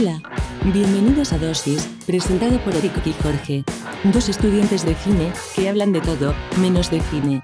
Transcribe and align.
Hola, 0.00 0.22
bienvenidos 0.72 1.32
a 1.32 1.38
Dosis, 1.38 1.88
presentado 2.06 2.62
por 2.62 2.72
Eric 2.72 3.04
y 3.04 3.12
Jorge, 3.14 3.64
dos 4.04 4.28
estudiantes 4.28 4.84
de 4.86 4.94
cine 4.94 5.32
que 5.56 5.68
hablan 5.68 5.92
de 5.92 6.00
todo, 6.00 6.36
menos 6.60 6.88
de 6.88 7.00
cine. 7.00 7.42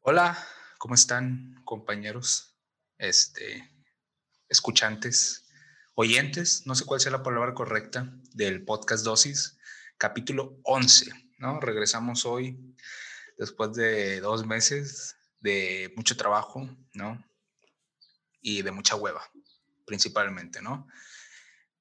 Hola, 0.00 0.36
¿cómo 0.78 0.96
están, 0.96 1.62
compañeros? 1.64 2.56
Este, 2.98 3.70
escuchantes, 4.48 5.46
oyentes, 5.94 6.66
no 6.66 6.74
sé 6.74 6.84
cuál 6.84 6.98
sea 6.98 7.12
la 7.12 7.22
palabra 7.22 7.54
correcta 7.54 8.12
del 8.32 8.64
podcast 8.64 9.04
Dosis, 9.04 9.56
capítulo 9.98 10.58
11, 10.64 11.12
¿no? 11.38 11.60
Regresamos 11.60 12.26
hoy 12.26 12.74
después 13.38 13.72
de 13.74 14.20
dos 14.20 14.44
meses 14.44 15.14
de 15.44 15.92
mucho 15.94 16.16
trabajo, 16.16 16.66
¿no? 16.94 17.22
Y 18.40 18.62
de 18.62 18.70
mucha 18.70 18.96
hueva, 18.96 19.30
principalmente, 19.84 20.62
¿no? 20.62 20.88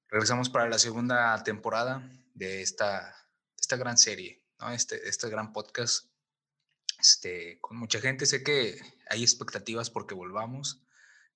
Regresamos 0.10 0.50
para 0.50 0.68
la 0.70 0.78
segunda 0.78 1.42
temporada 1.46 2.04
de 2.34 2.62
esta, 2.62 3.16
esta 3.58 3.78
gran 3.78 3.98
serie, 3.98 4.44
¿no? 4.60 4.70
Este, 4.72 5.08
este 5.08 5.30
gran 5.30 5.54
podcast, 5.54 6.10
este, 7.00 7.58
con 7.62 7.78
mucha 7.78 8.02
gente. 8.02 8.26
Sé 8.26 8.44
que 8.44 8.82
hay 9.10 9.24
expectativas 9.24 9.90
porque 9.90 10.14
volvamos. 10.14 10.84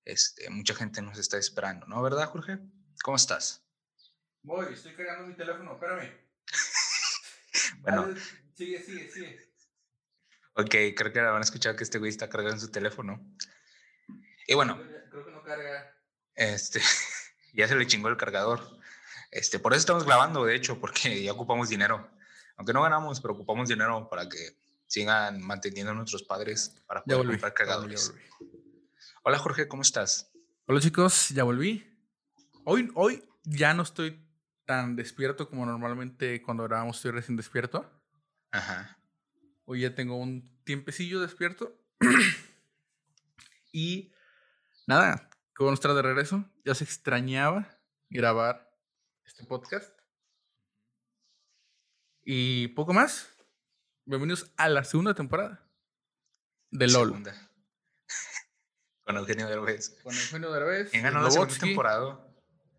Este, 0.04 0.50
mucha 0.50 0.74
gente 0.74 1.00
nos 1.00 1.18
está 1.18 1.38
esperando, 1.38 1.86
¿no? 1.86 2.02
¿Verdad, 2.02 2.28
Jorge? 2.28 2.58
¿Cómo 3.02 3.16
estás? 3.16 3.64
Voy, 4.42 4.74
estoy 4.74 4.94
cargando 4.94 5.28
mi 5.28 5.34
teléfono, 5.34 5.72
espérame. 5.72 6.12
bueno. 7.80 8.14
Sigue, 8.54 8.82
sigue, 8.82 9.10
sigue. 9.10 9.47
Ok, 10.58 10.74
creo 10.96 11.12
que 11.12 11.20
a 11.20 11.38
escuchar 11.40 11.76
que 11.76 11.84
este 11.84 12.00
güey 12.00 12.10
está 12.10 12.28
cargando 12.28 12.58
su 12.58 12.68
teléfono. 12.68 13.24
Y 14.48 14.54
bueno. 14.54 14.76
Creo 15.08 15.24
que 15.24 15.30
no 15.30 15.40
carga. 15.44 15.94
Este, 16.34 16.80
ya 17.54 17.68
se 17.68 17.76
le 17.76 17.86
chingó 17.86 18.08
el 18.08 18.16
cargador. 18.16 18.60
Este, 19.30 19.60
por 19.60 19.72
eso 19.72 19.78
estamos 19.78 20.04
grabando, 20.04 20.44
de 20.44 20.56
hecho, 20.56 20.80
porque 20.80 21.22
ya 21.22 21.30
ocupamos 21.30 21.68
dinero. 21.68 22.10
Aunque 22.56 22.72
no 22.72 22.82
ganamos, 22.82 23.20
pero 23.20 23.34
ocupamos 23.34 23.68
dinero 23.68 24.08
para 24.10 24.28
que 24.28 24.56
sigan 24.88 25.40
manteniendo 25.40 25.92
a 25.92 25.94
nuestros 25.94 26.24
padres 26.24 26.74
para 26.88 27.04
poder 27.04 27.18
volví, 27.18 27.32
comprar 27.34 27.54
cargadores. 27.54 28.12
Hola 29.22 29.38
Jorge, 29.38 29.68
¿cómo 29.68 29.82
estás? 29.82 30.32
Hola 30.66 30.80
chicos, 30.80 31.28
ya 31.28 31.44
volví. 31.44 31.86
Hoy, 32.64 32.90
hoy 32.96 33.22
ya 33.44 33.74
no 33.74 33.84
estoy 33.84 34.26
tan 34.64 34.96
despierto 34.96 35.48
como 35.48 35.64
normalmente 35.66 36.42
cuando 36.42 36.64
grabamos 36.64 36.96
estoy 36.96 37.12
recién 37.12 37.36
despierto. 37.36 37.88
Ajá. 38.50 38.98
Hoy 39.70 39.82
ya 39.82 39.94
tengo 39.94 40.16
un 40.16 40.57
tiempecillo 40.68 41.22
despierto. 41.22 41.80
y 43.72 44.12
nada, 44.86 45.30
con 45.56 45.72
estar 45.72 45.94
de 45.94 46.02
regreso. 46.02 46.44
Ya 46.62 46.74
se 46.74 46.84
extrañaba 46.84 47.80
grabar 48.10 48.70
este 49.24 49.44
podcast. 49.44 49.98
Y 52.22 52.68
poco 52.68 52.92
más. 52.92 53.30
Bienvenidos 54.04 54.52
a 54.58 54.68
la 54.68 54.84
segunda 54.84 55.14
temporada 55.14 55.66
de 56.70 56.86
LOL. 56.88 57.08
Segunda. 57.08 57.50
Con 59.04 59.16
Eugenio 59.16 59.48
Derbez. 59.48 59.98
Con 60.02 60.14
Eugenio 60.14 60.52
Derbez. 60.52 60.90
¿Quién 60.90 61.02
ganó 61.02 61.22
la 61.22 61.30
segunda 61.30 61.56
temporada? 61.56 62.28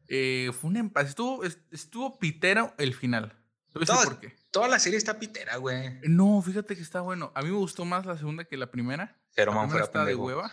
Eh, 0.08 0.52
fue 0.53 0.70
un 0.70 0.78
empate. 0.78 1.09
Estuvo, 1.09 1.44
estuvo 1.44 2.20
pitero 2.20 2.76
el 2.78 2.94
final. 2.94 3.36
¿Tú 3.74 3.80
Toda, 3.80 4.03
por 4.03 4.20
qué? 4.20 4.39
Toda 4.52 4.67
la 4.67 4.80
serie 4.80 4.97
está 4.97 5.19
pitera, 5.19 5.58
güey. 5.58 6.00
No, 6.03 6.42
fíjate 6.42 6.75
que 6.75 6.81
está 6.81 7.02
bueno. 7.02 7.31
A 7.36 7.42
mí 7.42 7.50
me 7.50 7.58
gustó 7.58 7.86
más 7.86 8.05
la 8.05 8.17
segunda 8.17 8.45
que 8.45 8.58
la 8.58 8.72
primera. 8.72 9.19
Pero 9.36 9.52
la 9.52 9.58
man, 9.58 9.67
primera 9.69 9.86
fuera 9.86 9.86
está 9.86 10.00
de 10.00 10.06
pendejo. 10.16 10.25
hueva. 10.25 10.52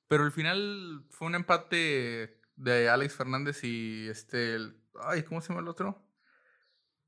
Pero 0.08 0.24
el 0.24 0.32
final 0.32 1.06
fue 1.10 1.26
un 1.28 1.34
empate 1.34 2.40
de 2.56 2.88
Alex 2.88 3.14
Fernández 3.14 3.62
y 3.64 4.08
este. 4.08 4.54
el- 4.54 4.82
ay, 5.02 5.22
¿cómo 5.22 5.40
se 5.40 5.48
llama 5.48 5.60
el 5.60 5.68
otro? 5.68 6.04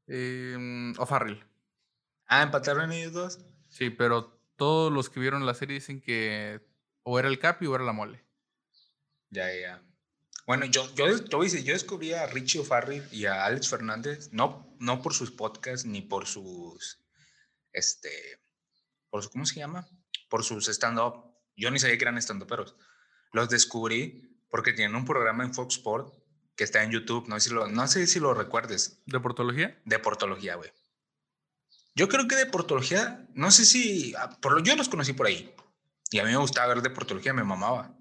Eh, 0.07 0.93
O'Farrell. 0.99 1.45
Ah, 2.27 2.43
empataron 2.43 2.93
ellos 2.93 3.13
dos. 3.13 3.39
Sí, 3.69 3.91
pero 3.91 4.41
todos 4.57 4.93
los 4.93 5.09
que 5.11 5.21
vieron 5.21 5.47
la 5.47 5.55
serie 5.55 5.75
dicen 5.75 6.01
que 6.01 6.61
o 7.03 7.19
era 7.19 7.29
el 7.29 7.39
Capi 7.39 7.67
o 7.67 7.75
era 7.75 7.85
la 7.85 7.93
mole. 7.93 8.25
Ya, 9.31 9.47
ya. 9.55 9.83
Bueno, 10.47 10.67
yo, 10.67 10.93
yo, 10.95 11.07
yo, 11.07 11.45
yo 11.45 11.73
descubrí 11.73 12.13
a 12.13 12.27
Richie 12.27 12.61
O'Farrill 12.61 13.07
y 13.13 13.27
a 13.27 13.45
Alex 13.45 13.69
Fernández, 13.69 14.31
no, 14.33 14.77
no 14.81 15.03
por 15.03 15.15
sus 15.15 15.31
podcasts 15.31 15.87
ni 15.87 16.03
por 16.03 16.27
sus, 16.27 16.99
este, 17.73 18.41
por 19.11 19.23
su, 19.23 19.31
¿cómo 19.31 19.47
se 19.47 19.57
llama? 19.61 19.87
Por 20.29 20.45
sus 20.45 20.69
stand-up. 20.69 21.25
Yo 21.57 21.71
ni 21.71 21.79
sabía 21.79 21.99
que 21.99 22.05
eran 22.05 22.19
stand-uperos. 22.19 22.75
Los 23.33 23.49
descubrí 23.49 24.41
porque 24.51 24.73
tienen 24.73 24.97
un 24.97 25.05
programa 25.05 25.45
en 25.45 25.55
Fox 25.55 25.77
Sport 25.77 26.15
que 26.57 26.65
está 26.65 26.83
en 26.83 26.91
YouTube, 26.91 27.27
no 27.29 27.41
sé 27.41 27.49
si 27.49 27.55
lo, 27.55 27.69
no 27.69 27.87
sé 27.87 28.07
si 28.07 28.21
lo 28.21 28.35
recuerdes, 28.35 29.01
¿De 29.07 29.19
portología? 29.21 29.81
de 29.85 29.99
portología, 29.99 30.57
güey. 30.57 30.71
Yo 31.95 32.09
creo 32.09 32.29
que 32.29 32.37
de 32.37 32.47
portología, 32.47 33.27
no 33.35 33.51
sé 33.51 33.65
si, 33.65 34.15
ah, 34.15 34.39
por 34.41 34.53
lo, 34.53 34.61
yo 34.61 34.77
los 34.77 34.89
conocí 34.89 35.13
por 35.13 35.27
ahí. 35.27 35.55
Y 36.11 36.19
a 36.19 36.25
mí 36.25 36.31
me 36.31 36.37
gustaba 36.37 36.75
ver 36.75 36.83
de 36.83 36.91
portología, 36.91 37.33
me 37.33 37.45
mamaba. 37.45 37.97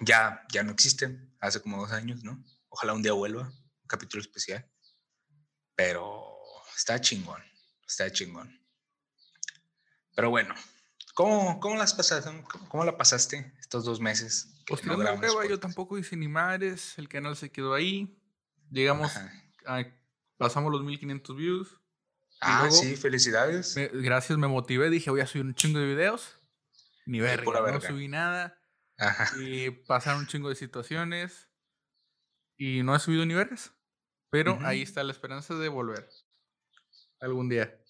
Ya, 0.00 0.44
ya 0.52 0.62
no 0.62 0.72
existen, 0.72 1.34
hace 1.40 1.60
como 1.60 1.80
dos 1.80 1.92
años, 1.92 2.22
¿no? 2.24 2.44
Ojalá 2.68 2.92
un 2.94 3.02
día 3.02 3.12
vuelva, 3.12 3.42
un 3.48 3.88
capítulo 3.88 4.20
especial. 4.22 4.70
Pero 5.74 6.24
está 6.76 7.00
chingón, 7.00 7.42
está 7.86 8.10
chingón. 8.10 8.54
Pero 10.14 10.30
bueno, 10.30 10.54
¿cómo, 11.14 11.60
cómo 11.60 11.76
las 11.76 11.94
pasaste? 11.94 12.30
¿Cómo, 12.50 12.68
cómo 12.68 12.84
la 12.84 12.96
pasaste 12.96 13.54
estos 13.60 13.84
dos 13.84 14.00
meses? 14.00 14.54
Pues 14.66 14.84
no 14.84 14.96
grabamos 14.96 15.24
hueva, 15.34 15.46
yo 15.48 15.58
tampoco 15.60 15.96
hice 15.98 16.16
ni 16.16 16.28
madres. 16.28 16.98
El 16.98 17.08
canal 17.08 17.36
se 17.36 17.50
quedó 17.50 17.74
ahí. 17.74 18.20
Llegamos, 18.70 19.16
a- 19.66 19.84
pasamos 20.36 20.70
los 20.72 20.82
1500 20.82 21.36
views. 21.36 21.80
Ah, 22.40 22.60
luego 22.62 22.76
sí, 22.76 22.96
felicidades. 22.96 23.74
Me- 23.76 23.88
gracias, 23.88 24.38
me 24.38 24.46
motivé. 24.46 24.90
Dije, 24.90 25.10
voy 25.10 25.20
a 25.20 25.26
subir 25.26 25.44
un 25.46 25.54
chingo 25.54 25.78
de 25.78 25.86
videos. 25.86 26.38
Ni 27.06 27.20
verga, 27.20 27.44
no 27.50 27.62
verga. 27.62 27.88
subí 27.88 28.08
nada. 28.08 28.57
Ajá. 28.98 29.30
Y 29.40 29.70
pasaron 29.70 30.20
un 30.20 30.26
chingo 30.26 30.48
de 30.48 30.54
situaciones. 30.56 31.48
Y 32.56 32.82
no 32.82 32.94
he 32.94 32.98
subido 32.98 33.24
ni 33.24 33.34
vergas. 33.34 33.72
Pero 34.30 34.54
Ujú. 34.54 34.66
ahí 34.66 34.82
está 34.82 35.02
la 35.04 35.12
esperanza 35.12 35.54
de 35.54 35.68
volver. 35.68 36.08
Algún 37.20 37.48
día. 37.48 37.80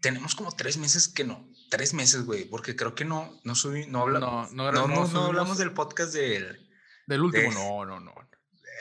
Tenemos 0.00 0.34
como 0.34 0.52
tres 0.52 0.76
meses 0.76 1.08
que 1.08 1.24
no. 1.24 1.48
Tres 1.70 1.94
meses, 1.94 2.24
güey, 2.24 2.44
porque 2.44 2.76
creo 2.76 2.94
que 2.94 3.04
no, 3.04 3.40
no 3.44 3.54
subí, 3.54 3.86
no 3.86 4.02
hablamos. 4.02 4.52
No, 4.52 4.70
no, 4.72 4.86
No, 4.88 5.06
no, 5.08 5.24
hablamos 5.26 5.58
del 5.58 5.72
podcast 5.72 6.12
del. 6.14 6.68
del 7.06 7.20
último. 7.22 7.48
de- 7.50 7.54
No, 7.54 7.84
no, 7.84 8.00
no. 8.00 8.14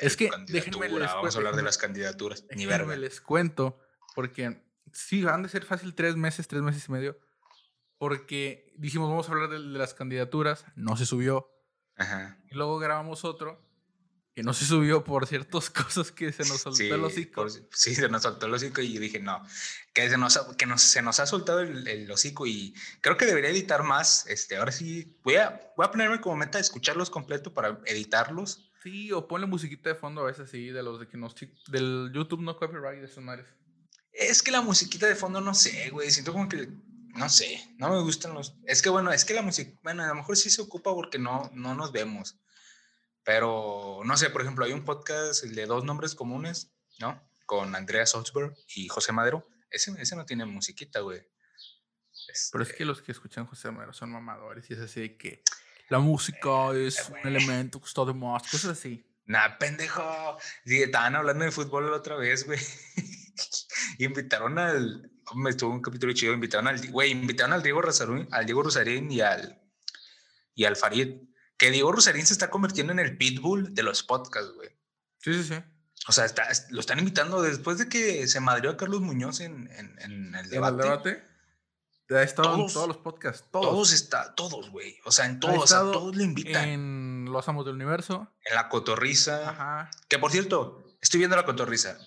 Es 0.01 0.15
que 0.15 0.29
déjenme 0.47 0.89
les 0.89 0.99
Vamos 0.99 1.11
a 1.15 1.19
cuento- 1.21 1.37
hablar 1.39 1.55
de 1.55 1.63
las 1.63 1.77
candidaturas. 1.79 2.45
Ni 2.55 2.65
verga. 2.67 2.95
les 2.95 3.19
cuento, 3.19 3.79
porque 4.13 4.63
sí, 4.93 5.23
van 5.23 5.41
de 5.41 5.49
ser 5.49 5.65
fácil 5.65 5.95
tres 5.95 6.15
meses, 6.15 6.47
tres 6.47 6.61
meses 6.61 6.87
y 6.87 6.91
medio, 6.91 7.19
porque 7.97 8.73
dijimos, 8.77 9.09
vamos 9.09 9.27
a 9.27 9.31
hablar 9.31 9.49
de, 9.49 9.55
de 9.57 9.77
las 9.79 9.95
candidaturas, 9.95 10.65
no 10.75 10.97
se 10.97 11.07
subió, 11.07 11.49
Ajá. 11.97 12.37
y 12.49 12.55
luego 12.55 12.77
grabamos 12.79 13.25
otro, 13.25 13.61
que 14.35 14.43
no 14.43 14.53
se 14.53 14.65
subió 14.65 15.03
por 15.03 15.25
ciertas 15.25 15.69
cosas 15.71 16.11
que 16.11 16.31
se 16.31 16.43
nos 16.45 16.61
soltó 16.61 16.77
Sí, 16.77 16.87
el 16.89 17.03
hocico. 17.03 17.41
por- 17.41 17.51
sí, 17.51 17.95
se 17.95 18.07
nos 18.07 18.21
soltó 18.21 18.45
el 18.45 18.53
hocico 18.53 18.81
y 18.81 18.97
dije, 18.99 19.19
no, 19.19 19.43
que, 19.93 20.07
se 20.09 20.17
nos, 20.17 20.37
ha- 20.37 20.55
que 20.55 20.65
nos, 20.67 20.81
se 20.83 21.01
nos 21.01 21.19
ha 21.19 21.25
soltado 21.25 21.61
el, 21.61 21.87
el 21.87 22.11
hocico 22.11 22.45
y 22.45 22.75
creo 23.01 23.17
que 23.17 23.25
debería 23.25 23.49
editar 23.49 23.81
más. 23.83 24.27
Este, 24.27 24.57
ahora 24.57 24.71
sí, 24.71 25.17
voy 25.23 25.35
a, 25.37 25.71
voy 25.75 25.85
a 25.87 25.91
ponerme 25.91 26.21
como 26.21 26.35
meta 26.35 26.59
escucharlos 26.59 27.09
completo 27.09 27.51
para 27.53 27.79
editarlos. 27.85 28.71
Sí, 28.83 29.11
o 29.11 29.27
ponle 29.27 29.47
musiquita 29.47 29.89
de 29.89 29.95
fondo 29.95 30.21
a 30.21 30.25
veces, 30.25 30.51
sí, 30.51 30.67
de 30.69 30.83
los 30.83 30.99
de 30.99 31.07
que 31.07 31.17
nos... 31.17 31.33
Del 31.67 32.11
YouTube 32.13 32.41
no 32.41 32.55
copyright 32.57 32.99
de 32.99 33.05
esas 33.07 33.23
madres. 33.23 33.47
Es 34.13 34.41
que 34.43 34.51
la 34.51 34.61
musiquita 34.61 35.07
de 35.07 35.15
fondo, 35.15 35.41
no 35.41 35.53
sé, 35.55 35.89
güey, 35.89 36.09
siento 36.11 36.31
como 36.31 36.47
que, 36.47 36.69
no 37.17 37.29
sé, 37.29 37.67
no 37.77 37.89
me 37.89 38.01
gustan 38.01 38.33
los... 38.33 38.55
Es 38.65 38.81
que 38.81 38.89
bueno, 38.89 39.11
es 39.11 39.25
que 39.25 39.33
la 39.33 39.41
música, 39.41 39.77
bueno, 39.83 40.03
a 40.03 40.07
lo 40.07 40.15
mejor 40.15 40.37
sí 40.37 40.49
se 40.49 40.61
ocupa 40.61 40.93
porque 40.93 41.19
no, 41.19 41.49
no 41.53 41.75
nos 41.75 41.91
vemos. 41.91 42.37
Pero, 43.23 44.01
no 44.05 44.15
sé, 44.15 44.29
por 44.29 44.41
ejemplo, 44.41 44.63
hay 44.63 44.71
un 44.71 44.85
podcast, 44.85 45.43
el 45.43 45.55
de 45.55 45.65
dos 45.65 45.83
nombres 45.83 46.15
comunes, 46.15 46.71
¿no? 46.99 47.21
Con 47.45 47.75
Andrea 47.75 48.05
Salzberg 48.05 48.55
y 48.75 48.87
José 48.87 49.11
Madero. 49.11 49.47
Ese, 49.69 49.93
ese 49.99 50.15
no 50.15 50.25
tiene 50.25 50.45
musiquita, 50.45 51.01
güey. 51.01 51.27
Pero 52.51 52.63
es 52.63 52.69
Este, 52.69 52.77
que 52.77 52.85
los 52.85 53.01
que 53.01 53.11
escuchan 53.11 53.45
José 53.45 53.71
Madero 53.71 53.93
son 53.93 54.11
mamadores 54.11 54.69
y 54.69 54.73
es 54.73 54.79
así 54.79 55.01
de 55.01 55.17
que 55.17 55.43
la 55.89 55.99
música 55.99 56.71
es 56.75 57.09
un 57.09 57.27
elemento 57.27 57.79
que 57.79 57.87
está 57.87 58.03
de 58.05 58.13
más, 58.13 58.43
cosas 58.43 58.77
así. 58.77 59.03
Nah, 59.25 59.57
pendejo. 59.57 60.37
Sí, 60.65 60.81
estaban 60.81 61.15
hablando 61.15 61.43
de 61.45 61.51
fútbol 61.51 61.89
la 61.89 61.97
otra 61.97 62.15
vez, 62.15 62.45
güey. 62.45 62.59
invitaron 63.99 64.57
al. 64.57 65.11
Me 65.35 65.49
estuvo 65.49 65.71
un 65.73 65.81
capítulo 65.81 66.13
chido. 66.13 66.33
Invitaron 66.33 66.67
al. 66.67 66.89
Güey, 66.91 67.11
invitaron 67.11 67.53
al 67.53 67.63
Diego 67.63 67.81
Rosarín, 67.81 68.27
al 68.31 68.45
Diego 68.45 68.63
Rosarín 68.63 69.11
y 69.11 69.21
al. 69.21 69.61
Y 70.55 70.65
al 70.65 70.75
Farid. 70.75 71.21
Que 71.57 71.71
Diego 71.71 71.91
Rosarín 71.91 72.25
se 72.25 72.33
está 72.33 72.49
convirtiendo 72.49 72.93
en 72.93 72.99
el 72.99 73.17
pitbull 73.17 73.73
de 73.73 73.83
los 73.83 74.03
podcasts, 74.03 74.51
güey. 74.53 74.69
Sí, 75.19 75.33
sí, 75.33 75.43
sí. 75.43 75.55
O 76.07 76.11
sea, 76.11 76.25
está- 76.25 76.47
lo 76.69 76.79
están 76.79 76.99
invitando 76.99 77.41
después 77.41 77.77
de 77.79 77.89
que 77.89 78.27
se 78.27 78.39
madrió 78.39 78.69
a 78.71 78.77
Carlos 78.77 79.01
Muñoz 79.01 79.39
en, 79.41 79.69
en- 79.71 79.95
en 79.99 80.35
el 80.35 80.45
¿En 80.45 80.49
debate. 80.51 80.75
el 80.75 80.81
debate? 80.81 81.23
Ha 82.09 82.21
estado 82.23 82.55
en 82.55 82.71
todos 82.71 82.87
los 82.87 82.97
podcasts. 82.97 83.45
Todos. 83.51 83.65
Todos 83.65 83.91
está, 83.91 84.33
todos, 84.35 84.69
güey. 84.69 84.97
O 85.03 85.11
sea, 85.11 85.25
en 85.25 85.41
todos, 85.41 85.57
o 85.63 85.67
sea, 85.67 85.79
todos 85.79 86.15
le 86.15 86.23
invitan. 86.23 86.63
En 86.69 87.25
Los 87.25 87.49
Amos 87.49 87.65
del 87.65 87.75
Universo. 87.75 88.31
En 88.45 88.55
La 88.55 88.69
Cotorriza. 88.69 89.49
Ajá. 89.49 89.91
Que 90.07 90.17
por 90.17 90.31
cierto, 90.31 90.85
estoy 91.01 91.17
viendo 91.17 91.35
La 91.35 91.43
Cotorriza. 91.43 91.97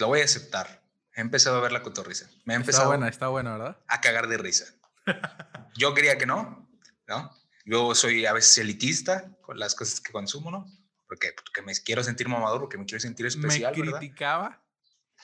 Lo 0.00 0.08
voy 0.08 0.20
a 0.20 0.24
aceptar. 0.24 0.82
He 1.16 1.20
empezado 1.20 1.58
a 1.58 1.60
ver 1.60 1.72
La 1.72 1.82
Cotorriza. 1.82 2.28
Me 2.44 2.54
ha 2.54 2.56
empezado. 2.56 2.84
Está 2.84 2.88
buena, 2.88 3.08
está 3.08 3.28
buena, 3.28 3.52
¿verdad? 3.56 3.78
A 3.86 4.00
cagar 4.00 4.26
de 4.26 4.36
risa. 4.36 4.66
Yo 5.76 5.94
quería 5.94 6.18
que 6.18 6.26
no, 6.26 6.68
¿no? 7.06 7.30
Yo 7.64 7.94
soy 7.94 8.26
a 8.26 8.32
veces 8.32 8.58
elitista 8.58 9.36
con 9.40 9.58
las 9.58 9.74
cosas 9.74 10.00
que 10.00 10.12
consumo, 10.12 10.50
¿no? 10.50 10.66
Porque, 11.06 11.32
porque 11.32 11.62
me 11.62 11.72
quiero 11.74 12.02
sentir 12.02 12.28
mamador, 12.28 12.60
porque 12.60 12.78
me 12.78 12.84
quiero 12.84 13.00
sentir 13.00 13.26
especial, 13.26 13.74
Me 13.76 13.90
criticaba, 13.90 14.62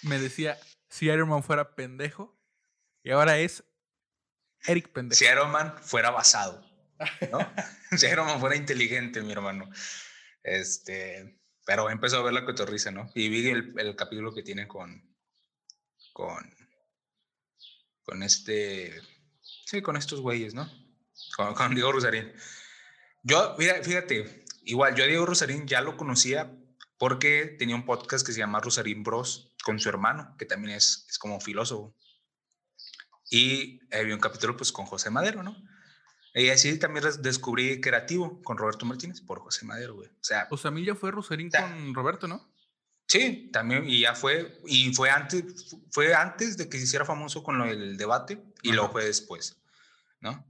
me 0.03 0.19
decía, 0.19 0.59
si 0.89 1.07
Iron 1.07 1.29
Man 1.29 1.43
fuera 1.43 1.75
pendejo, 1.75 2.39
y 3.03 3.11
ahora 3.11 3.39
es 3.39 3.65
Eric 4.67 4.91
pendejo. 4.91 5.19
Si 5.19 5.27
Iron 5.27 5.51
Man 5.51 5.75
fuera 5.83 6.11
basado, 6.11 6.65
¿no? 7.31 7.39
si 7.97 8.07
Iron 8.07 8.27
Man 8.27 8.41
fuera 8.41 8.57
inteligente, 8.57 9.21
mi 9.23 9.33
hermano. 9.33 9.69
Este, 10.43 11.39
pero 11.67 11.91
empezó 11.91 12.19
a 12.19 12.23
ver 12.23 12.33
la 12.33 12.45
cotorriza, 12.45 12.91
¿no? 12.91 13.11
Y 13.15 13.29
vi 13.29 13.49
el, 13.51 13.75
el 13.79 13.97
capítulo 13.97 14.33
que 14.33 14.43
tiene 14.43 14.67
con, 14.67 15.10
con, 16.13 16.55
con 18.03 18.23
este, 18.23 19.01
sí, 19.65 19.83
con 19.83 19.97
estos 19.97 20.21
güeyes, 20.21 20.55
¿no? 20.55 20.71
Con, 21.37 21.55
con 21.55 21.75
Diego 21.75 21.93
Rosarín. 21.93 22.33
Yo, 23.23 23.55
mira, 23.59 23.83
fíjate, 23.83 24.45
igual, 24.65 24.95
yo 24.95 25.05
a 25.05 25.07
Diego 25.07 25.27
Rosarín 25.27 25.67
ya 25.67 25.81
lo 25.81 25.97
conocía 25.97 26.57
porque 26.99 27.57
tenía 27.59 27.77
un 27.77 27.85
podcast 27.85 28.27
que 28.27 28.33
se 28.33 28.41
llama 28.41 28.61
Rosarín 28.61 29.03
Bros 29.03 29.55
con 29.65 29.79
su 29.79 29.89
hermano, 29.89 30.35
que 30.39 30.47
también 30.47 30.77
es, 30.77 31.07
es 31.09 31.19
como 31.19 31.41
filósofo. 31.41 31.97
Y 33.31 33.81
había 33.95 34.15
un 34.15 34.21
capítulo 34.21 34.57
pues 34.57 34.73
con 34.73 34.87
José 34.87 35.11
Madero, 35.11 35.43
¿no? 35.43 35.57
Y 36.35 36.49
así 36.49 36.79
también 36.79 37.05
descubrí 37.23 37.81
Creativo 37.81 38.41
con 38.43 38.57
Roberto 38.57 38.87
Martínez 38.87 39.21
por 39.21 39.41
José 39.41 39.67
Madero, 39.67 39.95
güey. 39.95 40.09
O 40.09 40.23
sea, 40.25 40.49
pues 40.49 40.65
a 40.65 40.71
mí 40.71 40.85
ya 40.85 40.95
fue 40.95 41.11
Rosarín 41.11 41.51
con 41.51 41.95
Roberto, 41.95 42.29
¿no? 42.29 42.53
Sí, 43.11 43.51
también, 43.53 43.91
y 43.91 44.03
ya 44.03 44.15
fue, 44.15 44.61
y 44.67 44.95
fue 44.95 45.11
antes, 45.11 45.77
fue 45.91 46.15
antes 46.15 46.57
de 46.57 46.69
que 46.69 46.79
se 46.79 46.85
hiciera 46.85 47.05
famoso 47.05 47.43
con 47.43 47.59
lo 47.59 47.65
del 47.65 47.97
debate, 47.97 48.41
y 48.63 48.71
luego 48.71 48.93
fue 48.93 49.05
después, 49.05 49.61
¿no? 50.21 50.47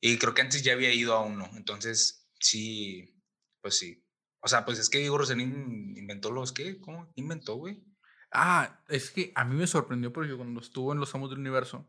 Y 0.00 0.16
creo 0.16 0.32
que 0.32 0.42
antes 0.42 0.62
ya 0.62 0.74
había 0.74 0.94
ido 0.94 1.14
a 1.14 1.24
uno, 1.24 1.50
entonces 1.54 2.30
sí, 2.38 3.20
pues 3.60 3.76
sí. 3.76 4.06
O 4.38 4.46
sea, 4.46 4.64
pues 4.64 4.78
es 4.78 4.88
que 4.88 4.98
Diego 4.98 5.18
Rosarín 5.18 5.96
inventó 5.96 6.30
los, 6.30 6.52
¿qué? 6.52 6.78
¿Cómo 6.78 7.10
inventó, 7.16 7.56
güey? 7.56 7.82
Ah, 8.30 8.84
es 8.88 9.10
que 9.10 9.32
a 9.34 9.44
mí 9.44 9.56
me 9.56 9.66
sorprendió 9.66 10.12
porque 10.12 10.36
cuando 10.36 10.60
estuvo 10.60 10.92
en 10.92 11.00
Los 11.00 11.12
Amos 11.16 11.28
del 11.30 11.40
Universo, 11.40 11.88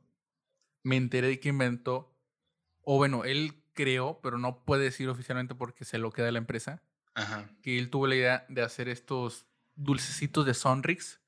me 0.81 0.97
enteré 0.97 1.27
de 1.27 1.39
que 1.39 1.49
inventó, 1.49 2.17
o 2.81 2.97
bueno, 2.97 3.23
él 3.23 3.63
creó, 3.73 4.19
pero 4.23 4.39
no 4.39 4.65
puede 4.65 4.85
decir 4.85 5.07
oficialmente 5.09 5.53
porque 5.53 5.85
se 5.85 5.99
lo 5.99 6.11
queda 6.11 6.31
la 6.31 6.39
empresa, 6.39 6.81
que 7.61 7.77
él 7.77 7.91
tuvo 7.91 8.07
la 8.07 8.15
idea 8.15 8.45
de 8.49 8.63
hacer 8.63 8.89
estos 8.89 9.50
dulcecitos 9.75 10.45
de 10.45 10.53
Sonrix 10.53 11.21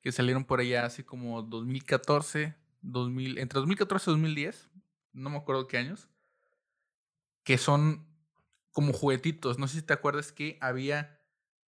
que 0.00 0.12
salieron 0.12 0.44
por 0.44 0.60
allá 0.60 0.86
así 0.86 1.04
como 1.04 1.42
2014, 1.42 2.56
2000, 2.80 3.38
entre 3.38 3.58
2014 3.58 4.10
y 4.10 4.12
2010, 4.12 4.70
no 5.12 5.30
me 5.30 5.36
acuerdo 5.36 5.66
qué 5.66 5.78
años, 5.78 6.08
que 7.44 7.58
son 7.58 8.06
como 8.72 8.92
juguetitos. 8.92 9.58
No 9.58 9.68
sé 9.68 9.76
si 9.76 9.82
te 9.82 9.92
acuerdas 9.92 10.32
que 10.32 10.58
había 10.60 11.20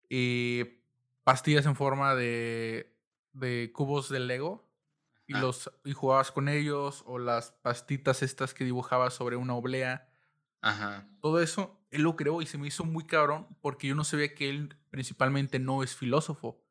eh, 0.09 0.83
pastillas 1.23 1.65
en 1.65 1.75
forma 1.75 2.15
de, 2.15 2.97
de 3.33 3.71
cubos 3.73 4.09
de 4.09 4.19
Lego 4.19 4.69
y, 5.27 5.33
los, 5.33 5.71
y 5.83 5.93
jugabas 5.93 6.31
con 6.31 6.49
ellos, 6.49 7.03
o 7.05 7.17
las 7.17 7.51
pastitas 7.51 8.21
estas 8.21 8.53
que 8.53 8.65
dibujabas 8.65 9.13
sobre 9.13 9.35
una 9.35 9.55
oblea. 9.55 10.09
Ajá. 10.61 11.07
Todo 11.21 11.41
eso 11.41 11.80
él 11.91 12.01
lo 12.03 12.15
creó 12.15 12.41
y 12.41 12.45
se 12.45 12.57
me 12.57 12.67
hizo 12.67 12.83
muy 12.85 13.05
cabrón 13.05 13.47
porque 13.61 13.87
yo 13.87 13.95
no 13.95 14.03
sabía 14.03 14.33
que 14.33 14.49
él 14.49 14.75
principalmente 14.89 15.59
no 15.59 15.83
es 15.83 15.95
filósofo. 15.95 16.63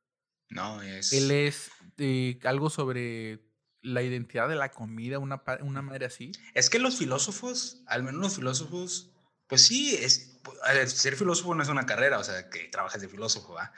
No, 0.48 0.82
es. 0.82 1.12
Él 1.12 1.30
es 1.30 1.70
eh, 1.98 2.40
algo 2.44 2.70
sobre 2.70 3.40
la 3.82 4.02
identidad 4.02 4.48
de 4.48 4.56
la 4.56 4.70
comida, 4.70 5.18
una, 5.18 5.42
una 5.62 5.82
madre 5.82 6.06
así. 6.06 6.32
Es 6.54 6.68
que 6.68 6.78
los 6.78 6.96
filósofos, 6.96 7.82
al 7.86 8.02
menos 8.02 8.20
los 8.20 8.34
filósofos, 8.34 9.10
pues 9.46 9.66
sí, 9.66 9.94
es, 9.94 10.40
ser 10.86 11.16
filósofo 11.16 11.54
no 11.54 11.62
es 11.62 11.68
una 11.68 11.86
carrera, 11.86 12.18
o 12.18 12.24
sea, 12.24 12.50
que 12.50 12.68
trabajas 12.68 13.00
de 13.00 13.08
filósofo, 13.08 13.54
¿va? 13.54 13.72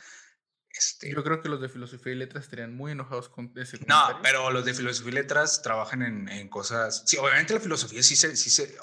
Este 0.74 1.12
Yo 1.12 1.22
creo 1.22 1.42
que 1.42 1.48
los 1.48 1.60
de 1.60 1.69
filosofía 1.69 2.12
y 2.12 2.16
letras 2.16 2.44
estarían 2.44 2.74
muy 2.74 2.92
enojados 2.92 3.28
con 3.28 3.52
ese 3.56 3.78
No, 3.86 4.20
pero 4.22 4.50
los 4.50 4.64
de 4.64 4.72
filosofía 4.72 5.10
y 5.10 5.14
letras 5.14 5.60
trabajan 5.62 6.02
en, 6.02 6.28
en, 6.28 6.48
cosas... 6.48 7.02
Sí, 7.06 7.19
obviamente 7.19 7.52
la 7.52 7.60
filosofía 7.60 8.02
sí 8.02 8.16
se, 8.16 8.36
sí 8.36 8.48
se... 8.48 8.76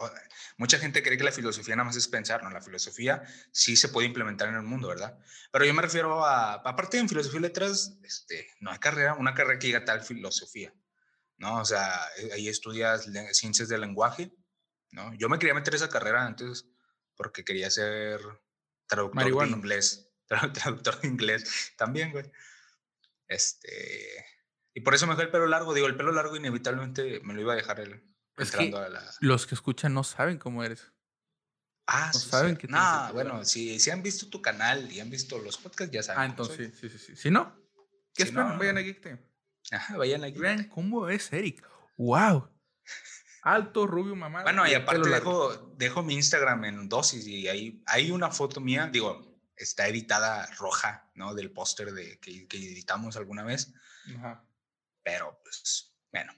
Mucha 0.57 0.77
gente 0.77 1.01
cree 1.01 1.17
que 1.17 1.23
la 1.23 1.31
filosofía 1.31 1.75
nada 1.75 1.85
más 1.85 1.95
es 1.95 2.07
pensar, 2.07 2.43
¿no? 2.43 2.49
La 2.51 2.61
filosofía 2.61 3.23
sí 3.51 3.75
se 3.75 3.89
puede 3.89 4.07
implementar 4.07 4.49
en 4.49 4.55
el 4.55 4.63
mundo, 4.63 4.87
¿verdad? 4.87 5.17
Pero 5.51 5.65
yo 5.65 5.73
me 5.73 5.81
refiero 5.81 6.23
a... 6.23 6.53
Aparte 6.53 6.99
en 6.99 7.09
filosofía 7.09 7.39
y 7.39 7.43
letras, 7.43 7.97
este, 8.03 8.47
no 8.59 8.71
hay 8.71 8.77
carrera, 8.77 9.15
una 9.15 9.33
carrera 9.33 9.57
que 9.57 9.67
diga 9.67 9.83
tal 9.83 10.01
filosofía, 10.01 10.71
¿no? 11.37 11.57
O 11.57 11.65
sea, 11.65 11.99
eh, 12.17 12.29
ahí 12.33 12.47
estudias 12.49 13.09
ciencias 13.31 13.67
del 13.67 13.81
lenguaje, 13.81 14.31
¿no? 14.91 15.13
Yo 15.15 15.27
me 15.27 15.39
quería 15.39 15.55
meter 15.55 15.73
esa 15.73 15.89
carrera 15.89 16.23
antes 16.23 16.67
porque 17.15 17.43
quería 17.43 17.71
ser 17.71 18.21
traductor 18.85 19.41
de 19.41 19.47
inglés 19.47 20.08
traductor 20.53 21.01
de 21.01 21.07
inglés 21.07 21.73
también, 21.75 22.11
güey. 22.11 22.31
Este, 23.27 24.25
y 24.73 24.81
por 24.81 24.95
eso 24.95 25.05
me 25.07 25.13
dejé 25.13 25.23
el 25.23 25.31
pelo 25.31 25.47
largo. 25.47 25.73
Digo, 25.73 25.87
el 25.87 25.95
pelo 25.95 26.11
largo 26.11 26.35
inevitablemente 26.35 27.19
me 27.21 27.33
lo 27.33 27.41
iba 27.41 27.53
a 27.53 27.55
dejar 27.55 27.79
el, 27.79 28.03
entrando 28.37 28.79
a 28.79 28.89
la... 28.89 29.03
Los 29.19 29.45
que 29.45 29.55
escuchan 29.55 29.93
no 29.93 30.03
saben 30.03 30.37
cómo 30.37 30.63
eres. 30.63 30.91
Ah, 31.87 32.11
no 32.13 32.19
saben 32.19 32.55
que 32.55 32.67
No, 32.67 33.13
bueno, 33.13 33.43
si, 33.45 33.79
si 33.79 33.89
han 33.89 34.03
visto 34.03 34.29
tu 34.29 34.41
canal 34.41 34.91
y 34.91 34.99
han 34.99 35.09
visto 35.09 35.39
los 35.39 35.57
podcasts, 35.57 35.91
ya 35.91 36.03
saben. 36.03 36.21
Ah, 36.21 36.25
entonces 36.25 36.77
sí, 36.79 36.87
sí, 36.87 36.99
sí. 36.99 37.15
Si 37.15 37.31
no, 37.31 37.55
¿qué 38.13 38.23
esperan? 38.23 38.59
vayan 38.59 38.77
a 38.77 38.81
Geekte. 38.81 39.17
Ajá, 39.71 39.97
vayan 39.97 40.23
a 40.23 40.27
Geekte. 40.27 40.41
Vean 40.41 40.63
cómo 40.65 41.09
es 41.09 41.33
Eric. 41.33 41.67
¡Wow! 41.97 42.47
Alto, 43.41 43.87
rubio, 43.87 44.15
mamá. 44.15 44.43
Bueno, 44.43 44.67
y 44.67 44.75
aparte 44.75 45.09
dejo, 45.09 45.73
dejo 45.77 46.03
mi 46.03 46.13
Instagram 46.15 46.65
en 46.65 46.89
dosis 46.89 47.25
y 47.25 47.47
ahí 47.47 47.81
hay 47.87 48.11
una 48.11 48.29
foto 48.29 48.61
mía, 48.61 48.87
digo, 48.91 49.28
está 49.59 49.87
editada 49.87 50.45
roja, 50.57 51.11
¿no? 51.13 51.35
Del 51.35 51.51
póster 51.51 51.91
de, 51.91 52.17
que, 52.19 52.47
editamos 52.51 53.17
alguna 53.17 53.43
vez. 53.43 53.73
Ajá. 54.17 54.43
Pero, 55.03 55.39
pues, 55.43 55.93
bueno. 56.11 56.33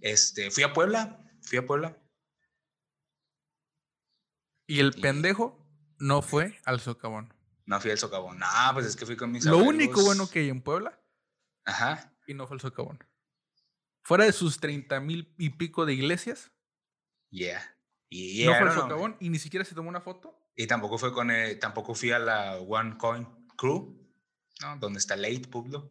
Este, 0.00 0.50
fui 0.50 0.62
a 0.62 0.72
Puebla, 0.72 1.18
fui 1.42 1.58
a 1.58 1.66
Puebla. 1.66 1.96
¿Y 4.66 4.78
el 4.78 4.92
pendejo 4.92 5.66
no 5.98 6.22
fue 6.22 6.60
al 6.64 6.80
socavón? 6.80 7.34
No 7.66 7.80
fui 7.80 7.90
al 7.90 7.98
socavón. 7.98 8.38
No, 8.38 8.46
pues 8.74 8.86
es 8.86 8.96
que 8.96 9.06
fui 9.06 9.16
con 9.16 9.32
mis 9.32 9.44
Lo 9.44 9.58
único 9.58 10.02
bueno 10.04 10.28
que 10.28 10.40
hay 10.40 10.48
en 10.48 10.62
Puebla. 10.62 11.00
Ajá. 11.64 12.14
Y 12.26 12.34
no 12.34 12.46
fue 12.46 12.56
al 12.56 12.60
socavón. 12.60 13.02
Fuera 14.02 14.24
de 14.24 14.32
sus 14.32 14.60
treinta 14.60 15.00
mil 15.00 15.34
y 15.38 15.50
pico 15.50 15.86
de 15.86 15.94
iglesias. 15.94 16.52
Yeah. 17.30 17.60
no 18.10 18.54
fue 18.54 18.68
al 18.68 18.74
socavón 18.74 19.16
y 19.20 19.30
ni 19.30 19.38
siquiera 19.38 19.64
se 19.64 19.74
tomó 19.74 19.88
una 19.88 20.00
foto. 20.00 20.39
Y 20.60 20.66
tampoco 20.66 20.98
fue 20.98 21.10
con 21.10 21.30
eh, 21.30 21.54
tampoco 21.54 21.94
fui 21.94 22.10
a 22.10 22.18
la 22.18 22.58
One 22.58 22.98
Coin 22.98 23.26
Crew, 23.56 23.98
¿no? 24.60 24.76
Donde 24.76 24.98
está 24.98 25.16
Late 25.16 25.48
Pueblo. 25.50 25.90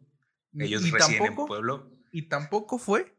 Ellos 0.56 0.88
residen 0.88 1.24
en 1.24 1.34
Pueblo. 1.34 1.90
Y 2.12 2.28
tampoco 2.28 2.78
fue 2.78 3.18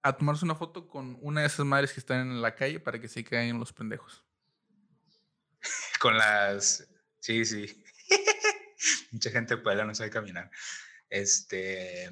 a 0.00 0.16
tomarse 0.16 0.44
una 0.44 0.54
foto 0.54 0.86
con 0.86 1.18
una 1.20 1.40
de 1.40 1.48
esas 1.48 1.66
madres 1.66 1.92
que 1.92 1.98
están 1.98 2.20
en 2.20 2.40
la 2.40 2.54
calle 2.54 2.78
para 2.78 3.00
que 3.00 3.08
se 3.08 3.24
caigan 3.24 3.58
los 3.58 3.72
pendejos. 3.72 4.24
con 5.98 6.16
las. 6.16 6.88
Sí, 7.18 7.44
sí. 7.44 7.82
Mucha 9.10 9.30
gente 9.30 9.56
de 9.56 9.60
Puebla 9.60 9.84
no 9.84 9.96
sabe 9.96 10.10
caminar. 10.10 10.52
Este. 11.10 12.10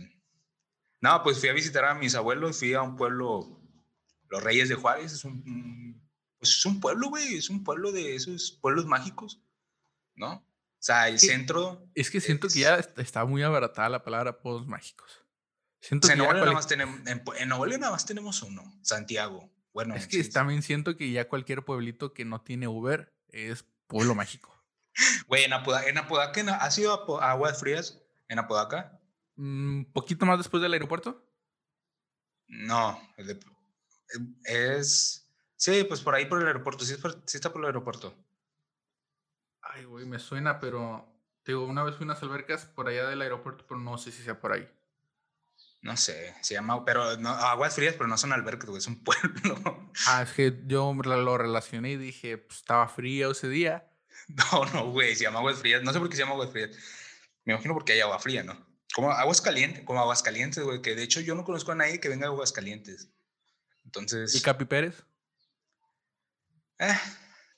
No, 1.00 1.22
pues 1.22 1.38
fui 1.38 1.48
a 1.48 1.52
visitar 1.52 1.84
a 1.84 1.94
mis 1.94 2.16
abuelos, 2.16 2.58
fui 2.58 2.74
a 2.74 2.82
un 2.82 2.96
pueblo, 2.96 3.62
Los 4.30 4.42
Reyes 4.42 4.68
de 4.68 4.74
Juárez, 4.74 5.12
es 5.12 5.24
un 5.24 6.09
pues 6.40 6.56
es 6.56 6.66
un 6.66 6.80
pueblo, 6.80 7.10
güey, 7.10 7.36
es 7.36 7.50
un 7.50 7.62
pueblo 7.62 7.92
de 7.92 8.16
esos 8.16 8.58
pueblos 8.62 8.86
mágicos, 8.86 9.42
¿no? 10.14 10.32
O 10.32 10.82
sea, 10.82 11.08
el 11.08 11.18
centro. 11.18 11.86
Es 11.94 12.10
que 12.10 12.20
siento 12.20 12.48
que 12.48 12.60
ya 12.60 12.76
está 12.76 13.26
muy 13.26 13.42
abaratada 13.42 13.90
la 13.90 14.02
palabra 14.02 14.40
pueblos 14.40 14.66
mágicos. 14.66 15.22
Siento 15.80 16.08
que 16.08 16.12
en, 16.12 16.18
Nuevo 16.18 16.32
nada 16.32 16.52
más 16.52 16.66
tenemos, 16.66 16.98
en, 17.06 17.48
nada 17.48 17.90
más 17.90 18.06
tenemos 18.06 18.42
uno, 18.42 18.62
Santiago. 18.82 19.50
Bueno, 19.74 19.94
es 19.94 20.08
que 20.08 20.24
también 20.24 20.62
siento 20.62 20.96
que 20.96 21.12
ya 21.12 21.28
cualquier 21.28 21.62
pueblito 21.62 22.14
que 22.14 22.24
no 22.24 22.40
tiene 22.40 22.68
Uber 22.68 23.14
es 23.28 23.64
pueblo 23.86 24.14
mágico. 24.14 24.56
Güey, 25.28 25.44
en, 25.44 25.52
Apodaca, 25.52 25.88
en 25.88 25.98
Apodaca, 25.98 26.56
¿has 26.56 26.76
ido 26.78 27.20
a 27.20 27.30
Aguas 27.30 27.60
Frías 27.60 28.02
en 28.28 28.38
Apodaca? 28.38 28.98
Un 29.36 29.80
mm, 29.80 29.92
poquito 29.92 30.26
más 30.26 30.38
después 30.38 30.62
del 30.62 30.72
aeropuerto. 30.72 31.24
No, 32.48 33.00
es 34.44 35.29
Sí, 35.60 35.84
pues 35.84 36.00
por 36.00 36.14
ahí 36.14 36.24
por 36.24 36.40
el 36.40 36.46
aeropuerto. 36.46 36.86
Sí, 36.86 36.94
está 37.34 37.52
por 37.52 37.60
el 37.60 37.66
aeropuerto. 37.66 38.14
Ay, 39.60 39.84
güey, 39.84 40.06
me 40.06 40.18
suena, 40.18 40.58
pero. 40.58 41.06
Digo, 41.44 41.66
una 41.66 41.84
vez 41.84 41.96
fui 41.96 42.04
a 42.04 42.06
unas 42.06 42.22
albercas 42.22 42.64
por 42.64 42.88
allá 42.88 43.06
del 43.06 43.20
aeropuerto, 43.20 43.66
pero 43.68 43.78
no 43.78 43.98
sé 43.98 44.10
si 44.10 44.22
sea 44.22 44.40
por 44.40 44.52
ahí. 44.52 44.66
No 45.82 45.98
sé, 45.98 46.34
se 46.40 46.54
llama, 46.54 46.82
pero 46.86 47.18
no, 47.18 47.28
Aguas 47.28 47.74
Frías, 47.74 47.94
pero 47.94 48.06
no 48.06 48.16
son 48.16 48.32
albercas, 48.32 48.70
güey, 48.70 48.78
es 48.78 48.86
un 48.86 49.04
pueblo. 49.04 49.90
Ah, 50.06 50.22
es 50.22 50.32
que 50.32 50.62
yo 50.64 50.94
lo 50.94 51.36
relacioné 51.36 51.92
y 51.92 51.96
dije, 51.98 52.38
pues 52.38 52.60
estaba 52.60 52.88
frío 52.88 53.32
ese 53.32 53.50
día. 53.50 53.86
No, 54.28 54.64
no, 54.72 54.90
güey, 54.90 55.14
se 55.14 55.24
llama 55.24 55.40
Aguas 55.40 55.58
Frías. 55.58 55.82
No 55.82 55.92
sé 55.92 55.98
por 55.98 56.08
qué 56.08 56.16
se 56.16 56.22
llama 56.22 56.34
Aguas 56.34 56.52
Frías. 56.52 56.70
Me 57.44 57.52
imagino 57.52 57.74
porque 57.74 57.92
hay 57.92 58.00
agua 58.00 58.18
fría, 58.18 58.44
¿no? 58.44 58.66
Como 58.94 59.10
aguas 59.10 59.42
calientes, 59.42 59.84
como 59.84 60.00
aguas 60.00 60.22
calientes, 60.22 60.64
güey, 60.64 60.80
que 60.80 60.94
de 60.94 61.02
hecho 61.02 61.20
yo 61.20 61.34
no 61.34 61.44
conozco 61.44 61.72
a 61.72 61.74
nadie 61.74 62.00
que 62.00 62.08
venga 62.08 62.26
a 62.26 62.30
aguas 62.30 62.52
calientes. 62.52 63.10
Entonces. 63.84 64.34
¿Y 64.34 64.40
Capi 64.40 64.64
Pérez? 64.64 65.04
Eh, 66.80 66.98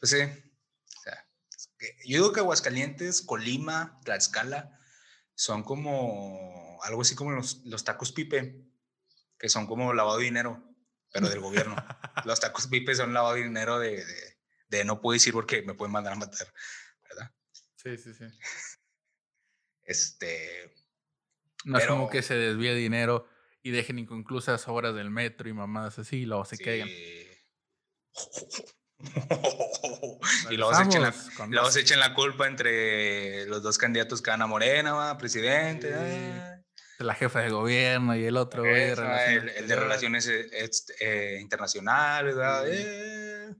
pues 0.01 0.11
sí. 0.11 0.19
O 0.21 1.03
sea, 1.03 1.27
yo 2.05 2.17
digo 2.17 2.33
que 2.33 2.41
Aguascalientes, 2.41 3.23
Colima, 3.23 4.01
Tlaxcala 4.05 4.79
son 5.35 5.63
como 5.63 6.81
algo 6.83 7.03
así 7.03 7.15
como 7.15 7.31
los, 7.31 7.65
los 7.65 7.85
tacos 7.85 8.13
pipe, 8.13 8.67
que 9.39 9.49
son 9.49 9.67
como 9.67 9.95
lavado 9.95 10.19
de 10.19 10.25
dinero, 10.25 10.63
pero 11.13 11.29
del 11.29 11.41
gobierno. 11.41 11.77
los 12.25 12.41
tacos 12.41 12.67
pipe 12.67 12.95
son 12.97 13.15
lavado 13.15 13.37
de 13.37 13.45
dinero 13.45 13.79
de, 13.79 14.05
de, 14.05 14.39
de 14.69 14.85
no 14.85 15.01
puedo 15.01 15.15
decir 15.15 15.33
porque 15.33 15.63
me 15.63 15.75
pueden 15.75 15.93
mandar 15.93 16.15
a 16.15 16.17
matar, 16.17 16.53
¿verdad? 17.09 17.33
Sí, 17.77 17.97
sí, 17.97 18.13
sí. 18.15 18.25
Este. 19.85 20.75
No 21.65 21.79
es 21.79 21.87
como 21.87 22.11
que 22.11 22.23
se 22.23 22.35
desvíe 22.35 22.75
dinero 22.75 23.29
y 23.63 23.71
dejen 23.71 24.01
inconclusas 24.01 24.67
horas 24.67 24.97
del 24.97 25.11
metro 25.11 25.49
y 25.49 25.53
mamadas 25.53 26.01
así 26.01 26.19
y 26.19 26.27
luego 26.27 26.45
se 26.45 26.57
sí. 26.57 26.65
caigan. 26.65 26.89
y 30.51 30.57
luego 30.57 30.75
se, 30.75 30.83
echen 30.85 31.03
la, 31.03 31.15
luego 31.49 31.71
se 31.71 31.81
echen 31.81 32.01
la 32.01 32.15
culpa 32.15 32.47
entre 32.47 33.47
los 33.47 33.63
dos 33.63 33.79
candidatos 33.79 34.23
que 34.23 34.31
van 34.31 34.43
a 34.43 34.47
Morena, 34.47 34.93
¿va? 34.93 35.19
presidente. 35.19 35.93
Sí. 35.93 37.05
La 37.05 37.15
jefa 37.15 37.41
de 37.41 37.51
gobierno 37.51 38.15
y 38.15 38.25
el 38.25 38.37
otro, 38.37 38.63
güey. 38.63 38.95
relaciones 38.95 39.43
el, 39.43 39.49
el 39.49 39.69
de 39.69 39.77
relaciones 39.77 40.29
eh, 40.29 40.71
eh, 41.01 41.39
internacionales, 41.41 42.37
¿verdad? 42.37 42.65
Sí. 42.65 42.71
Eh. 42.75 43.55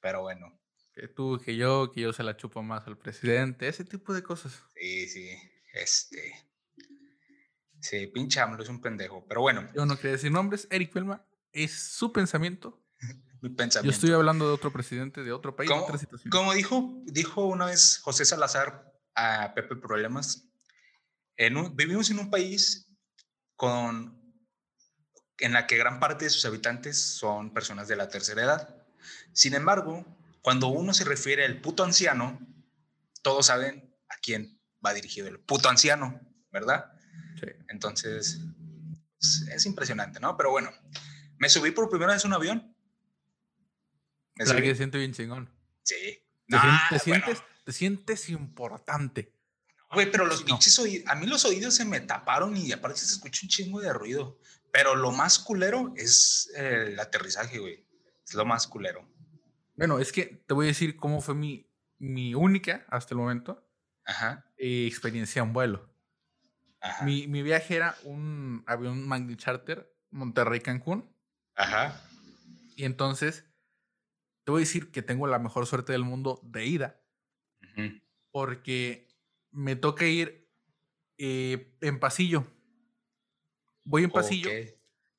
Pero 0.00 0.22
bueno, 0.22 0.60
Que 0.94 1.08
tú, 1.08 1.40
que 1.44 1.56
yo, 1.56 1.92
que 1.92 2.00
yo 2.00 2.12
se 2.12 2.24
la 2.24 2.36
chupo 2.36 2.62
más 2.62 2.86
al 2.86 2.98
presidente, 2.98 3.68
ese 3.68 3.84
tipo 3.84 4.12
de 4.12 4.22
cosas. 4.22 4.64
sí, 4.74 5.08
sí, 5.08 5.30
este. 5.74 6.48
Sí, 7.80 8.08
pinche 8.08 8.40
AMLO 8.40 8.64
es 8.64 8.68
un 8.68 8.80
pendejo. 8.80 9.24
Pero 9.28 9.40
bueno, 9.40 9.68
Yo 9.72 9.86
no 9.86 9.94
quería 9.96 10.12
decir 10.12 10.32
nombres, 10.32 10.66
Eric 10.70 10.92
Pelma, 10.92 11.24
es 11.52 11.72
su 11.72 12.12
pensamiento. 12.12 12.82
mi 13.40 13.50
Yo 13.50 13.56
pensamiento. 13.56 13.94
estoy 13.94 14.12
hablando 14.12 14.46
de 14.48 14.54
otro 14.54 14.72
presidente, 14.72 15.22
de 15.22 15.32
otro 15.32 15.54
país, 15.54 15.70
Como, 15.70 15.84
otra 15.84 15.98
situación. 15.98 16.30
como 16.30 16.52
dijo, 16.54 17.02
dijo 17.04 17.44
una 17.46 17.66
vez 17.66 17.98
José 17.98 18.24
Salazar 18.24 18.92
a 19.14 19.52
Pepe 19.54 19.76
Problemas, 19.76 20.44
en 21.36 21.56
un- 21.56 21.76
vivimos 21.76 22.10
en 22.10 22.18
un 22.18 22.30
país 22.30 22.88
con, 23.56 24.20
en 25.38 25.52
la 25.52 25.66
que 25.66 25.76
gran 25.76 26.00
parte 26.00 26.24
de 26.24 26.30
sus 26.30 26.44
habitantes 26.44 26.98
son 27.00 27.52
personas 27.52 27.88
de 27.88 27.96
la 27.96 28.08
tercera 28.08 28.42
edad. 28.42 28.76
Sin 29.32 29.54
embargo, 29.54 30.04
cuando 30.42 30.68
uno 30.68 30.92
se 30.94 31.04
refiere 31.04 31.44
al 31.44 31.60
puto 31.60 31.84
anciano, 31.84 32.40
todos 33.22 33.46
saben 33.46 33.94
a 34.08 34.16
quién 34.22 34.60
va 34.84 34.94
dirigido 34.94 35.28
el 35.28 35.38
puto 35.40 35.68
anciano, 35.68 36.20
¿verdad? 36.50 36.92
Sí. 37.40 37.46
Entonces, 37.68 38.40
es, 39.20 39.42
es 39.48 39.66
impresionante, 39.66 40.18
¿no? 40.20 40.36
Pero 40.36 40.50
bueno, 40.50 40.70
me 41.38 41.48
subí 41.48 41.70
por 41.72 41.88
primera 41.88 42.12
vez 42.14 42.24
a 42.24 42.28
un 42.28 42.34
avión. 42.34 42.74
Subí- 44.46 44.62
que 44.62 44.74
siente 44.74 44.98
bien 44.98 45.12
chingón. 45.12 45.50
Sí. 45.82 45.94
Te, 46.48 46.56
No, 46.56 46.60
sien- 46.60 46.70
te 46.88 46.88
bueno. 46.90 47.04
sientes, 47.24 47.42
te 47.64 47.72
sientes 47.72 48.28
importante. 48.28 49.32
Güey, 49.92 50.10
pero 50.10 50.26
los 50.26 50.40
No. 50.40 50.46
pinches 50.46 50.78
oídos, 50.78 51.08
a 51.08 51.14
mí 51.14 51.26
los 51.26 51.44
oídos 51.44 51.74
se 51.74 51.84
me 51.84 52.00
taparon 52.00 52.56
y 52.56 52.72
aparte 52.72 52.98
se 52.98 53.06
escucha 53.14 53.40
un 53.44 53.48
chingo 53.48 53.80
de 53.80 53.92
ruido. 53.92 54.38
Pero 54.70 54.94
lo 54.94 55.10
más 55.12 55.38
culero 55.38 55.94
es 55.96 56.50
eh, 56.56 56.88
el 56.88 57.00
aterrizaje, 57.00 57.58
güey. 57.58 57.86
Es 58.26 58.34
lo 58.34 58.44
más 58.44 58.66
culero. 58.66 59.08
Bueno, 59.76 59.98
es 59.98 60.12
que 60.12 60.26
te 60.46 60.52
voy 60.54 60.66
a 60.66 60.68
decir 60.68 60.96
cómo 60.96 61.20
fue 61.22 61.34
mi, 61.34 61.66
mi 61.98 62.34
única, 62.34 62.84
hasta 62.90 63.14
el 63.14 63.18
momento, 63.18 63.66
Ajá. 64.04 64.44
eh, 64.58 64.86
experiencia 64.86 65.40
en 65.40 65.52
vuelo. 65.54 65.88
Ajá. 66.80 67.04
Mi, 67.04 67.26
mi 67.26 67.42
viaje 67.42 67.76
era 67.76 67.96
un 68.04 68.62
avión 68.66 69.08
Magni 69.08 69.36
Charter 69.36 69.90
Monterrey-Cancún. 70.10 71.10
Ajá. 71.54 72.00
Y 72.76 72.84
entonces, 72.84 73.44
te 74.48 74.52
voy 74.52 74.62
a 74.62 74.64
decir 74.64 74.90
que 74.90 75.02
tengo 75.02 75.26
la 75.26 75.38
mejor 75.38 75.66
suerte 75.66 75.92
del 75.92 76.04
mundo 76.04 76.40
de 76.42 76.64
ida, 76.64 77.02
porque 78.30 79.06
me 79.50 79.76
toca 79.76 80.06
ir 80.06 80.50
eh, 81.18 81.76
en 81.82 82.00
pasillo. 82.00 82.46
Voy 83.84 84.04
en 84.04 84.10
pasillo 84.10 84.48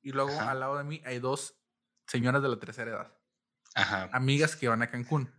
y 0.02 0.12
luego 0.14 0.32
Ajá. 0.32 0.50
al 0.50 0.60
lado 0.62 0.78
de 0.80 0.84
mí 0.84 1.04
hay 1.06 1.20
dos 1.20 1.62
señoras 2.08 2.42
de 2.42 2.50
la 2.50 2.58
tercera 2.58 2.90
edad, 2.90 3.18
Ajá. 3.76 4.10
amigas 4.14 4.56
que 4.56 4.68
van 4.68 4.82
a 4.82 4.90
Cancún. 4.90 5.32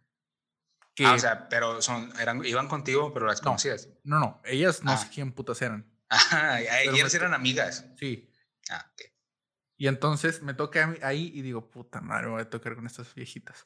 Que, 0.95 1.05
Ah, 1.05 1.15
o 1.15 1.19
sea, 1.19 1.49
pero 1.49 1.83
son, 1.83 2.13
eran, 2.21 2.45
iban 2.45 2.69
contigo, 2.69 3.13
pero 3.13 3.27
las 3.27 3.41
No. 3.43 3.47
conocías. 3.47 3.89
no, 4.05 4.21
no, 4.21 4.41
ellas 4.45 4.85
no 4.85 4.93
Ah. 4.93 4.99
sé 4.99 5.09
quién 5.13 5.33
putas 5.33 5.61
eran. 5.63 5.93
Ajá. 6.11 6.59
Pero 6.85 6.93
Ellas 6.95 7.13
eran 7.15 7.35
amigas. 7.35 7.87
Sí. 7.99 8.31
Ah, 8.71 8.89
ok. 8.93 9.03
Y 9.79 9.89
entonces 9.89 10.43
me 10.43 10.55
toca 10.55 10.95
ahí 11.03 11.33
y 11.35 11.43
digo, 11.43 11.69
puta 11.71 12.01
madre, 12.01 12.27
me 12.27 12.33
voy 12.35 12.43
a 12.43 12.51
tocar 12.51 12.77
con 12.77 12.87
estas 12.87 13.13
viejitas. 13.17 13.65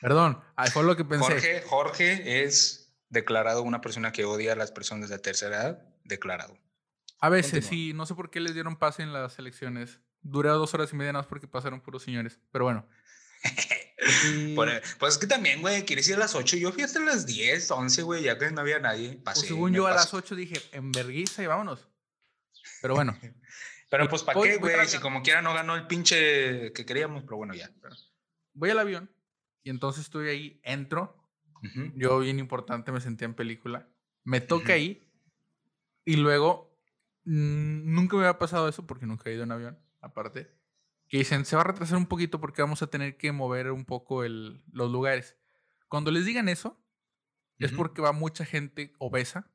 Perdón, 0.00 0.42
ahí 0.56 0.70
fue 0.70 0.82
lo 0.84 0.96
que 0.96 1.04
pensé. 1.04 1.32
Jorge, 1.32 1.62
Jorge 1.62 2.42
es 2.44 2.92
declarado 3.08 3.62
una 3.62 3.80
persona 3.80 4.12
que 4.12 4.24
odia 4.24 4.52
a 4.52 4.56
las 4.56 4.72
personas 4.72 5.08
de 5.10 5.18
tercera 5.18 5.56
edad. 5.62 5.82
Declarado. 6.04 6.58
A 7.20 7.28
veces 7.28 7.52
Continúa. 7.52 7.70
sí, 7.70 7.92
no 7.94 8.06
sé 8.06 8.14
por 8.14 8.30
qué 8.30 8.40
les 8.40 8.54
dieron 8.54 8.76
pase 8.76 9.02
en 9.02 9.12
las 9.12 9.38
elecciones. 9.38 10.00
Duré 10.22 10.48
dos 10.50 10.74
horas 10.74 10.92
y 10.92 10.96
media 10.96 11.12
nada 11.12 11.22
más 11.22 11.28
porque 11.28 11.46
pasaron 11.46 11.80
puros 11.80 12.02
señores. 12.02 12.40
Pero 12.50 12.64
bueno. 12.64 12.86
Y, 14.26 14.54
Por- 14.56 14.68
pues 14.98 15.14
es 15.14 15.18
que 15.18 15.26
también, 15.26 15.60
güey, 15.60 15.84
quieres 15.84 16.08
ir 16.08 16.16
a 16.16 16.18
las 16.18 16.34
8. 16.34 16.56
Yo 16.56 16.72
fui 16.72 16.82
hasta 16.82 16.98
las 17.00 17.24
10, 17.26 17.70
11, 17.70 18.02
güey, 18.02 18.22
ya 18.24 18.38
que 18.38 18.50
no 18.50 18.60
había 18.60 18.78
nadie. 18.80 19.10
pues, 19.12 19.22
Pasé, 19.22 19.46
según 19.46 19.70
me 19.70 19.76
yo 19.76 19.86
a 19.86 19.90
las 19.92 20.06
pasé. 20.06 20.16
8 20.16 20.34
dije, 20.34 20.60
en 20.72 20.90
vergüenza 20.90 21.42
y 21.42 21.46
vámonos. 21.46 21.88
Pero 22.80 22.94
bueno, 22.94 23.16
Pero 23.90 24.08
pues, 24.08 24.22
¿para 24.22 24.40
qué, 24.40 24.56
güey? 24.56 24.88
Si 24.88 24.98
como 24.98 25.22
quiera 25.22 25.42
no 25.42 25.52
ganó 25.54 25.76
el 25.76 25.86
pinche 25.86 26.72
que 26.72 26.84
queríamos, 26.86 27.22
pero 27.24 27.36
bueno, 27.36 27.54
ya. 27.54 27.70
voy 28.54 28.70
al 28.70 28.78
avión 28.78 29.10
y 29.62 29.70
entonces 29.70 30.04
estoy 30.04 30.28
ahí, 30.28 30.60
entro. 30.64 31.16
Yo, 31.94 32.18
bien 32.18 32.38
importante, 32.38 32.90
me 32.92 33.00
sentía 33.00 33.26
en 33.26 33.34
película. 33.34 33.88
Me 34.24 34.40
toca 34.40 34.72
ahí 34.74 35.08
y 36.04 36.16
luego 36.16 36.76
mm, 37.24 37.94
nunca 37.94 38.16
me 38.16 38.22
había 38.24 38.38
pasado 38.38 38.68
eso 38.68 38.86
porque 38.86 39.06
nunca 39.06 39.30
he 39.30 39.34
ido 39.34 39.44
en 39.44 39.52
avión, 39.52 39.78
aparte. 40.00 40.50
Que 41.08 41.18
dicen, 41.18 41.44
se 41.44 41.54
va 41.56 41.62
a 41.62 41.66
retrasar 41.66 41.98
un 41.98 42.06
poquito 42.06 42.40
porque 42.40 42.62
vamos 42.62 42.82
a 42.82 42.86
tener 42.88 43.16
que 43.16 43.32
mover 43.32 43.70
un 43.70 43.84
poco 43.84 44.24
el- 44.24 44.64
los 44.72 44.90
lugares. 44.90 45.36
Cuando 45.88 46.10
les 46.10 46.24
digan 46.24 46.48
eso, 46.48 46.82
es 47.58 47.70
porque 47.72 48.02
va 48.02 48.12
mucha 48.12 48.44
gente 48.44 48.92
obesa 48.98 49.52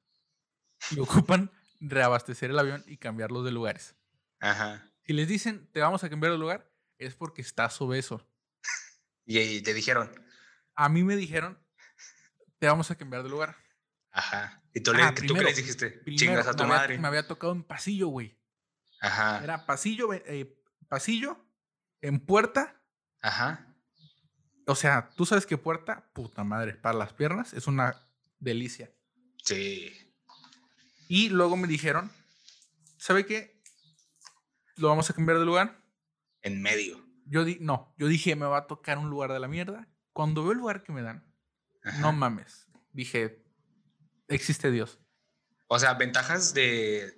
y 0.91 0.99
ocupan 1.27 1.51
reabastecer 1.81 2.51
el 2.51 2.59
avión 2.59 2.83
y 2.87 2.97
cambiarlos 2.97 3.43
de 3.43 3.51
lugares. 3.51 3.95
Ajá. 4.39 4.89
Si 5.03 5.13
les 5.13 5.27
dicen, 5.27 5.67
te 5.73 5.81
vamos 5.81 6.03
a 6.03 6.09
cambiar 6.09 6.31
de 6.31 6.37
lugar, 6.37 6.71
es 6.99 7.15
porque 7.15 7.41
estás 7.41 7.81
obeso. 7.81 8.25
Y, 9.27 9.37
y 9.39 9.61
te 9.61 9.73
dijeron, 9.75 10.09
A 10.73 10.89
mí 10.89 11.03
me 11.03 11.15
dijeron, 11.15 11.59
te 12.59 12.65
vamos 12.67 12.89
a 12.89 12.95
cambiar 12.95 13.21
de 13.23 13.29
lugar. 13.29 13.55
ajá. 14.11 14.63
Y 14.73 14.79
tú, 14.81 14.91
Ah, 14.91 14.97
le, 14.97 15.03
¿tú 15.07 15.13
qué 15.15 15.27
primero, 15.27 15.47
les 15.47 15.57
dijiste? 15.57 15.89
Primero, 15.89 16.19
Chingas 16.19 16.47
a 16.47 16.51
tu 16.53 16.63
me 16.63 16.69
había- 16.69 16.77
madre. 16.77 16.97
me 16.99 17.07
había 17.07 17.27
tocado 17.27 17.51
en 17.53 17.63
pasillo, 17.63 18.07
güey. 18.09 18.39
Ajá. 19.01 19.43
Era 19.43 19.65
pasillo, 19.65 20.13
eh, 20.13 20.55
pasillo, 20.87 21.43
en 22.01 22.19
puerta. 22.19 22.79
Ajá. 23.21 23.75
O 24.67 24.75
sea, 24.75 25.09
tú 25.15 25.25
sabes 25.25 25.45
que 25.47 25.57
puerta, 25.57 26.11
puta 26.13 26.43
madre, 26.43 26.73
para 26.75 26.97
las 26.97 27.13
piernas 27.13 27.53
es 27.53 27.65
una 27.67 27.99
delicia. 28.39 28.91
Sí. 29.43 30.13
Y 31.07 31.29
luego 31.29 31.57
me 31.57 31.67
dijeron, 31.67 32.11
¿sabe 32.97 33.25
qué? 33.25 33.61
Lo 34.75 34.89
vamos 34.89 35.09
a 35.09 35.13
cambiar 35.13 35.39
de 35.39 35.45
lugar. 35.45 35.81
En 36.43 36.61
medio. 36.61 37.03
Yo 37.29 37.43
di, 37.43 37.57
no, 37.59 37.93
yo 37.97 38.07
dije, 38.07 38.35
me 38.35 38.45
va 38.45 38.59
a 38.59 38.67
tocar 38.67 38.97
un 38.97 39.09
lugar 39.09 39.31
de 39.31 39.39
la 39.39 39.47
mierda. 39.47 39.87
Cuando 40.13 40.43
veo 40.43 40.53
el 40.53 40.57
lugar 40.57 40.83
que 40.83 40.91
me 40.91 41.01
dan, 41.01 41.31
Ajá. 41.83 41.99
no 41.99 42.11
mames. 42.13 42.67
Dije, 42.91 43.45
existe 44.27 44.71
Dios. 44.71 44.99
O 45.67 45.77
sea, 45.79 45.93
ventajas 45.95 46.53
de. 46.53 47.13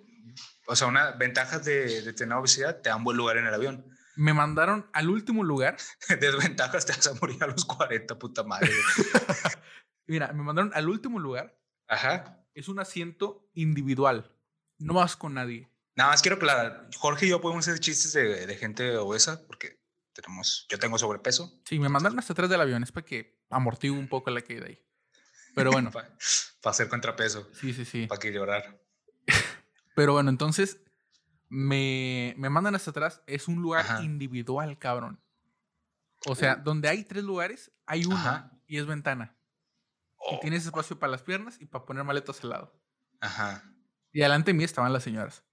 O 0.67 0.75
sea, 0.75 0.87
una 0.87 1.11
ventajas 1.11 1.65
de, 1.65 2.01
de 2.01 2.13
tener 2.13 2.37
obesidad 2.37 2.81
te 2.81 2.89
dan 2.89 3.03
buen 3.03 3.17
lugar 3.17 3.37
en 3.37 3.47
el 3.47 3.53
avión. 3.53 3.85
Me 4.15 4.33
mandaron 4.33 4.89
al 4.93 5.09
último 5.09 5.43
lugar. 5.43 5.77
Desventajas 6.19 6.85
te 6.85 6.93
vas 6.93 7.07
a 7.07 7.13
morir 7.13 7.41
a 7.43 7.47
los 7.47 7.65
40, 7.65 8.19
puta 8.19 8.43
madre. 8.43 8.69
Mira, 10.07 10.33
me 10.33 10.43
mandaron 10.43 10.71
al 10.73 10.89
último 10.89 11.19
lugar. 11.19 11.57
Ajá. 11.87 12.43
Es 12.53 12.67
un 12.67 12.79
asiento 12.79 13.49
individual. 13.53 14.35
No 14.77 14.95
vas 14.95 15.15
con 15.15 15.35
nadie. 15.35 15.71
Nada 15.95 16.11
más 16.11 16.21
quiero 16.21 16.37
aclarar. 16.37 16.89
Jorge 16.97 17.27
y 17.27 17.29
yo 17.29 17.41
podemos 17.41 17.67
hacer 17.67 17.79
chistes 17.79 18.13
de, 18.13 18.45
de 18.45 18.55
gente 18.55 18.97
obesa 18.97 19.45
porque 19.47 19.78
tenemos. 20.13 20.65
Yo 20.69 20.77
tengo 20.79 20.97
sobrepeso. 20.97 21.59
Sí, 21.65 21.79
me 21.79 21.89
mandaron 21.89 22.19
hasta 22.19 22.33
atrás 22.33 22.49
del 22.49 22.61
avión. 22.61 22.83
Es 22.83 22.91
para 22.91 23.05
que 23.05 23.41
amortigue 23.49 23.91
un 23.93 24.07
poco 24.07 24.29
la 24.31 24.41
caída 24.41 24.65
ahí. 24.67 24.79
Pero 25.55 25.71
bueno, 25.71 25.91
Para 25.91 26.15
hacer 26.65 26.87
contrapeso. 26.89 27.47
sí, 27.53 27.73
sí, 27.73 27.85
sí. 27.85 28.07
Para 28.07 28.19
que 28.19 28.31
llorar. 28.31 28.81
Pero 29.95 30.13
bueno, 30.13 30.29
entonces 30.29 30.79
me, 31.49 32.33
me 32.37 32.49
mandan 32.49 32.75
hasta 32.75 32.91
atrás. 32.91 33.21
Es 33.27 33.47
un 33.47 33.61
lugar 33.61 33.85
Ajá. 33.85 34.03
individual, 34.03 34.77
cabrón. 34.77 35.21
O 36.25 36.35
sea, 36.35 36.55
donde 36.55 36.89
hay 36.89 37.03
tres 37.05 37.23
lugares, 37.23 37.71
hay 37.85 38.05
uno 38.05 38.17
Ajá. 38.17 38.51
y 38.67 38.77
es 38.77 38.85
ventana. 38.85 39.37
Oh, 40.17 40.35
Y 40.35 40.39
tienes 40.41 40.65
espacio 40.65 40.99
para 40.99 41.11
las 41.11 41.21
piernas 41.21 41.57
y 41.61 41.65
para 41.65 41.85
poner 41.85 42.03
maletas 42.03 42.43
al 42.43 42.49
lado. 42.49 42.81
Ajá. 43.21 43.63
Y 44.11 44.19
delante 44.19 44.51
de 44.51 44.57
mí 44.57 44.63
estaban 44.65 44.91
las 44.91 45.03
señoras. 45.03 45.45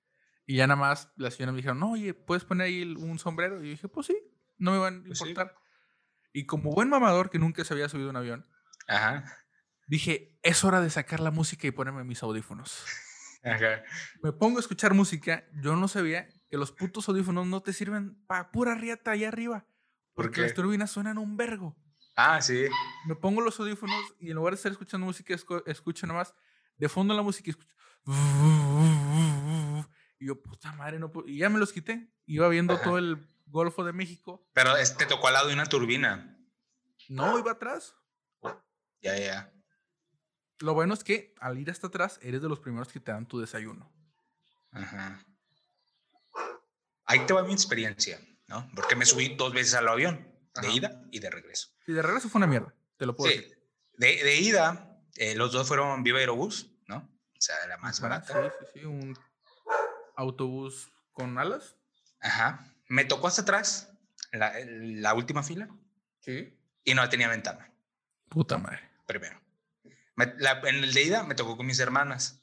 Y 0.45 0.57
ya 0.57 0.67
nada 0.67 0.79
más 0.81 1.13
las 1.17 1.35
señoras 1.35 1.53
me 1.55 1.59
dijeron, 1.59 1.79
no, 1.79 1.93
oye, 1.93 2.15
¿puedes 2.15 2.45
poner 2.45 2.67
ahí 2.67 2.83
un 2.83 3.19
sombrero? 3.19 3.61
Y 3.61 3.67
yo 3.67 3.71
dije, 3.71 3.89
pues 3.89 4.07
sí, 4.09 4.17
no 4.59 4.73
me 4.73 4.79
van 4.79 5.01
a 5.01 5.05
Pues 5.07 5.19
sí. 5.19 5.29
importar. 5.29 5.57
Y 6.33 6.47
como 6.47 6.71
buen 6.73 6.89
mamador 6.91 7.31
que 7.31 7.39
nunca 7.39 7.65
se 7.65 7.73
había 7.75 7.89
subido 7.89 8.09
a 8.09 8.11
un 8.11 8.17
avión, 8.17 8.47
Ajá. 8.89 9.25
dije, 9.87 10.39
es 10.43 10.65
hora 10.65 10.81
de 10.81 10.91
sacar 10.91 11.21
la 11.21 11.31
música 11.31 11.67
y 11.67 11.71
ponerme 11.71 12.05
mis 12.05 12.23
audífonos. 12.23 12.85
Ajá. 13.43 13.83
Me 14.23 14.33
pongo 14.33 14.59
a 14.59 14.61
escuchar 14.61 14.93
música, 14.95 15.45
yo 15.63 15.77
no 15.77 15.89
sabía 15.89 16.29
que 16.51 16.57
los 16.59 16.73
putos 16.73 17.09
audífonos 17.09 17.47
no 17.47 17.63
te 17.63 17.73
sirven 17.73 18.23
para 18.27 18.51
pura 18.51 18.75
riata 18.75 19.13
allá 19.13 19.29
arriba. 19.29 19.67
¿Por 20.15 20.27
Porque 20.27 20.43
las 20.43 20.55
turbinas 20.55 20.91
suenan 20.91 21.19
un 21.19 21.37
vergo. 21.37 21.77
Ah, 22.17 22.41
sí. 22.41 22.67
Me 23.07 23.15
pongo 23.15 23.41
los 23.43 23.59
audífonos 23.61 24.15
y 24.19 24.31
en 24.31 24.37
lugar 24.37 24.53
de 24.55 24.57
estar 24.57 24.73
escuchando 24.73 25.07
música, 25.07 25.35
escucho 25.67 26.07
nomás 26.07 26.35
de 26.77 26.89
fondo 26.89 27.15
la 27.15 27.23
música 27.23 27.51
y 27.51 27.53
escucho. 27.53 27.75
Y 30.19 30.27
yo, 30.27 30.41
puta 30.43 30.73
madre, 30.73 30.99
no 30.99 31.11
puedo. 31.13 31.29
Y 31.29 31.39
ya 31.39 31.49
me 31.51 31.59
los 31.59 31.73
quité. 31.73 32.11
Iba 32.27 32.49
viendo 32.49 32.75
Ajá. 32.75 32.85
todo 32.85 32.99
el 32.99 33.29
Golfo 33.47 33.85
de 33.85 33.93
México. 33.93 34.47
Pero 34.53 34.77
es- 34.77 34.97
te 34.97 35.07
tocó 35.07 35.29
al 35.29 35.35
lado 35.35 35.49
de 35.49 35.55
una 35.55 35.67
turbina. 35.67 36.39
No, 37.09 37.39
iba 37.39 37.53
atrás. 37.53 37.95
Ya, 39.01 39.17
ya. 39.19 39.53
Lo 40.59 40.75
bueno 40.75 40.95
es 40.95 41.05
que 41.05 41.35
al 41.41 41.59
ir 41.59 41.71
hasta 41.71 41.87
atrás, 41.87 42.19
eres 42.23 42.43
de 42.43 42.49
los 42.49 42.61
primeros 42.61 42.89
que 42.93 42.99
te 43.01 43.13
dan 43.13 43.27
tu 43.27 43.39
desayuno. 43.39 43.93
Ajá. 44.73 45.25
Ahí 47.05 47.25
te 47.27 47.33
va 47.33 47.43
mi 47.45 47.53
experiencia, 47.53 48.19
¿no? 48.49 48.69
Porque 48.75 48.97
me 48.97 49.07
subí 49.07 49.35
dos 49.37 49.53
veces 49.53 49.75
al 49.75 49.89
avión, 49.89 50.27
de 50.61 50.73
ida 50.73 51.03
y 51.13 51.21
de 51.21 51.31
regreso. 51.31 51.69
Y 51.87 51.93
de 51.93 52.03
regreso 52.03 52.29
fue 52.29 52.39
una 52.41 52.47
mierda, 52.47 52.75
te 52.97 53.07
lo 53.07 53.15
puedo 53.15 53.31
Sí. 53.31 53.39
decir. 53.39 53.57
De, 53.93 54.25
de 54.25 54.37
ida, 54.41 54.99
eh, 55.17 55.35
los 55.37 55.53
dos 55.53 55.69
fueron 55.69 56.03
Viva 56.03 56.19
Aerobús, 56.19 56.71
¿no? 56.89 56.97
O 56.99 57.41
sea, 57.41 57.55
la 57.69 57.77
más 57.79 57.99
Ajá, 58.03 58.09
barata. 58.09 58.51
Sí, 58.51 58.67
sí, 58.73 58.81
sí, 58.81 58.85
un 58.87 59.17
autobús 60.17 60.91
con 61.13 61.39
alas. 61.39 61.77
Ajá. 62.21 62.75
Me 62.89 63.05
tocó 63.05 63.27
hasta 63.29 63.43
atrás, 63.43 63.91
la, 64.33 64.53
la 64.69 65.15
última 65.15 65.43
fila, 65.43 65.69
Sí. 66.21 66.53
y 66.85 66.95
no 66.95 67.09
tenía 67.09 67.29
ventana, 67.29 67.73
Puta 68.29 68.59
madre. 68.59 68.81
primero. 69.07 69.41
Me- 70.17 70.35
la- 70.39 70.61
en 70.65 70.77
el 70.85 70.93
de 70.95 71.03
ida 71.03 71.23
me 71.25 71.35
tocó 71.35 71.57
con 71.57 71.67
mis 71.67 71.79
hermanas, 71.79 72.41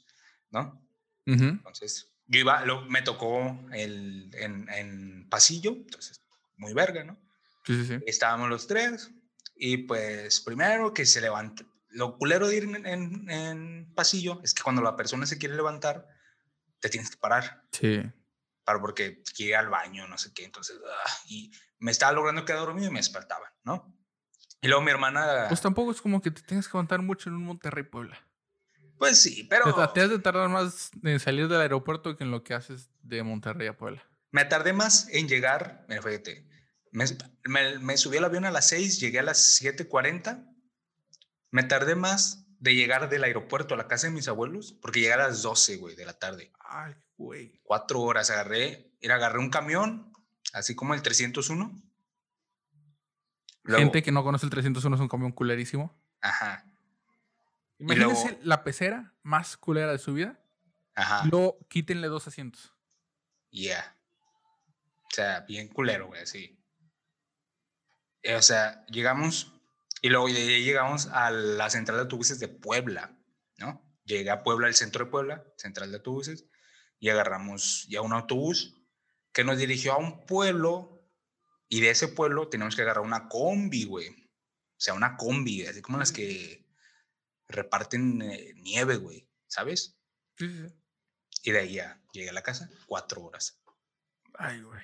¿no? 0.52 0.82
Ujú. 1.26 1.44
Entonces, 1.46 2.12
yo 2.28 2.40
iba, 2.40 2.64
lo- 2.66 2.86
me 2.86 3.02
tocó 3.02 3.60
el, 3.72 4.30
en, 4.34 4.70
en 4.70 5.28
pasillo, 5.30 5.72
entonces, 5.72 6.22
muy 6.58 6.74
verga, 6.74 7.04
¿no? 7.04 7.18
Sí, 7.66 7.76
sí, 7.84 7.86
sí. 7.98 8.04
Estábamos 8.06 8.50
los 8.50 8.68
tres, 8.68 9.12
y 9.56 9.78
pues 9.78 10.42
primero 10.42 10.94
que 10.94 11.06
se 11.06 11.22
levanta. 11.22 11.64
Lo 11.90 12.18
culero 12.18 12.48
de 12.48 12.58
ir 12.58 12.64
en, 12.64 12.86
en- 12.86 13.30
en 13.30 13.94
pasillo 13.96 14.42
es 14.44 14.54
que 14.54 14.64
cuando 14.64 14.82
la 14.82 14.96
persona 14.96 15.26
se 15.26 15.38
quiere 15.38 15.56
levantar, 15.56 16.08
te 16.80 16.90
tienes 16.90 17.10
que 17.10 17.18
parar, 17.18 17.64
Sí. 17.72 18.02
Para 18.64 18.80
porque 18.80 19.22
quiere 19.36 19.52
ir 19.52 19.56
al 19.58 19.70
baño, 19.70 20.08
no 20.08 20.18
sé 20.18 20.34
qué. 20.34 20.46
Entonces, 20.46 20.78
ah, 20.86 21.12
y 21.28 21.52
me 21.80 21.92
estaba 21.92 22.12
logrando 22.14 22.46
quedar 22.46 22.60
dormido 22.60 22.88
y 22.90 22.92
me 22.92 23.00
despertaban, 23.00 23.52
¿no? 23.64 23.96
Y 24.62 24.68
luego 24.68 24.82
mi 24.82 24.92
hermana, 24.92 25.46
Pues 25.50 25.62
tampoco 25.62 25.92
es 25.92 26.02
como 26.02 26.22
que 26.22 26.32
te 26.32 26.42
tengas 26.42 26.68
que 26.68 26.72
aguantar 26.72 27.02
mucho 27.02 27.30
en 27.30 27.36
un 27.36 27.44
Monterrey 27.44 27.84
Puebla. 27.84 28.18
pues 28.98 29.22
sí, 29.22 29.44
pero 29.50 29.66
Te, 29.88 29.94
te 29.94 30.02
has 30.02 30.10
de 30.10 30.20
tardar 30.20 30.48
más 30.50 30.92
en 31.04 31.20
salir 31.20 31.48
del 31.50 31.60
aeropuerto 31.62 32.16
que 32.16 32.24
en 32.24 32.32
lo 32.32 32.44
que 32.44 32.54
haces 32.54 32.90
de 33.02 33.22
Monterrey 33.24 33.68
a 33.68 33.78
Puebla. 33.78 34.08
me 34.32 34.46
tardé 34.46 34.72
más 34.74 35.08
en 35.10 35.28
llegar. 35.28 35.86
Mira, 35.90 36.02
fíjate, 36.02 36.48
me, 36.92 37.06
me- 37.46 37.80
me 37.80 37.98
subí 37.98 38.18
al 38.18 38.24
avión 38.26 38.46
a 38.46 38.52
las 38.52 38.68
6, 38.70 39.00
llegué 39.02 39.20
a 39.20 39.24
las 39.24 39.60
7:40. 39.62 40.46
Me 41.52 41.64
tardé 41.64 41.96
más 41.96 42.48
de 42.60 42.74
llegar 42.76 43.10
del 43.10 43.26
aeropuerto 43.26 43.74
a 43.74 43.78
la 43.78 43.88
casa 43.90 44.08
de 44.08 44.14
mis 44.14 44.28
abuelos, 44.30 44.74
porque 44.82 45.02
llegué 45.02 45.14
a 45.14 45.18
las 45.18 45.42
12, 45.42 45.76
güey, 45.78 45.96
de 45.96 46.06
la 46.06 46.14
tarde. 46.18 46.52
Ay, 46.60 46.94
güey. 47.18 47.60
Cuatro 47.64 48.02
horas 48.02 48.30
agarré, 48.30 48.92
era, 49.02 49.16
agarré 49.16 49.40
un 49.40 49.50
camión, 49.50 50.12
así 50.54 50.76
como 50.76 50.94
el 50.94 51.02
301. 51.02 51.72
Luego- 53.64 53.80
Gente 53.84 54.04
que 54.04 54.12
no 54.12 54.24
conoce 54.24 54.46
el 54.46 54.50
301 54.50 54.96
es 54.96 55.02
un 55.02 55.08
camión 55.08 55.32
culerísimo. 55.32 55.98
Ajá, 56.22 56.66
Imagínense 57.80 58.26
luego- 58.30 58.40
la 58.44 58.64
pecera 58.64 59.14
más 59.24 59.58
culera 59.58 59.92
de 59.92 59.98
su 60.00 60.14
vida. 60.14 60.40
ajá, 60.96 61.26
Luego 61.26 61.58
quítenle 61.70 62.08
dos 62.08 62.28
asientos. 62.28 62.74
yeah. 63.50 63.98
O 65.06 65.16
sea, 65.16 65.42
bien 65.42 65.68
culero, 65.68 66.08
güey, 66.08 66.22
así. 66.24 66.60
Eh, 68.24 68.36
O 68.36 68.42
sea, 68.42 68.86
llegamos 68.88 69.52
y 70.02 70.10
luego 70.10 70.28
de 70.28 70.34
ahí 70.38 70.64
llegamos 70.64 71.08
a 71.08 71.30
la 71.32 71.70
central 71.70 71.98
de 71.98 72.02
autobuses 72.04 72.40
de 72.40 72.48
Puebla, 72.48 73.16
¿no? 73.58 73.82
Llegué 74.06 74.30
a 74.32 74.44
Puebla, 74.44 74.68
el 74.68 74.74
centro 74.76 75.06
de 75.06 75.12
Puebla, 75.12 75.44
central 75.58 75.92
de 75.92 75.98
autobuses, 75.98 76.46
y 77.04 77.10
agarramos 77.10 77.86
ya 77.90 78.00
un 78.00 78.14
autobús 78.14 78.82
que 79.34 79.44
nos 79.44 79.58
dirigió 79.58 79.92
a 79.92 79.98
un 79.98 80.26
pueblo 80.26 81.06
y 81.68 81.82
de 81.82 81.90
ese 81.90 82.08
pueblo 82.08 82.48
teníamos 82.48 82.78
que 82.78 82.82
agarrar 82.82 83.04
una 83.04 83.28
combi, 83.28 83.84
güey. 83.84 84.08
O 84.08 84.78
sea, 84.78 84.94
una 84.94 85.18
combi, 85.18 85.66
así 85.66 85.82
como 85.82 85.98
las 85.98 86.14
que 86.14 86.66
reparten 87.50 88.22
eh, 88.22 88.54
nieve, 88.56 88.96
güey, 88.96 89.30
¿sabes? 89.48 90.00
Sí, 90.38 90.48
sí, 90.48 90.66
sí. 90.66 90.74
Y 91.44 91.52
de 91.52 91.60
ahí 91.60 91.74
ya 91.74 92.02
llegué 92.14 92.30
a 92.30 92.34
la 92.34 92.42
casa, 92.42 92.70
cuatro 92.88 93.22
horas. 93.22 93.62
Ay, 94.36 94.62
güey. 94.62 94.82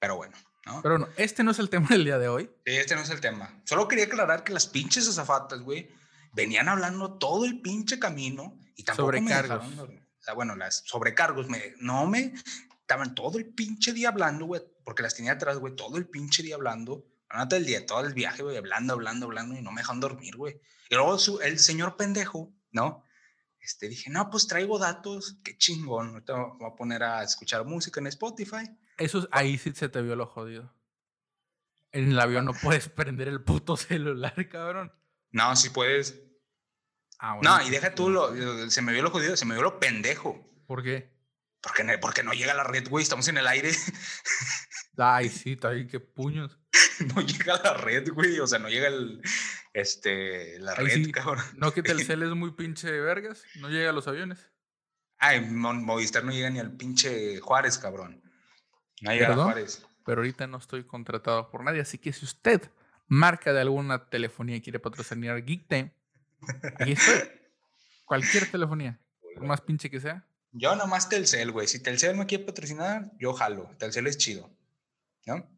Pero 0.00 0.16
bueno, 0.16 0.36
¿no? 0.66 0.82
Pero 0.82 0.98
bueno, 0.98 1.14
este 1.16 1.44
no 1.44 1.52
es 1.52 1.60
el 1.60 1.70
tema 1.70 1.86
del 1.90 2.04
día 2.04 2.18
de 2.18 2.26
hoy. 2.26 2.50
Este 2.64 2.96
no 2.96 3.02
es 3.02 3.10
el 3.10 3.20
tema. 3.20 3.62
Solo 3.64 3.86
quería 3.86 4.06
aclarar 4.06 4.42
que 4.42 4.52
las 4.52 4.66
pinches 4.66 5.06
azafatas, 5.06 5.60
güey, 5.60 5.88
venían 6.32 6.68
hablando 6.68 7.16
todo 7.16 7.44
el 7.44 7.60
pinche 7.60 8.00
camino 8.00 8.58
y 8.74 8.82
tampoco 8.82 9.12
me 9.12 9.18
Sobrecargos. 9.18 9.48
dejaron 9.60 9.76
dormir. 9.76 10.02
O 10.22 10.24
sea, 10.24 10.34
bueno, 10.34 10.56
las 10.56 10.82
sobrecargos, 10.86 11.48
me, 11.48 11.74
no 11.80 12.06
me... 12.06 12.32
Estaban 12.80 13.14
todo 13.14 13.38
el 13.38 13.46
pinche 13.54 13.92
día 13.92 14.08
hablando, 14.10 14.44
güey, 14.46 14.62
porque 14.84 15.02
las 15.02 15.14
tenía 15.14 15.32
atrás, 15.32 15.58
güey, 15.58 15.74
todo 15.76 15.96
el 15.98 16.08
pinche 16.08 16.42
día 16.42 16.54
hablando. 16.56 17.06
No 17.32 17.48
todo 17.48 17.58
el 17.58 17.64
día, 17.66 17.86
todo 17.86 18.00
el 18.06 18.12
viaje, 18.12 18.42
güey, 18.42 18.56
hablando, 18.56 18.92
hablando, 18.92 19.26
hablando 19.26 19.56
y 19.56 19.62
no 19.62 19.72
me 19.72 19.80
dejan 19.80 20.00
dormir, 20.00 20.36
güey. 20.36 20.60
Y 20.90 20.94
luego 20.94 21.18
su- 21.18 21.40
el 21.40 21.58
señor 21.58 21.96
pendejo, 21.96 22.52
¿no? 22.70 23.04
Este, 23.60 23.88
dije, 23.88 24.10
no, 24.10 24.28
pues 24.28 24.46
traigo 24.46 24.78
datos, 24.78 25.38
qué 25.42 25.56
chingón. 25.56 26.08
Ahorita 26.10 26.36
me 26.36 26.44
voy 26.58 26.70
a 26.70 26.76
poner 26.76 27.02
a 27.02 27.22
escuchar 27.22 27.64
música 27.64 28.00
en 28.00 28.08
Spotify. 28.08 28.64
Eso 28.98 29.20
es- 29.20 29.28
ahí 29.30 29.56
sí 29.56 29.72
se 29.74 29.88
te 29.88 30.02
vio 30.02 30.14
lo 30.16 30.26
jodido. 30.26 30.74
En 31.92 32.10
el 32.10 32.20
avión 32.20 32.44
no 32.44 32.52
puedes 32.54 32.88
prender 32.88 33.28
el 33.28 33.42
puto 33.42 33.76
celular, 33.76 34.48
cabrón. 34.50 34.92
No, 35.30 35.56
si 35.56 35.70
puedes, 35.70 36.20
Ah, 37.24 37.38
No, 37.40 37.62
y 37.66 37.70
deja 37.70 37.94
tú, 37.94 38.10
lo, 38.10 38.68
se 38.70 38.82
me 38.82 38.92
vio 38.92 39.02
lo 39.02 39.10
jodido, 39.10 39.36
se 39.36 39.44
me 39.46 39.54
vio 39.54 39.62
lo 39.62 39.78
pendejo. 39.78 40.44
¿Por 40.66 40.82
qué? 40.82 41.08
Porque 41.60 41.84
no, 41.84 41.92
porque 42.00 42.22
no 42.24 42.32
llega 42.32 42.52
la 42.54 42.64
red, 42.64 42.88
güey, 42.88 43.04
estamos 43.04 43.28
en 43.28 43.36
el 43.38 43.46
aire, 43.46 43.70
Ay, 44.98 45.28
sí, 45.28 45.56
también 45.56 45.88
qué 45.88 46.00
puños. 46.00 46.58
no 47.14 47.20
llega 47.22 47.60
la 47.62 47.74
red, 47.74 48.08
güey, 48.12 48.38
o 48.40 48.46
sea, 48.46 48.58
no 48.58 48.68
llega 48.68 48.88
el, 48.88 49.22
este, 49.72 50.58
la 50.58 50.72
Ahí 50.72 50.86
red, 50.86 50.94
sí. 51.04 51.12
cabrón. 51.12 51.44
¿No 51.56 51.72
que 51.72 51.82
Telcel 51.82 52.22
es 52.24 52.30
muy 52.30 52.52
pinche 52.52 52.90
de 52.90 53.00
vergas? 53.00 53.44
¿No 53.60 53.68
llega 53.68 53.90
a 53.90 53.92
los 53.92 54.08
aviones? 54.08 54.50
Ay, 55.18 55.40
Mo- 55.40 55.72
Movistar 55.74 56.24
no 56.24 56.32
llega 56.32 56.50
ni 56.50 56.58
al 56.58 56.72
pinche 56.76 57.38
Juárez, 57.40 57.78
cabrón. 57.78 58.22
No 59.00 59.12
llega 59.12 59.32
a. 59.32 59.36
Juárez. 59.36 59.86
Pero 60.04 60.20
ahorita 60.20 60.46
no 60.48 60.58
estoy 60.58 60.84
contratado 60.84 61.48
por 61.50 61.62
nadie, 61.62 61.80
así 61.80 61.96
que 61.98 62.12
si 62.12 62.24
usted 62.24 62.70
marca 63.06 63.52
de 63.52 63.60
alguna 63.60 64.08
telefonía 64.10 64.56
y 64.56 64.60
quiere 64.60 64.80
patrocinar 64.80 65.44
Geek 65.44 65.68
Time, 65.68 65.94
aquí 66.78 66.92
estoy. 66.92 67.30
Cualquier 68.04 68.50
telefonía, 68.50 69.00
por 69.34 69.44
más 69.44 69.60
pinche 69.60 69.90
que 69.90 70.00
sea. 70.00 70.26
Yo 70.52 70.76
nomás 70.76 71.08
Telcel, 71.08 71.50
güey. 71.50 71.66
Si 71.66 71.80
Telcel 71.82 72.16
me 72.16 72.26
quiere 72.26 72.44
patrocinar, 72.44 73.10
yo 73.18 73.32
jalo. 73.32 73.74
Telcel 73.78 74.06
es 74.06 74.18
chido, 74.18 74.50
¿no? 75.26 75.48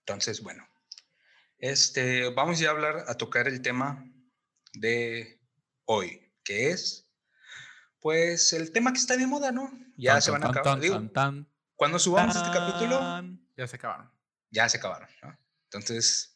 Entonces, 0.00 0.42
bueno. 0.42 0.66
Este, 1.58 2.30
vamos 2.30 2.58
ya 2.58 2.68
a 2.68 2.70
hablar, 2.72 3.04
a 3.08 3.14
tocar 3.14 3.46
el 3.48 3.60
tema 3.62 4.04
de 4.72 5.40
hoy, 5.84 6.32
que 6.42 6.70
es, 6.70 7.10
pues, 8.00 8.52
el 8.52 8.72
tema 8.72 8.92
que 8.92 8.98
está 8.98 9.16
de 9.16 9.26
moda, 9.26 9.52
¿no? 9.52 9.70
Ya 9.96 10.12
Tan, 10.14 10.22
se 10.22 10.30
van 10.30 10.42
a 10.44 10.46
tan, 10.46 10.50
acabar. 10.58 10.72
tan, 10.72 10.80
Digo, 10.80 11.46
cuando 11.74 11.98
subamos 11.98 12.36
este 12.36 12.48
capítulo. 12.50 13.00
Ya 13.56 13.66
se 13.66 13.76
acabaron. 13.76 14.10
ya 14.50 14.68
se 14.68 14.78
acabaron, 14.78 15.08
¿no? 15.22 15.36
Entonces, 15.64 16.29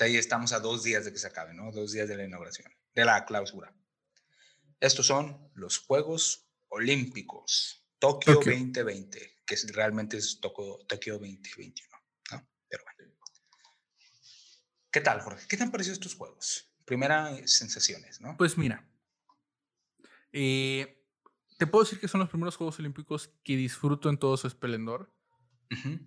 ahí 0.00 0.16
estamos 0.16 0.52
a 0.52 0.60
dos 0.60 0.82
días 0.82 1.04
de 1.04 1.12
que 1.12 1.18
se 1.18 1.26
acabe, 1.26 1.54
¿no? 1.54 1.70
Dos 1.70 1.92
días 1.92 2.08
de 2.08 2.16
la 2.16 2.24
inauguración, 2.24 2.72
de 2.94 3.04
la 3.04 3.24
clausura. 3.24 3.74
Estos 4.80 5.06
son 5.06 5.50
los 5.54 5.78
Juegos 5.78 6.48
Olímpicos, 6.68 7.86
Tokio, 7.98 8.34
Tokio. 8.34 8.52
2020, 8.52 9.42
que 9.46 9.54
es, 9.54 9.72
realmente 9.72 10.16
es 10.16 10.40
Tokio, 10.40 10.78
Tokio 10.88 11.14
2021, 11.14 11.96
¿no? 12.32 12.48
Pero 12.68 12.84
bueno. 12.84 13.14
¿Qué 14.90 15.00
tal, 15.00 15.20
Jorge? 15.20 15.46
¿Qué 15.48 15.56
te 15.56 15.62
han 15.62 15.70
parecido 15.70 15.94
estos 15.94 16.14
juegos? 16.14 16.70
Primeras 16.84 17.50
sensaciones, 17.50 18.20
¿no? 18.20 18.36
Pues 18.36 18.58
mira, 18.58 18.86
eh, 20.36 21.00
te 21.58 21.66
puedo 21.68 21.84
decir 21.84 22.00
que 22.00 22.08
son 22.08 22.18
los 22.18 22.28
primeros 22.28 22.56
Juegos 22.56 22.80
Olímpicos 22.80 23.30
que 23.44 23.56
disfruto 23.56 24.10
en 24.10 24.18
todo 24.18 24.36
su 24.36 24.48
esplendor. 24.48 25.13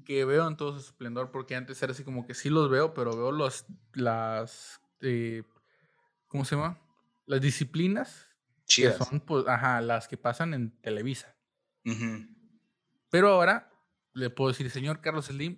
Que 0.05 0.25
veo 0.25 0.47
en 0.47 0.55
todo 0.55 0.73
su 0.73 0.79
esplendor, 0.79 1.31
porque 1.31 1.55
antes 1.55 1.81
era 1.81 1.91
así 1.91 2.03
como 2.03 2.25
que 2.25 2.33
sí 2.33 2.49
los 2.49 2.69
veo, 2.69 2.93
pero 2.93 3.15
veo 3.15 3.31
los, 3.31 3.65
las. 3.93 4.81
Eh, 5.01 5.43
¿Cómo 6.27 6.45
se 6.45 6.55
llama? 6.55 6.79
Las 7.25 7.41
disciplinas. 7.41 8.27
Que 8.65 8.91
son, 8.91 9.21
pues, 9.21 9.47
ajá, 9.47 9.81
las 9.81 10.07
que 10.07 10.17
pasan 10.17 10.53
en 10.53 10.71
Televisa. 10.81 11.35
Pero 13.09 13.29
ahora 13.29 13.71
le 14.13 14.29
puedo 14.29 14.49
decir, 14.49 14.69
señor 14.69 14.99
Carlos 14.99 15.27
Slim, 15.27 15.57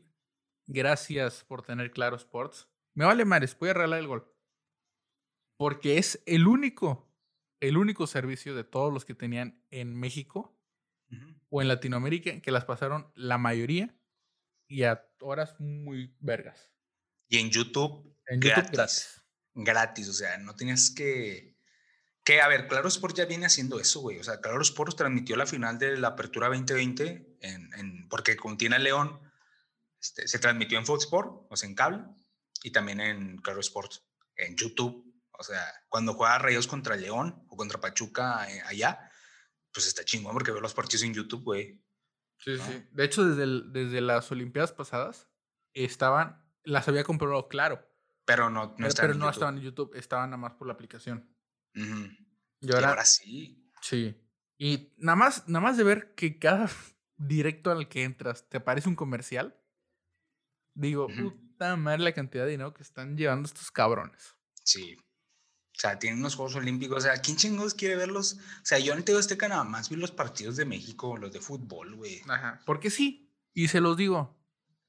gracias 0.68 1.44
por 1.44 1.64
tener 1.64 1.92
Claro 1.92 2.16
Sports. 2.16 2.68
Me 2.94 3.06
vale 3.06 3.26
mares, 3.26 3.58
voy 3.58 3.70
a 3.70 3.74
regalar 3.74 4.00
el 4.00 4.08
gol. 4.08 4.32
Porque 5.58 5.98
es 5.98 6.22
el 6.28 6.48
único 6.48 7.10
el 7.60 7.78
único 7.78 8.08
servicio 8.08 8.56
de 8.56 8.64
todos 8.64 8.94
los 8.94 9.06
que 9.06 9.16
tenían 9.16 9.62
en 9.70 9.96
México 9.96 10.59
o 11.50 11.62
en 11.62 11.68
Latinoamérica 11.68 12.40
que 12.42 12.52
las 12.52 12.66
pasaron 12.66 13.12
la 13.16 13.38
mayoría 13.38 13.96
y 14.68 14.84
a 14.84 15.06
horas 15.22 15.60
muy 15.60 16.16
vergas. 16.20 16.70
Y 17.28 17.40
en 17.40 17.50
YouTube, 17.50 18.16
en 18.28 18.40
gratis, 18.40 18.72
gratis. 18.72 19.22
Gratis, 19.54 20.10
o 20.10 20.14
sea, 20.14 20.38
no 20.38 20.56
tenías 20.56 20.92
que... 20.92 21.58
Que, 22.24 22.42
a 22.42 22.48
ver, 22.48 22.68
Claro 22.68 22.88
Sport 22.88 23.16
ya 23.16 23.26
viene 23.26 23.48
haciendo 23.48 23.80
eso, 23.80 24.02
güey. 24.02 24.20
O 24.20 24.24
sea, 24.24 24.40
Claro 24.40 24.62
Sport 24.62 24.96
transmitió 24.96 25.36
la 25.36 25.48
final 25.48 25.80
de 25.80 25.98
la 25.98 26.10
Apertura 26.10 26.48
2020 26.48 27.38
en, 27.42 27.74
en, 27.74 28.08
porque 28.08 28.36
contiene 28.36 28.76
a 28.76 28.80
León. 28.80 29.20
Este, 30.00 30.28
se 30.28 30.38
transmitió 30.38 30.78
en 30.78 30.86
Fox 30.86 31.06
Sport, 31.06 31.48
o 31.50 31.56
sea, 31.56 31.68
en 31.68 31.76
cable, 31.76 32.04
y 32.62 32.72
también 32.72 33.00
en 33.00 33.38
Claro 33.38 33.62
Sport, 33.62 33.94
en 34.36 34.56
YouTube 34.56 35.10
o 35.40 35.44
sea, 35.44 35.74
cuando 35.88 36.14
juega 36.14 36.38
Rayos 36.38 36.68
contra 36.68 36.98
León 36.98 37.46
o 37.48 37.56
contra 37.56 37.80
Pachuca 37.80 38.46
eh, 38.52 38.62
allá, 38.66 39.09
pues 39.80 39.88
está 39.88 40.04
chingón 40.04 40.34
porque 40.34 40.52
veo 40.52 40.60
los 40.60 40.74
partidos 40.74 41.04
en 41.04 41.14
YouTube, 41.14 41.42
güey. 41.42 41.82
Sí, 42.38 42.58
sí. 42.58 42.86
De 42.92 43.06
hecho, 43.06 43.24
desde, 43.26 43.64
desde 43.72 44.02
las 44.02 44.30
Olimpiadas 44.30 44.74
pasadas, 44.74 45.30
estaban, 45.74 46.46
las 46.64 46.88
había 46.90 47.06
comprado 47.06 47.48
claro. 47.48 47.88
Pero 48.26 48.50
no, 48.50 48.76
no, 48.78 48.88
estaban, 48.88 49.12
en 49.12 49.20
no 49.20 49.30
estaban 49.30 49.58
en 49.58 49.64
YouTube, 49.64 49.96
estaban 49.96 50.32
nada 50.32 50.38
más 50.42 50.54
por 50.54 50.68
la 50.68 50.74
aplicación. 50.74 51.34
y, 51.74 52.74
ahora, 52.74 53.06
sí. 53.06 53.72
Sí. 53.82 54.22
Y 54.58 54.94
nada 54.98 55.16
más, 55.16 55.48
nada 55.48 55.62
más 55.62 55.78
de 55.78 55.86
ver 55.86 56.14
que 56.14 56.38
cada 56.40 56.70
directo 57.16 57.72
al 57.72 57.88
que 57.88 58.04
entras 58.04 58.50
te 58.50 58.58
aparece 58.58 58.90
un 58.90 58.96
comercial, 58.96 59.58
digo, 60.74 61.08
puta 61.08 61.78
madre 61.78 62.04
la 62.04 62.14
cantidad 62.14 62.44
de 62.44 62.52
dinero 62.52 62.74
que 62.74 62.84
están 62.84 63.16
llevando 63.16 63.48
estos 63.48 63.72
cabrones. 63.72 64.36
Sí. 64.62 64.98
O 65.80 65.82
sea, 65.82 65.98
tienen 65.98 66.20
unos 66.20 66.36
Juegos 66.36 66.56
Olímpicos. 66.56 66.98
O 66.98 67.02
sea, 67.08 67.22
¿quién 67.22 67.38
chingados 67.38 67.74
quiere 67.74 67.96
verlos? 67.96 68.34
O 68.34 68.66
sea, 68.66 68.80
yo 68.80 68.92
en 68.92 69.06
TV 69.06 69.18
Azteca 69.18 69.48
nada 69.48 69.64
más 69.64 69.90
vi 69.90 69.96
los 69.96 70.12
partidos 70.12 70.58
de 70.58 70.66
México, 70.66 71.16
los 71.16 71.32
de 71.32 71.40
fútbol, 71.40 71.96
güey. 71.96 72.22
Ajá. 72.28 72.60
Porque 72.66 72.90
sí. 72.90 73.34
Y 73.54 73.70
se 73.70 73.80
los 73.80 73.96
digo. 73.96 74.38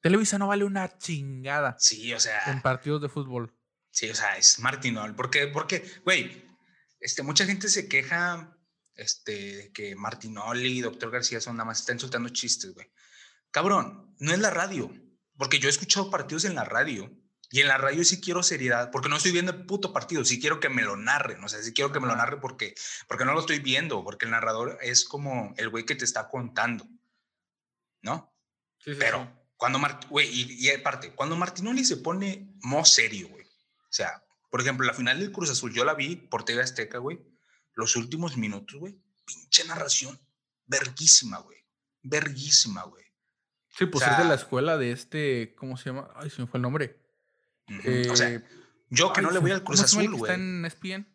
Televisa 0.00 0.36
no 0.36 0.48
vale 0.48 0.64
una 0.64 0.98
chingada. 0.98 1.76
Sí, 1.78 2.12
o 2.12 2.18
sea. 2.18 2.42
En 2.46 2.60
partidos 2.60 3.00
de 3.00 3.08
fútbol. 3.08 3.54
Sí, 3.92 4.10
o 4.10 4.16
sea, 4.16 4.36
es 4.36 4.58
Martinol. 4.58 5.14
Porque, 5.14 5.46
porque, 5.46 5.88
güey, 6.04 6.44
este, 6.98 7.22
mucha 7.22 7.46
gente 7.46 7.68
se 7.68 7.86
queja 7.86 8.58
este, 8.96 9.70
que 9.72 9.94
Martinol 9.94 10.66
y 10.66 10.80
Doctor 10.80 11.12
García 11.12 11.40
son 11.40 11.56
nada 11.56 11.66
más, 11.66 11.78
están 11.78 12.00
soltando 12.00 12.30
chistes, 12.30 12.74
güey. 12.74 12.90
Cabrón, 13.52 14.16
no 14.18 14.32
es 14.32 14.40
la 14.40 14.50
radio. 14.50 14.92
Porque 15.36 15.60
yo 15.60 15.68
he 15.68 15.70
escuchado 15.70 16.10
partidos 16.10 16.44
en 16.46 16.56
la 16.56 16.64
radio 16.64 17.16
y 17.52 17.60
en 17.60 17.68
la 17.68 17.78
radio 17.78 18.04
sí 18.04 18.20
quiero 18.20 18.44
seriedad, 18.44 18.90
porque 18.92 19.08
no 19.08 19.16
estoy 19.16 19.32
viendo 19.32 19.50
el 19.50 19.66
puto 19.66 19.92
partido, 19.92 20.24
sí 20.24 20.40
quiero 20.40 20.60
que 20.60 20.68
me 20.68 20.82
lo 20.82 20.96
narren, 20.96 21.42
o 21.42 21.48
sea, 21.48 21.60
sí 21.62 21.72
quiero 21.74 21.90
que 21.90 21.98
me 21.98 22.06
lo 22.06 22.14
narre 22.14 22.40
porque, 22.40 22.74
porque 23.08 23.24
no 23.24 23.32
lo 23.32 23.40
estoy 23.40 23.58
viendo, 23.58 24.04
porque 24.04 24.26
el 24.26 24.30
narrador 24.30 24.78
es 24.80 25.04
como 25.04 25.52
el 25.56 25.68
güey 25.68 25.84
que 25.84 25.96
te 25.96 26.04
está 26.04 26.28
contando, 26.28 26.86
¿no? 28.02 28.32
Sí, 28.78 28.92
sí, 28.92 28.98
Pero 29.00 29.28
cuando, 29.56 29.80
güey, 30.08 30.28
y, 30.28 30.64
y, 30.64 30.70
aparte, 30.70 31.12
cuando 31.12 31.36
Martinoli 31.36 31.84
se 31.84 31.96
pone 31.96 32.54
mo 32.62 32.84
serio, 32.84 33.28
güey, 33.28 33.44
o 33.44 33.92
sea, 33.92 34.24
por 34.48 34.60
ejemplo, 34.60 34.86
la 34.86 34.94
final 34.94 35.18
del 35.18 35.32
Cruz 35.32 35.50
Azul, 35.50 35.74
yo 35.74 35.84
la 35.84 35.94
vi 35.94 36.14
por 36.14 36.44
TV 36.44 36.62
Azteca, 36.62 36.98
güey, 36.98 37.20
los 37.74 37.96
últimos 37.96 38.36
minutos, 38.36 38.78
güey, 38.78 38.96
pinche 39.24 39.64
narración, 39.64 40.20
verguísima, 40.66 41.38
güey, 41.38 41.58
verguísima, 42.02 42.84
güey. 42.84 43.04
Sí, 43.76 43.86
pues 43.86 44.06
es 44.06 44.18
de 44.18 44.24
la 44.24 44.34
escuela 44.34 44.78
de 44.78 44.92
este, 44.92 45.54
¿cómo 45.56 45.76
se 45.76 45.86
llama? 45.86 46.10
Ay, 46.14 46.30
se 46.30 46.42
me 46.42 46.46
fue 46.46 46.58
el 46.58 46.62
nombre 46.62 46.99
o 48.10 48.16
sea, 48.16 48.30
eh, 48.30 48.44
yo 48.88 49.12
que 49.12 49.22
no 49.22 49.30
le 49.30 49.38
voy 49.38 49.52
al 49.52 49.62
Cruz 49.62 49.80
Azul, 49.80 50.10
güey. 50.10 50.32
está 50.32 50.34
en 50.34 50.64
ESPN? 50.64 51.06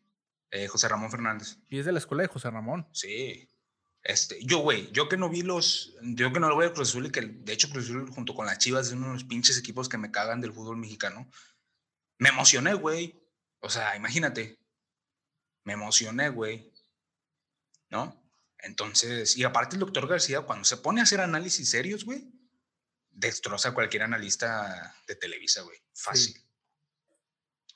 Eh, 0.51 0.67
José 0.67 0.87
Ramón 0.87 1.11
Fernández. 1.11 1.57
Y 1.69 1.79
es 1.79 1.85
de 1.85 1.91
la 1.91 1.99
escuela 1.99 2.23
de 2.23 2.29
José 2.29 2.49
Ramón. 2.49 2.87
Sí. 2.93 3.49
Este, 4.01 4.41
yo, 4.43 4.59
güey, 4.59 4.91
yo 4.91 5.09
que 5.09 5.17
no 5.17 5.29
vi 5.29 5.41
los. 5.41 5.95
Yo 6.01 6.31
que 6.31 6.39
no 6.39 6.47
le 6.47 6.55
voy 6.55 6.65
al 6.65 6.73
Cruz 6.73 6.89
Azul 6.89 7.07
y 7.07 7.11
que, 7.11 7.21
de 7.21 7.53
hecho, 7.53 7.69
Cruz 7.69 7.85
Azul 7.85 8.09
junto 8.09 8.33
con 8.33 8.45
las 8.45 8.59
Chivas 8.59 8.87
es 8.87 8.93
uno 8.93 9.07
de 9.07 9.13
los 9.13 9.23
pinches 9.25 9.57
equipos 9.57 9.89
que 9.89 9.97
me 9.97 10.11
cagan 10.11 10.39
del 10.39 10.53
fútbol 10.53 10.77
mexicano. 10.77 11.29
Me 12.17 12.29
emocioné, 12.29 12.73
güey. 12.73 13.21
O 13.59 13.69
sea, 13.69 13.95
imagínate. 13.97 14.57
Me 15.63 15.73
emocioné, 15.73 16.29
güey. 16.29 16.71
¿No? 17.89 18.23
Entonces, 18.59 19.35
y 19.35 19.43
aparte 19.43 19.75
el 19.75 19.81
doctor 19.81 20.07
García, 20.07 20.41
cuando 20.41 20.63
se 20.63 20.77
pone 20.77 21.01
a 21.01 21.03
hacer 21.03 21.19
análisis 21.19 21.69
serios, 21.69 22.05
güey, 22.05 22.31
destroza 23.11 23.69
a 23.69 23.73
cualquier 23.73 24.03
analista 24.03 24.95
de 25.07 25.15
Televisa, 25.15 25.61
güey. 25.63 25.77
Fácil 25.93 26.44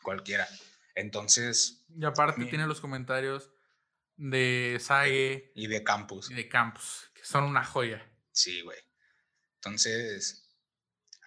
cualquiera. 0.02 0.48
Entonces. 0.96 1.86
Y 1.96 2.06
aparte 2.06 2.46
tiene 2.46 2.68
los 2.68 2.82
comentarios 2.82 3.50
de 4.18 4.78
Sage. 4.80 5.52
Y 5.56 5.68
de 5.68 5.84
Campus. 5.84 6.30
Y 6.30 6.34
de 6.36 6.50
Campus, 6.50 7.12
que 7.14 7.24
son 7.24 7.46
una 7.46 7.64
joya. 7.64 8.06
Sí, 8.32 8.62
güey. 8.62 8.78
Entonces, 9.56 10.50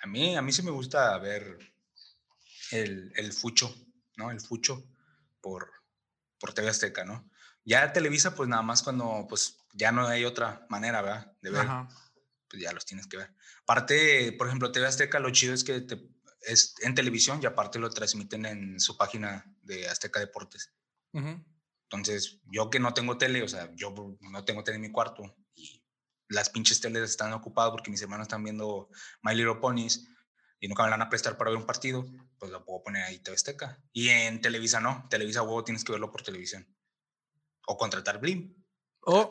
a 0.02 0.06
mí, 0.06 0.36
a 0.36 0.42
mí 0.42 0.52
sí 0.52 0.62
me 0.62 0.70
gusta 0.70 1.16
ver 1.18 1.58
el, 2.70 3.12
el 3.16 3.32
fucho, 3.32 3.74
¿no? 4.16 4.30
El 4.30 4.40
fucho 4.40 4.84
por, 5.40 5.70
por 6.38 6.54
TV 6.54 6.68
Azteca, 6.68 7.04
¿no? 7.04 7.30
Ya 7.64 7.92
Televisa, 7.92 8.34
pues 8.34 8.48
nada 8.48 8.62
más 8.62 8.82
cuando, 8.82 9.26
pues 9.28 9.58
ya 9.72 9.92
no 9.92 10.06
hay 10.06 10.24
otra 10.24 10.66
manera, 10.68 11.02
¿verdad? 11.02 11.32
De 11.40 11.50
ver. 11.50 11.66
Pues 12.48 12.62
ya 12.62 12.72
los 12.72 12.84
tienes 12.84 13.06
que 13.06 13.16
ver. 13.18 13.34
Aparte, 13.62 14.32
por 14.36 14.48
ejemplo, 14.48 14.72
TV 14.72 14.86
Azteca, 14.86 15.20
lo 15.20 15.30
chido 15.30 15.54
es 15.54 15.64
que 15.64 15.80
te 15.80 15.96
es 16.42 16.74
en 16.82 16.94
televisión 16.94 17.40
y 17.42 17.46
aparte 17.46 17.78
lo 17.78 17.90
transmiten 17.90 18.46
en 18.46 18.80
su 18.80 18.96
página 18.96 19.44
de 19.62 19.88
Azteca 19.88 20.20
Deportes. 20.20 20.72
Entonces, 21.12 22.40
yo 22.50 22.70
que 22.70 22.80
no 22.80 22.94
tengo 22.94 23.18
tele, 23.18 23.42
o 23.42 23.48
sea, 23.48 23.70
yo 23.74 23.94
no 24.20 24.44
tengo 24.44 24.64
tele 24.64 24.76
en 24.76 24.82
mi 24.82 24.92
cuarto 24.92 25.36
y 25.54 25.84
las 26.28 26.48
pinches 26.48 26.80
teles 26.80 27.10
están 27.10 27.32
ocupadas 27.32 27.70
porque 27.72 27.90
mis 27.90 28.00
hermanos 28.00 28.24
están 28.24 28.42
viendo 28.42 28.88
My 29.22 29.34
Little 29.34 29.56
Ponies 29.56 30.08
y 30.58 30.68
nunca 30.68 30.84
me 30.84 30.90
la 30.90 30.96
van 30.96 31.06
a 31.06 31.10
prestar 31.10 31.36
para 31.36 31.50
ver 31.50 31.58
un 31.58 31.66
partido, 31.66 32.04
pues 32.38 32.50
lo 32.50 32.64
puedo 32.64 32.84
poner 32.84 33.02
ahí 33.02 33.18
TV 33.18 33.34
Azteca. 33.34 33.82
Y 33.92 34.08
en 34.08 34.40
Televisa 34.40 34.80
no, 34.80 35.06
Televisa 35.10 35.42
huevo 35.42 35.64
tienes 35.64 35.84
que 35.84 35.92
verlo 35.92 36.10
por 36.10 36.22
televisión. 36.22 36.66
O 37.66 37.76
contratar 37.76 38.20
Blim. 38.20 38.54
O 39.02 39.28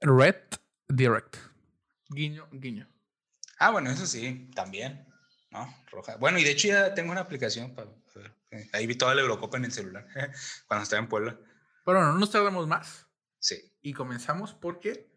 Red 0.00 0.42
Direct. 0.88 1.36
Guiño, 2.08 2.48
guiño. 2.52 2.95
Ah, 3.58 3.70
bueno, 3.70 3.90
eso 3.90 4.06
sí, 4.06 4.50
también, 4.54 5.06
¿no? 5.50 5.74
Roja. 5.90 6.16
Bueno, 6.16 6.38
y 6.38 6.44
de 6.44 6.50
hecho 6.50 6.68
ya 6.68 6.94
tengo 6.94 7.12
una 7.12 7.22
aplicación 7.22 7.74
para 7.74 7.90
eh, 8.50 8.68
Ahí 8.72 8.86
vi 8.86 8.94
toda 8.94 9.14
la 9.14 9.22
Eurocopa 9.22 9.56
en 9.56 9.64
el 9.64 9.72
celular 9.72 10.06
cuando 10.68 10.82
estaba 10.82 11.02
en 11.02 11.08
Puebla. 11.08 11.38
Pero 11.84 12.02
no 12.02 12.18
nos 12.18 12.30
tardamos 12.30 12.66
más. 12.66 13.06
Sí. 13.38 13.72
Y 13.82 13.92
comenzamos 13.92 14.54
porque 14.54 15.10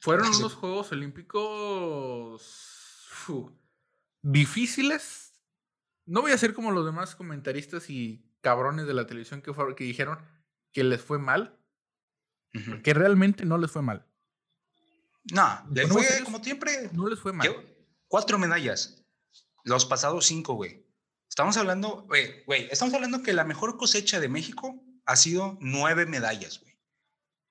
fueron 0.00 0.28
unos 0.34 0.54
Juegos 0.54 0.92
Olímpicos 0.92 2.70
difíciles. 4.22 5.32
No 6.06 6.22
voy 6.22 6.32
a 6.32 6.38
ser 6.38 6.54
como 6.54 6.72
los 6.72 6.84
demás 6.84 7.14
comentaristas 7.14 7.90
y 7.90 8.26
cabrones 8.40 8.86
de 8.86 8.94
la 8.94 9.06
televisión 9.06 9.42
que, 9.42 9.52
que 9.76 9.84
dijeron 9.84 10.18
que 10.72 10.82
les 10.84 11.00
fue 11.00 11.18
mal. 11.18 11.56
Que 12.82 12.94
realmente 12.94 13.44
no 13.44 13.58
les 13.58 13.70
fue 13.70 13.82
mal. 13.82 14.09
No, 15.24 15.66
le 15.70 15.86
fue 15.86 16.06
como 16.24 16.42
siempre. 16.42 16.90
No 16.92 17.08
les 17.08 17.18
fue 17.18 17.32
mal. 17.32 17.48
Cuatro 18.08 18.38
medallas. 18.38 19.04
Los 19.64 19.84
pasados 19.84 20.26
cinco, 20.26 20.54
güey. 20.54 20.86
Estamos 21.28 21.56
hablando, 21.56 22.02
güey, 22.08 22.44
güey, 22.44 22.68
estamos 22.70 22.92
hablando 22.92 23.22
que 23.22 23.32
la 23.32 23.44
mejor 23.44 23.76
cosecha 23.76 24.18
de 24.18 24.28
México 24.28 24.82
ha 25.04 25.16
sido 25.16 25.56
nueve 25.60 26.06
medallas, 26.06 26.60
güey. 26.60 26.76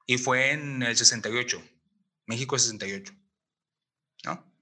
Y 0.05 0.17
fue 0.17 0.51
en 0.51 0.81
el 0.81 0.97
68. 0.97 1.61
México 2.25 2.57
68. 2.57 3.13
¿No? 4.25 4.53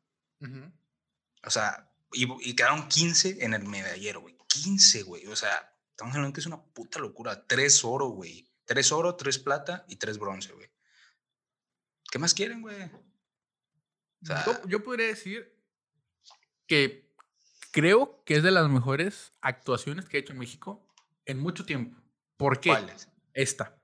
O 1.44 1.50
sea, 1.50 1.92
y, 2.12 2.54
quedaron 2.56 2.88
15 2.88 3.44
en 3.44 3.54
el 3.54 3.64
medallero, 3.64 4.22
güey. 4.22 4.38
15, 4.48 5.04
güey. 5.04 5.26
O 5.28 5.36
sea, 5.36 5.74
estamos 5.92 6.16
hablando 6.16 6.34
que 6.34 6.42
es 6.42 6.46
una 6.46 6.62
puta 6.62 7.00
locura. 7.00 7.46
Tres 7.48 7.84
oro, 7.84 8.10
güey. 8.10 8.52
Tres 8.66 8.92
oro, 8.92 9.16
tres 9.16 9.40
plata 9.40 9.86
y 9.88 9.96
tres 9.96 10.20
bronce, 10.20 10.52
güey. 10.52 10.70
¿Qué 12.18 12.22
más 12.22 12.34
quieren, 12.34 12.64
güey? 12.64 12.76
yo, 14.68 14.84
podría 14.84 15.06
decir 15.06 15.56
que 16.66 17.14
creo 17.72 18.24
que 18.26 18.38
es 18.38 18.42
de 18.44 18.50
las 18.50 18.68
mejores 18.72 19.34
actuaciones 19.40 20.06
que 20.06 20.18
ha 20.18 20.20
hecho 20.22 20.34
México 20.34 20.84
en 21.26 21.38
mucho 21.38 21.64
tiempo. 21.64 21.96
¿Por 22.36 22.60
qué? 22.60 22.70
¿Cuál 22.70 22.92
Esta. 23.36 23.80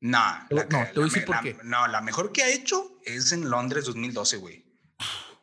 No, 0.00 0.18
la, 0.48 0.64
no, 0.64 0.66
te 0.66 0.94
voy 0.94 1.02
a 1.02 1.04
decir 1.04 1.26
por 1.26 1.36
la- 1.36 1.42
qué. 1.42 1.58
no, 1.62 1.86
la 1.86 2.00
mejor 2.00 2.32
que 2.32 2.42
ha 2.42 2.48
hecho 2.48 2.98
es 3.04 3.32
en 3.32 3.50
Londres 3.50 3.84
2012, 3.84 4.38
güey. 4.38 4.64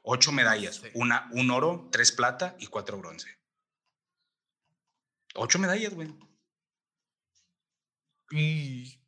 Ocho 0.02 0.32
medallas, 0.32 0.78
sé. 0.78 0.92
una, 0.96 1.30
un 1.34 1.52
oro, 1.52 1.90
tres 1.92 2.12
plata 2.12 2.56
y 2.58 2.66
cuatro 2.66 2.98
bronce. 2.98 3.38
Ocho 5.36 5.60
medallas, 5.60 5.94
güey. 5.94 6.12
Y. 8.32 9.00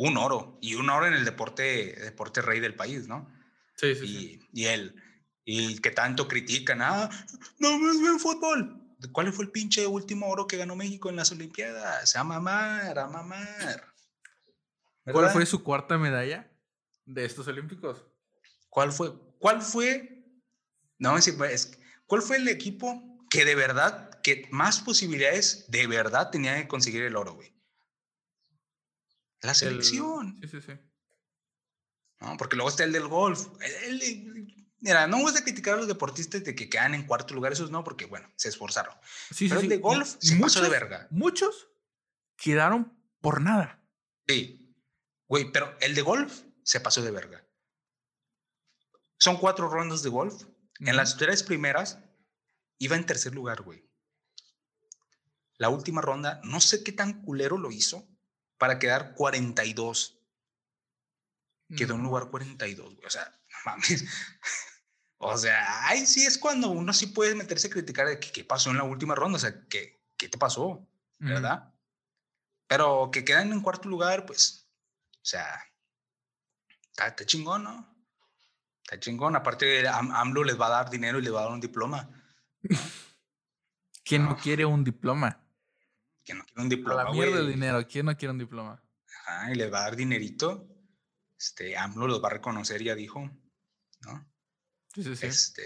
Un 0.00 0.16
oro. 0.16 0.58
Y 0.60 0.76
un 0.76 0.88
oro 0.90 1.06
en 1.06 1.14
el 1.14 1.24
deporte, 1.24 1.96
deporte 2.00 2.40
rey 2.40 2.60
del 2.60 2.76
país, 2.76 3.08
¿no? 3.08 3.28
Sí, 3.74 3.96
sí, 3.96 4.06
sí. 4.06 4.40
Y, 4.52 4.64
él, 4.66 4.94
y 5.44 5.80
que 5.80 5.90
tanto 5.90 6.28
critican, 6.28 6.82
ah, 6.82 7.10
no 7.58 7.78
me 7.78 8.00
ven 8.00 8.20
fútbol. 8.20 8.80
¿Cuál 9.12 9.32
fue 9.32 9.46
el 9.46 9.50
pinche 9.50 9.86
último 9.86 10.28
oro 10.28 10.46
que 10.46 10.56
ganó 10.56 10.76
México 10.76 11.10
en 11.10 11.16
las 11.16 11.32
Olimpiadas? 11.32 12.14
A 12.14 12.22
mamar, 12.22 12.96
a 12.96 13.08
mamar. 13.08 13.92
¿Cuál 15.04 15.30
fue 15.30 15.46
su 15.46 15.64
cuarta 15.64 15.98
medalla 15.98 16.48
de 17.04 17.24
estos 17.24 17.48
Olímpicos? 17.48 18.04
¿Cuál 18.68 18.92
fue? 18.92 19.12
¿Cuál 19.38 19.62
fue? 19.62 20.24
No, 20.98 21.16
pues, 21.36 21.78
¿cuál 22.06 22.22
fue 22.22 22.36
el 22.36 22.48
equipo 22.48 23.18
que 23.30 23.44
de 23.44 23.54
verdad, 23.56 24.10
que 24.22 24.48
más 24.50 24.80
posibilidades 24.80 25.66
de 25.68 25.86
verdad 25.86 26.30
tenía 26.30 26.54
de 26.54 26.68
conseguir 26.68 27.02
el 27.02 27.16
oro, 27.16 27.34
güey? 27.34 27.57
La 29.42 29.50
El- 29.50 29.56
selección. 29.56 30.38
Sí, 30.42 30.48
sí, 30.48 30.60
sí. 30.62 30.72
¿no? 32.20 32.36
Porque 32.36 32.56
luego 32.56 32.68
está 32.70 32.84
el 32.84 32.92
del 32.92 33.06
golf. 33.08 33.46
El- 33.60 34.02
el- 34.02 34.68
mira, 34.80 35.06
no 35.06 35.18
vamos 35.18 35.36
a 35.36 35.44
criticar 35.44 35.74
a 35.74 35.76
los 35.78 35.86
deportistas 35.88 36.42
de 36.44 36.54
que 36.54 36.68
quedan 36.68 36.94
en 36.94 37.06
cuarto 37.06 37.34
lugar, 37.34 37.52
esos 37.52 37.70
no, 37.70 37.84
porque 37.84 38.06
bueno, 38.06 38.30
se 38.36 38.48
esforzaron. 38.48 38.94
Sí, 39.32 39.48
Pero 39.48 39.60
sí, 39.60 39.66
el 39.66 39.70
de 39.70 39.76
golf 39.78 40.16
se 40.18 40.36
pasó 40.36 40.60
de 40.60 40.68
verga. 40.68 41.06
Muchos 41.10 41.68
quedaron 42.36 42.98
por 43.20 43.40
nada. 43.40 43.84
Sí. 44.26 44.74
Güey, 45.28 45.52
pero 45.52 45.76
el 45.80 45.94
de 45.94 46.02
golf 46.02 46.42
se 46.64 46.80
pasó 46.80 47.02
de 47.02 47.10
verga. 47.10 47.46
Son 49.18 49.36
cuatro 49.36 49.68
rondas 49.68 50.02
de 50.02 50.08
golf. 50.10 50.44
En 50.80 50.94
las 50.96 51.16
tres 51.16 51.42
primeras 51.42 51.98
iba 52.78 52.94
en 52.96 53.04
tercer 53.04 53.34
lugar, 53.34 53.62
güey. 53.62 53.84
La 55.56 55.68
última 55.70 56.00
ronda, 56.00 56.40
no 56.44 56.60
sé 56.60 56.84
qué 56.84 56.92
tan 56.92 57.20
culero 57.22 57.58
lo 57.58 57.72
hizo 57.72 58.07
para 58.58 58.78
quedar 58.78 59.14
42. 59.14 60.18
Quedó 61.76 61.94
en 61.94 62.02
lugar 62.02 62.30
42, 62.30 62.94
güey. 62.94 63.06
O 63.06 63.10
sea, 63.10 63.24
no 63.50 63.58
mames. 63.64 64.04
O 65.20 65.36
sea, 65.36 65.88
ahí 65.88 66.06
sí 66.06 66.24
es 66.24 66.38
cuando 66.38 66.68
uno 66.68 66.92
sí 66.92 67.08
puede 67.08 67.34
meterse 67.34 67.66
a 67.66 67.70
criticar 67.70 68.06
de 68.06 68.20
qué 68.20 68.44
pasó 68.44 68.70
en 68.70 68.76
la 68.76 68.84
última 68.84 69.16
ronda. 69.16 69.34
O 69.34 69.40
sea, 69.40 69.66
¿qué, 69.68 70.00
qué 70.16 70.28
te 70.28 70.38
pasó? 70.38 70.64
Ujú. 70.68 70.86
¿Verdad? 71.18 71.74
Pero 72.68 73.10
que 73.10 73.24
quedan 73.24 73.50
en 73.50 73.60
cuarto 73.60 73.88
lugar, 73.88 74.26
pues, 74.26 74.70
o 75.16 75.24
sea, 75.24 75.60
está, 76.92 77.08
está 77.08 77.26
chingón, 77.26 77.64
¿no? 77.64 77.96
Está 78.84 79.00
chingón. 79.00 79.34
Aparte, 79.34 79.88
Am- 79.88 80.12
AMLO 80.12 80.44
les 80.44 80.56
va 80.60 80.66
a 80.68 80.70
dar 80.70 80.88
dinero 80.88 81.18
y 81.18 81.22
les 81.22 81.34
va 81.34 81.40
a 81.40 81.42
dar 81.46 81.52
un 81.52 81.60
diploma. 81.60 82.08
¿Quién 84.04 84.22
no 84.22 84.30
No. 84.30 84.36
quiere 84.36 84.64
un 84.66 84.84
diploma? 84.84 85.44
Que 86.28 86.34
no 86.34 86.44
quiere 86.44 86.60
un 86.60 86.66
A 86.66 86.68
diploma, 86.68 87.04
la 87.04 87.10
mierda 87.10 87.38
el 87.38 87.48
dinero. 87.48 87.86
¿Quién 87.88 88.04
no 88.04 88.14
quiere 88.14 88.32
un 88.32 88.38
diploma? 88.38 88.84
Ajá, 89.20 89.50
y 89.50 89.54
les 89.54 89.72
va 89.72 89.78
a 89.78 89.82
dar 89.84 89.96
dinerito. 89.96 90.68
Este, 91.38 91.74
AMLO 91.74 92.06
los 92.06 92.22
va 92.22 92.28
a 92.28 92.32
reconocer, 92.32 92.82
ya 92.82 92.94
dijo, 92.94 93.30
¿no? 94.02 94.30
Sí, 94.92 95.04
sí, 95.04 95.16
sí. 95.16 95.26
Este, 95.26 95.62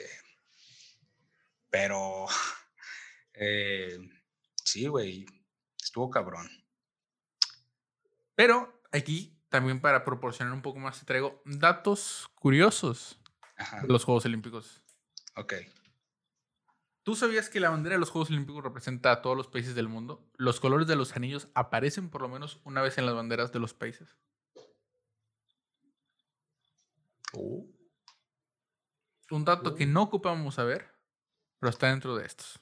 pero, 1.68 2.26
eh, 3.34 3.98
sí, 4.64 4.86
güey, 4.86 5.26
estuvo 5.82 6.08
cabrón. 6.10 6.48
Pero 8.36 8.84
aquí 8.92 9.36
también 9.48 9.80
para 9.80 10.04
proporcionar 10.04 10.54
un 10.54 10.62
poco 10.62 10.78
más 10.78 11.00
te 11.00 11.06
traigo 11.06 11.42
datos 11.44 12.28
curiosos 12.36 13.18
Ajá, 13.56 13.80
de 13.82 13.88
los 13.88 14.04
Juegos 14.04 14.26
Olímpicos. 14.26 14.80
ok. 15.34 15.54
¿Tú 17.04 17.16
sabías 17.16 17.48
que 17.50 17.58
la 17.60 17.70
bandera 17.70 17.94
de 17.96 18.00
los 18.00 18.10
Juegos 18.10 18.30
Olímpicos 18.30 18.62
representa 18.62 19.10
a 19.10 19.22
todos 19.22 19.36
los 19.36 19.48
países 19.48 19.74
del 19.74 19.88
mundo? 19.88 20.30
Los 20.36 20.60
colores 20.60 20.86
de 20.86 20.96
los 20.96 21.16
anillos 21.16 21.48
aparecen 21.54 22.10
por 22.10 22.22
lo 22.22 22.28
menos 22.28 22.60
una 22.64 22.80
vez 22.82 22.96
en 22.98 23.06
las 23.06 23.14
banderas 23.14 23.50
de 23.52 23.58
los 23.58 23.74
países. 23.74 24.16
Uh, 27.34 27.64
Un 29.30 29.44
dato 29.44 29.74
que 29.74 29.86
no 29.86 30.02
ocupamos 30.02 30.54
saber, 30.56 30.94
pero 31.58 31.70
está 31.70 31.88
dentro 31.88 32.14
de 32.16 32.26
estos. 32.26 32.60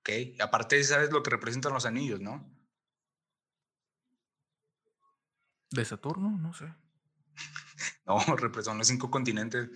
ok, 0.00 0.08
y 0.36 0.40
aparte 0.42 0.82
sabes 0.84 1.10
lo 1.12 1.22
que 1.22 1.30
representan 1.30 1.72
los 1.72 1.86
anillos, 1.86 2.20
¿no? 2.20 2.44
¿De 5.70 5.84
Saturno? 5.84 6.30
No 6.38 6.52
sé. 6.54 6.72
No, 8.06 8.18
representan 8.36 8.78
los 8.78 8.86
cinco 8.88 9.10
continentes. 9.10 9.70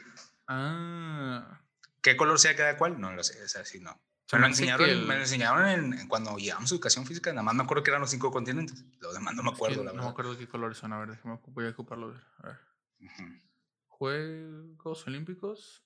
Ah. 0.49 1.66
¿Qué 2.07 2.17
color 2.17 2.39
sea 2.39 2.55
cada 2.55 2.77
cual? 2.77 3.01
No 3.01 3.13
lo 3.13 3.25
sé, 3.25 3.43
es 3.43 3.57
así, 3.57 3.81
no. 3.81 4.01
Me 4.33 4.39
lo 4.39 4.47
enseñaron, 4.47 4.89
el- 4.89 5.07
me 5.07 5.17
lo 5.17 5.23
enseñaron 5.23 5.67
en, 5.69 6.07
cuando 6.07 6.37
llevamos 6.37 6.71
educación 6.71 7.05
física, 7.05 7.33
nada 7.33 7.43
más 7.43 7.57
me 7.57 7.65
acuerdo 7.65 7.83
que 7.83 7.91
eran 7.91 8.01
los 8.01 8.11
cinco 8.11 8.31
continentes. 8.31 8.85
Los 9.01 9.13
demás 9.15 9.35
no 9.35 9.43
me 9.43 9.51
acuerdo, 9.51 9.79
la 9.79 9.91
no 9.91 9.95
me 9.95 9.97
verdad. 9.99 10.11
acuerdo 10.13 10.39
qué 10.39 10.47
colores 10.49 10.79
son. 10.79 10.93
A 10.93 11.01
ver, 11.01 11.11
déjame, 11.11 11.41
voy 11.49 11.67
a 11.67 11.71
ocuparlo. 11.71 12.11
a 12.11 12.47
ver, 12.47 12.59
ver. 13.01 13.11
Ujú. 13.11 13.43
Juegos 13.89 15.05
Olímpicos. 15.09 15.85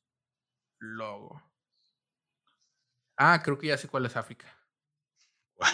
Logo. 0.78 1.42
Ah, 3.16 3.40
creo 3.42 3.56
que 3.58 3.68
ya 3.68 3.78
sé 3.78 3.88
cuál 3.88 4.04
es 4.04 4.14
África. 4.16 4.46
¿Cuál? 5.54 5.72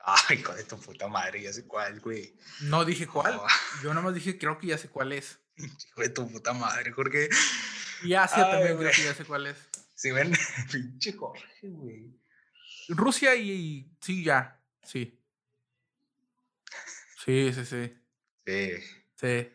Ay, 0.00 0.38
hijo 0.40 0.52
de 0.52 0.64
tu 0.64 0.76
puta 0.80 1.06
madre, 1.06 1.42
ya 1.42 1.52
sé 1.52 1.64
cuál, 1.66 2.00
güey. 2.00 2.36
No 2.62 2.84
dije 2.84 3.06
cuál. 3.06 3.36
Oh, 3.40 3.46
Yo 3.84 3.90
nada 3.90 4.02
más 4.04 4.14
dije 4.14 4.36
creo 4.36 4.58
que 4.58 4.66
ya 4.66 4.78
sé 4.78 4.88
cuál 4.88 5.12
es. 5.12 5.38
hijo 5.56 6.00
de 6.00 6.08
tu 6.08 6.28
puta 6.28 6.52
madre, 6.54 6.90
Jorge. 6.90 7.28
Y 8.04 8.14
Asia 8.14 8.44
Ay, 8.46 8.50
también 8.52 8.76
güey. 8.76 8.88
creo 8.90 8.96
que 8.96 9.04
ya 9.04 9.14
sé 9.14 9.24
cuál 9.24 9.46
es. 9.46 9.56
Si 9.94 10.10
ven, 10.10 10.32
pinche 10.72 11.12
Jorge, 11.12 11.44
güey. 11.68 12.18
Rusia 12.88 13.34
y, 13.34 13.50
y- 13.50 13.96
sí, 14.00 14.22
ya. 14.24 14.60
Sí. 14.82 15.20
Sí, 17.24 17.52
sí, 17.54 17.64
sí. 17.64 17.94
Sí. 18.46 18.70
Sí. 19.16 19.48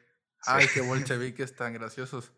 Ay, 0.46 0.68
qué 0.74 0.82
bolcheviques 0.82 1.56
tan 1.56 1.74
graciosos. 1.74 2.32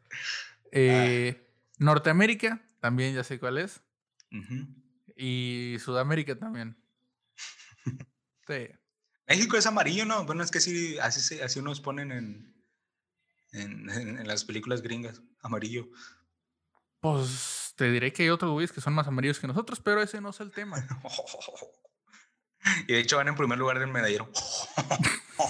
Eh, 0.71 1.49
Norteamérica, 1.77 2.61
también 2.79 3.13
ya 3.15 3.23
sé 3.23 3.39
cuál 3.39 3.57
es. 3.57 3.81
Y 5.15 5.77
Sudamérica 5.79 6.37
también. 6.37 6.77
Sí. 8.47 8.67
México 9.27 9.55
es 9.55 9.65
amarillo, 9.65 10.03
¿no? 10.03 10.25
Bueno, 10.25 10.43
es 10.43 10.51
que 10.51 10.59
sí, 10.59 10.97
así, 10.99 11.21
se- 11.21 11.41
así 11.43 11.61
nos 11.61 11.79
ponen 11.79 12.11
en, 12.11 12.60
en, 13.53 13.89
en- 13.89 14.19
en 14.19 14.27
las 14.27 14.45
películas 14.45 14.81
gringas, 14.81 15.21
amarillo. 15.41 15.87
Pues 16.99 17.73
te 17.75 17.89
diré 17.91 18.13
que 18.13 18.23
hay 18.23 18.29
otros 18.29 18.51
güeyes 18.51 18.71
que 18.71 18.81
son 18.81 18.93
más 18.93 19.07
amarillos 19.07 19.39
que 19.39 19.47
nosotros, 19.47 19.79
pero 19.79 20.01
ese 20.01 20.21
no 20.21 20.29
es 20.29 20.39
el 20.39 20.51
tema. 20.51 20.85
Y 22.87 22.93
de 22.93 22.99
hecho 22.99 23.17
van 23.17 23.27
en 23.27 23.35
primer 23.35 23.57
lugar 23.57 23.79
del 23.79 23.87
medallero. 23.89 24.31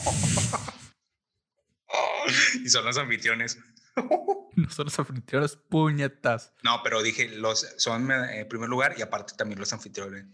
y 2.63 2.69
son 2.69 2.85
los 2.85 2.97
anfitriones. 2.97 3.57
Nosotros 4.55 4.97
anfitriones 4.99 5.55
puñetas. 5.57 6.53
No, 6.63 6.81
pero 6.83 7.01
dije, 7.01 7.29
los 7.29 7.67
son 7.77 8.11
eh, 8.11 8.41
en 8.41 8.47
primer 8.47 8.69
lugar 8.69 8.95
y 8.97 9.01
aparte 9.01 9.33
también 9.35 9.59
los 9.59 9.73
anfitriones. 9.73 10.25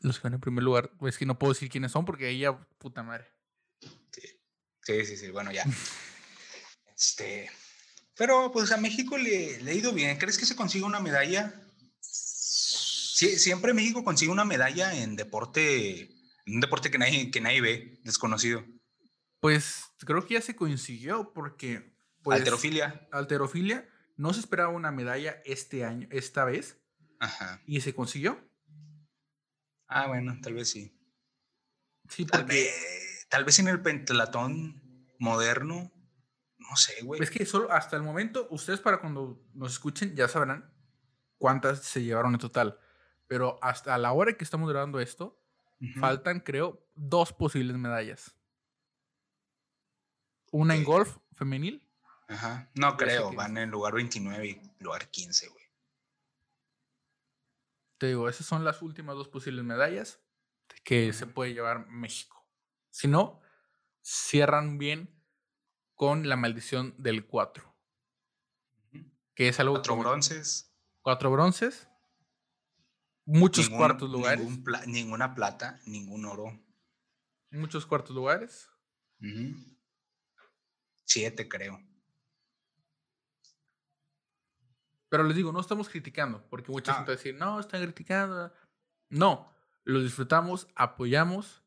Los 0.00 0.18
que 0.18 0.24
van 0.24 0.34
en 0.34 0.40
primer 0.40 0.64
lugar, 0.64 0.90
es 1.02 1.16
que 1.16 1.26
no 1.26 1.38
puedo 1.38 1.52
decir 1.52 1.68
quiénes 1.68 1.92
son 1.92 2.04
porque 2.04 2.36
ya, 2.36 2.58
puta 2.78 3.04
madre. 3.04 3.32
Sí, 4.10 4.22
sí, 4.82 5.06
sí, 5.06 5.16
sí, 5.16 5.30
bueno, 5.30 5.52
ya. 5.52 5.64
Este, 7.02 7.50
pero 8.16 8.52
pues 8.52 8.70
a 8.70 8.76
México 8.76 9.18
le, 9.18 9.60
le 9.60 9.72
ha 9.72 9.74
ido 9.74 9.92
bien. 9.92 10.16
¿Crees 10.18 10.38
que 10.38 10.46
se 10.46 10.54
consiga 10.54 10.86
una 10.86 11.00
medalla? 11.00 11.52
Siempre 12.00 13.74
México 13.74 14.04
consigue 14.04 14.30
una 14.30 14.44
medalla 14.44 14.94
en 14.94 15.16
deporte, 15.16 16.02
en 16.46 16.54
un 16.54 16.60
deporte 16.60 16.92
que 16.92 16.98
nadie, 16.98 17.32
que 17.32 17.40
nadie 17.40 17.60
ve, 17.60 18.00
desconocido. 18.04 18.64
Pues 19.40 19.82
creo 19.98 20.24
que 20.24 20.34
ya 20.34 20.40
se 20.40 20.54
consiguió 20.54 21.32
porque. 21.32 21.92
Pues, 22.22 22.38
Alterofilia. 22.38 23.08
Alterofilia. 23.10 23.88
No 24.16 24.32
se 24.32 24.38
esperaba 24.38 24.68
una 24.70 24.92
medalla 24.92 25.42
este 25.44 25.84
año, 25.84 26.06
esta 26.12 26.44
vez, 26.44 26.78
Ajá. 27.18 27.60
y 27.66 27.80
se 27.80 27.94
consiguió. 27.94 28.38
Ah, 29.88 30.06
bueno, 30.06 30.38
tal 30.40 30.54
vez 30.54 30.70
sí. 30.70 30.96
Sí, 32.08 32.26
Tal 32.26 32.44
vez, 32.44 33.26
tal 33.28 33.44
vez 33.44 33.58
en 33.58 33.66
el 33.68 33.82
pentatlatón 33.82 34.80
moderno, 35.18 35.90
no 36.72 36.76
sé, 36.76 37.02
güey. 37.02 37.22
es 37.22 37.30
que 37.30 37.44
solo 37.44 37.70
hasta 37.70 37.96
el 37.96 38.02
momento, 38.02 38.46
ustedes 38.50 38.80
para 38.80 38.98
cuando 38.98 39.44
nos 39.52 39.72
escuchen 39.72 40.16
ya 40.16 40.26
sabrán 40.26 40.72
cuántas 41.36 41.82
se 41.82 42.02
llevaron 42.02 42.32
en 42.32 42.40
total. 42.40 42.78
Pero 43.26 43.58
hasta 43.62 43.96
la 43.98 44.12
hora 44.12 44.32
que 44.38 44.44
estamos 44.44 44.70
grabando 44.70 45.00
esto, 45.00 45.38
faltan, 46.00 46.40
creo, 46.40 46.86
dos 46.94 47.32
posibles 47.34 47.76
medallas. 47.76 48.34
Una 50.50 50.74
en 50.74 50.84
golf 50.84 51.18
femenil. 51.34 51.86
Ajá. 52.28 52.70
No 52.74 52.96
creo, 52.96 53.30
que- 53.30 53.36
van 53.36 53.58
en 53.58 53.70
lugar 53.70 53.94
29 53.94 54.46
y 54.46 54.82
lugar 54.82 55.10
15, 55.10 55.48
güey. 55.48 55.64
Te 57.98 58.06
digo, 58.08 58.28
esas 58.28 58.46
son 58.46 58.64
las 58.64 58.80
últimas 58.82 59.14
dos 59.16 59.28
posibles 59.28 59.64
medallas 59.64 60.20
que 60.84 61.12
se 61.12 61.26
puede 61.26 61.52
llevar 61.54 61.86
México. 61.88 62.44
Si 62.90 63.06
no, 63.08 63.40
cierran 64.02 64.78
bien 64.78 65.11
con 66.02 66.28
la 66.28 66.34
maldición 66.34 66.96
del 66.98 67.26
4. 67.28 67.62
Que 69.36 69.46
es 69.46 69.60
algo. 69.60 69.74
Cuatro 69.74 69.96
bronces. 69.98 70.74
Cuatro 71.00 71.30
bronces. 71.30 71.88
Muchos 73.24 73.70
cuartos 73.70 74.10
lugares. 74.10 74.44
ninguna 74.88 75.32
plata, 75.36 75.78
ningún 75.86 76.24
oro. 76.24 76.60
Muchos 77.52 77.86
cuartos 77.86 78.16
lugares. 78.16 78.68
Siete, 81.04 81.48
creo. 81.48 81.80
Pero 85.08 85.22
les 85.22 85.36
digo, 85.36 85.52
no 85.52 85.60
estamos 85.60 85.88
criticando, 85.88 86.44
porque 86.50 86.72
mucha 86.72 86.94
gente 86.94 87.12
va 87.12 87.14
a 87.14 87.16
decir, 87.16 87.36
no, 87.36 87.60
están 87.60 87.80
criticando. 87.80 88.52
No, 89.08 89.54
lo 89.84 90.02
disfrutamos, 90.02 90.66
apoyamos. 90.74 91.62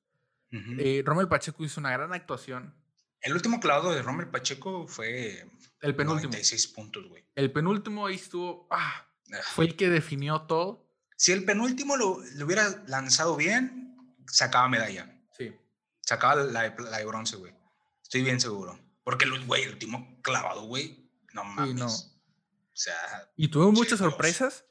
Uh 0.51 1.03
Romel 1.05 1.29
Pacheco 1.29 1.63
hizo 1.63 1.79
una 1.79 1.91
gran 1.91 2.13
actuación. 2.13 2.75
El 3.21 3.33
último 3.33 3.59
clavado 3.59 3.91
de 3.91 4.01
Romel 4.01 4.27
Pacheco 4.29 4.87
fue 4.87 5.49
el 5.81 5.95
penúltimo. 5.95 6.31
96 6.31 6.67
puntos, 6.67 7.07
güey. 7.07 7.23
El 7.35 7.51
penúltimo 7.51 8.05
ahí 8.05 8.15
estuvo. 8.15 8.67
Ah, 8.71 9.07
ah. 9.31 9.37
fue 9.53 9.65
el 9.65 9.75
que 9.75 9.89
definió 9.89 10.41
todo. 10.41 10.85
Si 11.17 11.31
el 11.31 11.45
penúltimo 11.45 11.95
lo, 11.97 12.17
hubiera 12.43 12.83
lanzado 12.87 13.35
bien, 13.35 13.97
sacaba 14.27 14.67
medalla. 14.67 15.21
Sí. 15.37 15.55
Sacaba 16.01 16.43
la, 16.43 16.69
de 16.69 17.05
bronce, 17.05 17.37
güey. 17.37 17.53
Estoy 18.01 18.23
bien 18.23 18.39
seguro. 18.39 18.79
Porque, 19.03 19.25
güey, 19.45 19.63
el 19.63 19.73
último 19.73 20.19
clavado, 20.21 20.63
güey, 20.63 21.09
no 21.33 21.43
mames. 21.43 21.75
no. 21.75 21.87
O 21.87 22.77
sea. 22.77 22.95
Y 23.37 23.49
tuvo 23.49 23.71
muchas 23.71 23.99
sorpresas. 23.99 24.65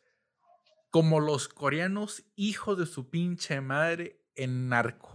Como 0.90 1.18
los 1.18 1.48
coreanos, 1.48 2.24
hijos 2.36 2.78
de 2.78 2.86
su 2.86 3.10
pinche 3.10 3.60
madre, 3.60 4.24
en 4.36 4.68
narco. 4.68 5.13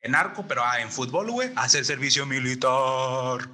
En 0.00 0.12
narco, 0.12 0.46
pero 0.46 0.64
ah, 0.64 0.80
en 0.80 0.90
fútbol, 0.90 1.30
güey, 1.30 1.52
hace 1.56 1.78
el 1.78 1.84
servicio 1.84 2.26
militar. 2.26 3.50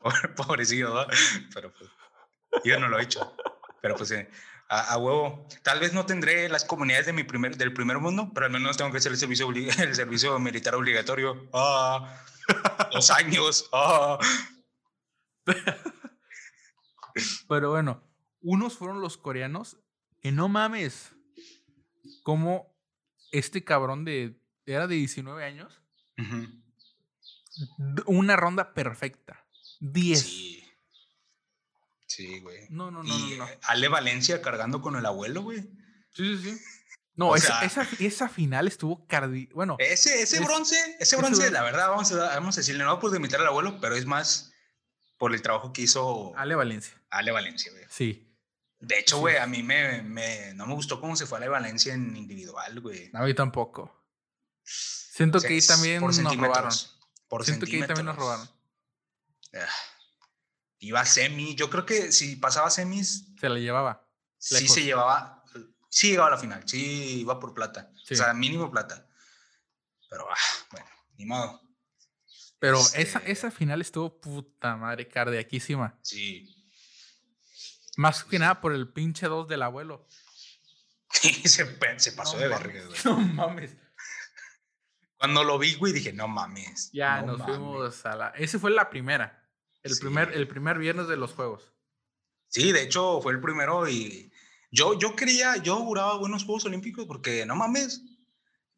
Pobrecito, 0.36 0.94
¿no? 0.94 1.06
Pero 1.52 1.72
pues, 1.72 1.90
yo 2.64 2.78
no 2.78 2.88
lo 2.88 2.98
he 2.98 3.02
hecho. 3.02 3.36
Pero 3.80 3.96
pues, 3.96 4.10
eh, 4.12 4.30
a, 4.68 4.96
huevo. 4.98 5.46
Tal 5.62 5.80
vez 5.80 5.92
no 5.92 6.06
tendré 6.06 6.48
las 6.48 6.64
comunidades 6.64 7.06
de 7.06 7.12
mi 7.12 7.24
primer, 7.24 7.56
del 7.56 7.72
primer 7.72 7.98
mundo, 7.98 8.30
pero 8.34 8.46
al 8.46 8.52
menos 8.52 8.76
tengo 8.76 8.90
que 8.90 8.98
hacer 8.98 9.12
el 9.12 9.18
servicio, 9.18 9.50
el 9.78 9.94
servicio 9.94 10.38
militar 10.38 10.74
obligatorio. 10.74 11.48
Ah, 11.52 12.22
dos 12.92 13.10
años. 13.10 13.68
Ah. 13.72 14.18
Pero 17.48 17.70
bueno, 17.70 18.02
unos 18.40 18.76
fueron 18.76 19.00
los 19.00 19.16
coreanos 19.16 19.76
que 20.20 20.32
no 20.32 20.48
mames. 20.48 21.12
Como 22.22 22.74
este 23.32 23.64
cabrón 23.64 24.04
de. 24.04 24.38
Era 24.66 24.86
de 24.86 24.94
19 24.96 25.44
años. 25.44 25.80
Una 28.06 28.36
ronda 28.36 28.74
perfecta. 28.74 29.46
10. 29.80 30.20
Sí. 30.20 30.64
Sí, 32.06 32.40
güey. 32.40 32.66
No, 32.70 32.90
no, 32.90 33.02
no, 33.02 33.18
no, 33.18 33.46
Ale 33.62 33.88
Valencia 33.88 34.40
cargando 34.40 34.80
con 34.80 34.96
el 34.96 35.04
abuelo, 35.04 35.42
güey. 35.42 35.62
Sí, 36.12 36.36
sí, 36.36 36.52
sí. 36.52 36.60
No, 37.16 37.36
esa, 37.36 37.64
esa, 37.64 38.28
final 38.28 38.66
estuvo 38.66 39.06
cardi... 39.06 39.46
Bueno. 39.54 39.76
Ese, 39.78 40.22
ese 40.22 40.40
bronce, 40.40 40.76
ese 40.98 41.16
bronce, 41.16 41.50
la 41.50 41.62
verdad, 41.62 41.88
vamos 41.88 42.10
a, 42.12 42.34
vamos 42.34 42.56
a 42.56 42.60
decirle, 42.60 42.82
no 42.84 42.98
por 42.98 43.14
imitar 43.14 43.40
al 43.40 43.46
abuelo, 43.46 43.78
pero 43.80 43.94
es 43.94 44.04
más 44.04 44.52
por 45.16 45.32
el 45.32 45.40
trabajo 45.40 45.72
que 45.72 45.82
hizo 45.82 46.36
Ale 46.36 46.56
Valencia. 46.56 47.00
Ale 47.10 47.30
Valencia, 47.30 47.70
güey. 47.72 47.84
Sí. 47.88 48.33
De 48.86 48.98
hecho, 48.98 49.18
güey, 49.18 49.36
a 49.36 49.46
mí 49.46 49.62
me, 49.62 50.02
me, 50.02 50.52
no 50.54 50.66
me 50.66 50.74
gustó 50.74 51.00
cómo 51.00 51.16
se 51.16 51.26
fue 51.26 51.38
Ale 51.38 51.48
Valencia 51.48 51.94
en 51.94 52.16
individual, 52.16 52.80
güey. 52.80 53.10
A 53.12 53.22
mí 53.22 53.34
tampoco. 53.34 54.04
Siento 54.62 55.40
que 55.40 55.48
ahí 55.48 55.60
también 55.60 56.00
nos 56.02 56.36
robaron. 56.36 56.72
Por 57.28 57.44
Siento 57.44 57.66
que 57.66 57.76
ahí 57.76 57.86
también 57.86 58.06
nos 58.06 58.16
robaron. 58.16 58.48
Ah, 59.54 59.68
iba 60.78 61.00
a 61.00 61.06
semi. 61.06 61.54
Yo 61.54 61.70
creo 61.70 61.86
que 61.86 62.12
si 62.12 62.36
pasaba 62.36 62.70
semis. 62.70 63.26
Se 63.38 63.48
la 63.48 63.58
llevaba. 63.58 64.06
Sí, 64.38 64.68
se 64.68 64.82
llevaba. 64.82 65.42
Sí, 65.88 66.10
llegaba 66.10 66.28
a 66.28 66.30
la 66.32 66.38
final. 66.38 66.62
Sí, 66.66 67.20
iba 67.20 67.38
por 67.38 67.54
plata. 67.54 67.92
O 68.10 68.14
sea, 68.14 68.34
mínimo 68.34 68.70
plata. 68.70 69.08
Pero, 70.10 70.28
ah, 70.30 70.66
bueno, 70.70 70.86
ni 71.16 71.24
modo. 71.24 71.60
Pero 72.58 72.80
esa, 72.80 72.98
este 72.98 73.32
esa 73.32 73.50
final 73.50 73.80
estuvo 73.80 74.20
puta 74.20 74.76
madre 74.76 75.06
cardiaquísima. 75.06 75.98
Sí. 76.02 76.53
Más 77.96 78.24
que 78.24 78.38
nada 78.38 78.60
por 78.60 78.72
el 78.72 78.88
pinche 78.92 79.26
2 79.26 79.48
del 79.48 79.62
abuelo. 79.62 80.06
se, 81.10 81.98
se 81.98 82.12
pasó 82.12 82.38
de 82.38 82.48
verga, 82.48 82.84
güey. 82.86 82.98
No 83.04 83.16
mames. 83.18 83.76
Cuando 85.16 85.44
lo 85.44 85.58
vi, 85.58 85.74
güey, 85.74 85.92
dije, 85.92 86.12
no 86.12 86.28
mames. 86.28 86.90
Ya, 86.92 87.22
nos 87.22 87.40
fuimos 87.42 88.04
a 88.04 88.16
la. 88.16 88.28
Ese 88.30 88.58
fue 88.58 88.70
la 88.70 88.90
primera. 88.90 89.48
El, 89.82 89.96
primer, 89.98 90.32
el 90.32 90.48
primer 90.48 90.78
viernes 90.78 91.08
de 91.08 91.16
los 91.16 91.32
juegos. 91.32 91.72
Sí, 92.48 92.72
de 92.72 92.82
hecho, 92.82 93.20
fue 93.22 93.32
el 93.32 93.40
primero 93.40 93.88
y. 93.88 94.32
Yo, 94.70 94.98
yo 94.98 95.14
quería, 95.14 95.56
yo 95.56 95.76
juraba 95.76 96.18
buenos 96.18 96.44
Juegos 96.44 96.64
Olímpicos 96.64 97.06
porque, 97.06 97.46
no 97.46 97.54
mames, 97.54 98.02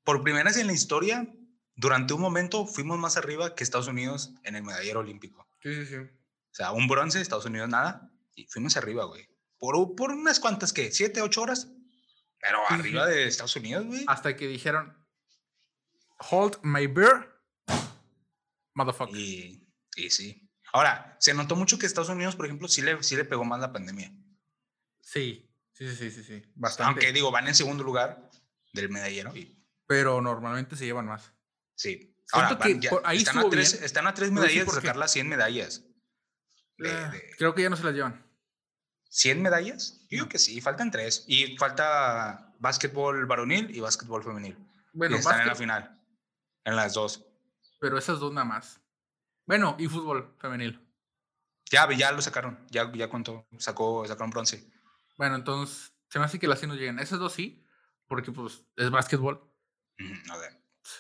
por 0.05 0.23
primera 0.23 0.45
vez 0.45 0.59
en 0.59 0.67
la 0.67 0.75
historia 0.75 1.27
durante 1.77 2.15
un 2.15 2.21
momento 2.21 2.67
fuimos 2.67 2.99
más 2.99 3.17
arriba 3.17 3.55
que 3.55 3.63
Estados 3.63 3.87
Unidos 3.87 4.33
en 4.45 4.57
el 4.57 4.63
medallero 4.63 5.01
olímpico. 5.01 5.47
Sí, 5.63 5.75
sí, 5.75 5.87
sí. 5.87 5.97
O 5.97 6.55
sea, 6.57 6.73
un 6.73 6.89
bronce, 6.89 7.21
Estados 7.21 7.45
Unidos 7.45 7.69
nada, 7.69 8.11
y 8.37 8.47
fuimos 8.47 8.77
arriba, 8.77 9.05
güey. 9.07 9.29
Por, 9.59 9.97
por 9.97 10.13
unas 10.13 10.39
cuantas, 10.39 10.73
¿qué? 10.73 10.93
¿Siete, 10.93 11.23
ocho 11.23 11.43
horas? 11.43 11.69
Pero 12.39 12.59
arriba 12.69 13.07
de 13.07 13.27
Estados 13.27 13.57
Unidos, 13.57 13.87
güey. 13.87 14.05
Hasta 14.07 14.37
que 14.37 14.47
dijeron, 14.47 14.97
hold 16.31 16.59
my 16.63 16.87
beer, 16.87 17.33
motherfucker. 18.75 19.17
Y, 19.17 19.67
y 19.97 20.11
sí. 20.11 20.49
Ahora, 20.73 21.17
se 21.19 21.33
notó 21.33 21.57
mucho 21.57 21.79
que 21.79 21.87
Estados 21.87 22.11
Unidos, 22.11 22.37
por 22.37 22.45
ejemplo, 22.45 22.69
sí 22.69 22.83
le, 22.83 23.03
sí 23.03 23.17
le 23.17 23.25
pegó 23.25 23.45
más 23.45 23.61
la 23.61 23.73
pandemia. 23.73 24.13
Sí, 25.01 25.51
sí, 25.73 25.97
sí, 25.97 26.11
sí, 26.11 26.23
sí. 26.23 26.43
Bastante. 26.55 26.91
Aunque 26.91 27.13
digo, 27.13 27.31
van 27.31 27.49
en 27.49 27.55
segundo 27.55 27.83
lugar 27.83 28.31
del 28.75 28.91
medallero. 28.91 29.35
Y... 29.35 29.59
Pero 29.87 30.21
normalmente 30.21 30.77
se 30.77 30.85
llevan 30.85 31.07
más. 31.07 31.33
Sí. 31.75 32.15
Ahora, 32.33 32.59
ahí 33.05 33.19
están, 33.19 33.39
a 33.39 33.49
tres, 33.49 33.75
están, 33.75 34.07
a 34.07 34.13
tres, 34.13 34.31
medallas 34.33 34.67
de 34.67 34.73
sacar 34.73 34.97
las 34.97 35.13
100 35.13 35.29
medallas. 35.29 35.85
Ah, 36.85 37.13
creo 37.39 37.55
que 37.55 37.63
ya 37.63 37.71
no 37.71 37.77
se 37.77 37.85
las 37.85 37.95
llevan. 37.95 38.26
¿100 39.17 39.41
medallas? 39.41 40.01
Yo 40.11 40.29
que 40.29 40.39
sí, 40.39 40.61
faltan 40.61 40.91
tres. 40.91 41.25
Y 41.27 41.57
falta 41.57 42.55
básquetbol 42.59 43.25
varonil 43.25 43.75
y 43.75 43.81
básquetbol 43.81 44.23
femenil. 44.23 44.59
Bueno, 44.93 45.17
están 45.17 45.41
en 45.41 45.47
la 45.47 45.55
final. 45.55 46.03
En 46.65 46.77
las 46.77 46.93
dos. 46.95 47.25
Pero 47.81 47.97
esas 47.97 48.19
dos 48.21 48.33
nada 48.33 48.45
más. 48.45 48.79
Bueno, 49.47 49.75
y 49.79 49.87
fútbol 49.87 50.35
femenil. 50.39 50.87
Ya, 51.71 51.91
ya 51.93 52.13
lo 52.13 52.21
sacaron. 52.21 52.67
Ya, 52.71 52.93
ya 52.93 53.09
cuánto 53.09 53.47
sacó, 53.59 54.07
sacaron 54.07 54.31
bronce. 54.31 54.71
Bueno, 55.17 55.37
entonces, 55.37 55.95
se 56.11 56.19
me 56.19 56.27
hace 56.27 56.39
que 56.39 56.47
las 56.47 56.59
100 56.59 56.69
no 56.69 56.75
llegan. 56.75 56.99
Esas 56.99 57.19
dos 57.19 57.33
sí, 57.33 57.65
porque 58.09 58.33
pues 58.33 58.65
es 58.77 58.91
básquetbol. 58.91 59.51
No, 59.99 60.35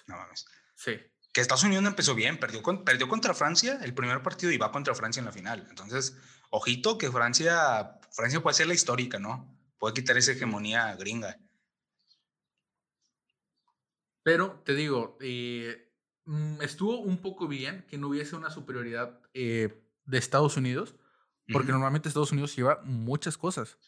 no 0.06 0.16
mames. 0.16 0.46
Sí. 0.74 0.98
Que 1.32 1.42
Estados 1.42 1.64
Unidos 1.64 1.82
no 1.82 1.90
empezó 1.90 2.14
bien, 2.14 2.40
perdió, 2.40 2.62
perdió 2.82 3.08
contra 3.08 3.34
Francia 3.34 3.78
el 3.82 3.92
primer 3.92 4.22
partido 4.22 4.52
y 4.52 4.56
va 4.56 4.72
contra 4.72 4.94
Francia 4.94 5.20
en 5.20 5.26
la 5.26 5.32
final. 5.32 5.66
Entonces, 5.68 6.16
ojito 6.50 6.98
que 6.98 7.10
Francia, 7.10 7.98
Francia 8.10 8.42
puede 8.42 8.54
ser 8.54 8.66
la 8.66 8.74
histórica, 8.74 9.18
¿no? 9.18 9.54
Puede 9.78 9.94
quitar 9.94 10.16
esa 10.16 10.32
hegemonía 10.32 10.94
gringa. 10.96 11.38
Pero 14.22 14.62
te 14.64 14.74
digo, 14.74 15.16
eh, 15.20 15.92
mm, 16.24 16.62
estuvo 16.62 16.98
un 16.98 17.18
poco 17.18 17.46
bien 17.46 17.84
que 17.88 17.98
no 17.98 18.08
hubiese 18.08 18.36
una 18.36 18.50
superioridad 18.50 19.20
eh, 19.34 19.82
de 20.04 20.18
Estados 20.18 20.56
Unidos, 20.56 20.94
porque 21.52 21.70
normalmente 21.70 22.08
Estados 22.08 22.32
Unidos 22.32 22.56
lleva 22.56 22.80
muchas 22.82 23.38
cosas. 23.38 23.78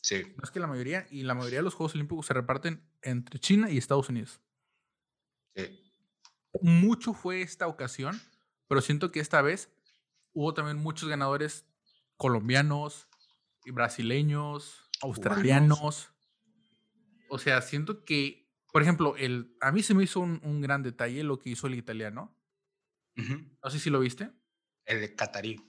Sí. 0.00 0.22
No 0.36 0.44
es 0.44 0.50
que 0.50 0.60
la 0.60 0.66
mayoría, 0.66 1.06
y 1.10 1.22
la 1.22 1.34
mayoría 1.34 1.58
de 1.58 1.64
los 1.64 1.74
Juegos 1.74 1.94
Olímpicos 1.94 2.26
se 2.26 2.34
reparten 2.34 2.82
entre 3.02 3.38
China 3.38 3.70
y 3.70 3.76
Estados 3.76 4.08
Unidos. 4.08 4.40
Sí 5.54 5.84
mucho 6.60 7.14
fue 7.14 7.42
esta 7.42 7.66
ocasión, 7.66 8.20
pero 8.68 8.80
siento 8.80 9.10
que 9.10 9.20
esta 9.20 9.42
vez 9.42 9.70
hubo 10.32 10.54
también 10.54 10.78
muchos 10.78 11.08
ganadores 11.08 11.64
colombianos, 12.24 13.06
y 13.66 13.70
brasileños, 13.70 14.88
australianos. 15.02 16.10
O 17.28 17.38
sea, 17.38 17.60
siento 17.60 18.02
que, 18.02 18.50
por 18.72 18.80
ejemplo, 18.80 19.14
el, 19.18 19.54
a 19.60 19.70
mí 19.72 19.82
se 19.82 19.92
me 19.92 20.04
hizo 20.04 20.20
un, 20.20 20.62
gran 20.62 20.82
detalle 20.82 21.22
lo 21.22 21.38
que 21.38 21.50
hizo 21.50 21.66
el 21.66 21.74
italiano. 21.74 22.34
No 23.14 23.68
sé 23.68 23.78
si 23.78 23.90
lo 23.90 24.00
viste. 24.00 24.30
El 24.86 25.02
de 25.02 25.14
Qatarí. 25.14 25.60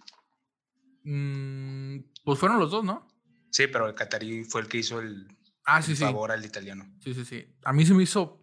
Mm, 1.04 1.98
pues 2.24 2.40
fueron 2.40 2.58
los 2.58 2.72
dos, 2.72 2.86
¿no? 2.86 3.06
Sí, 3.52 3.68
pero 3.68 3.90
el 3.90 3.94
Qatarí 3.94 4.46
fue 4.46 4.62
el 4.62 4.70
que 4.70 4.78
hizo 4.78 5.02
el, 5.02 5.28
ah, 5.66 5.82
favor 5.82 6.32
al 6.32 6.46
italiano. 6.46 6.90
Sí, 7.02 7.14
sí, 7.14 7.26
sí. 7.26 7.54
A 7.66 7.74
mí 7.74 7.86
se 7.86 7.94
me 7.94 8.04
hizo 8.04 8.40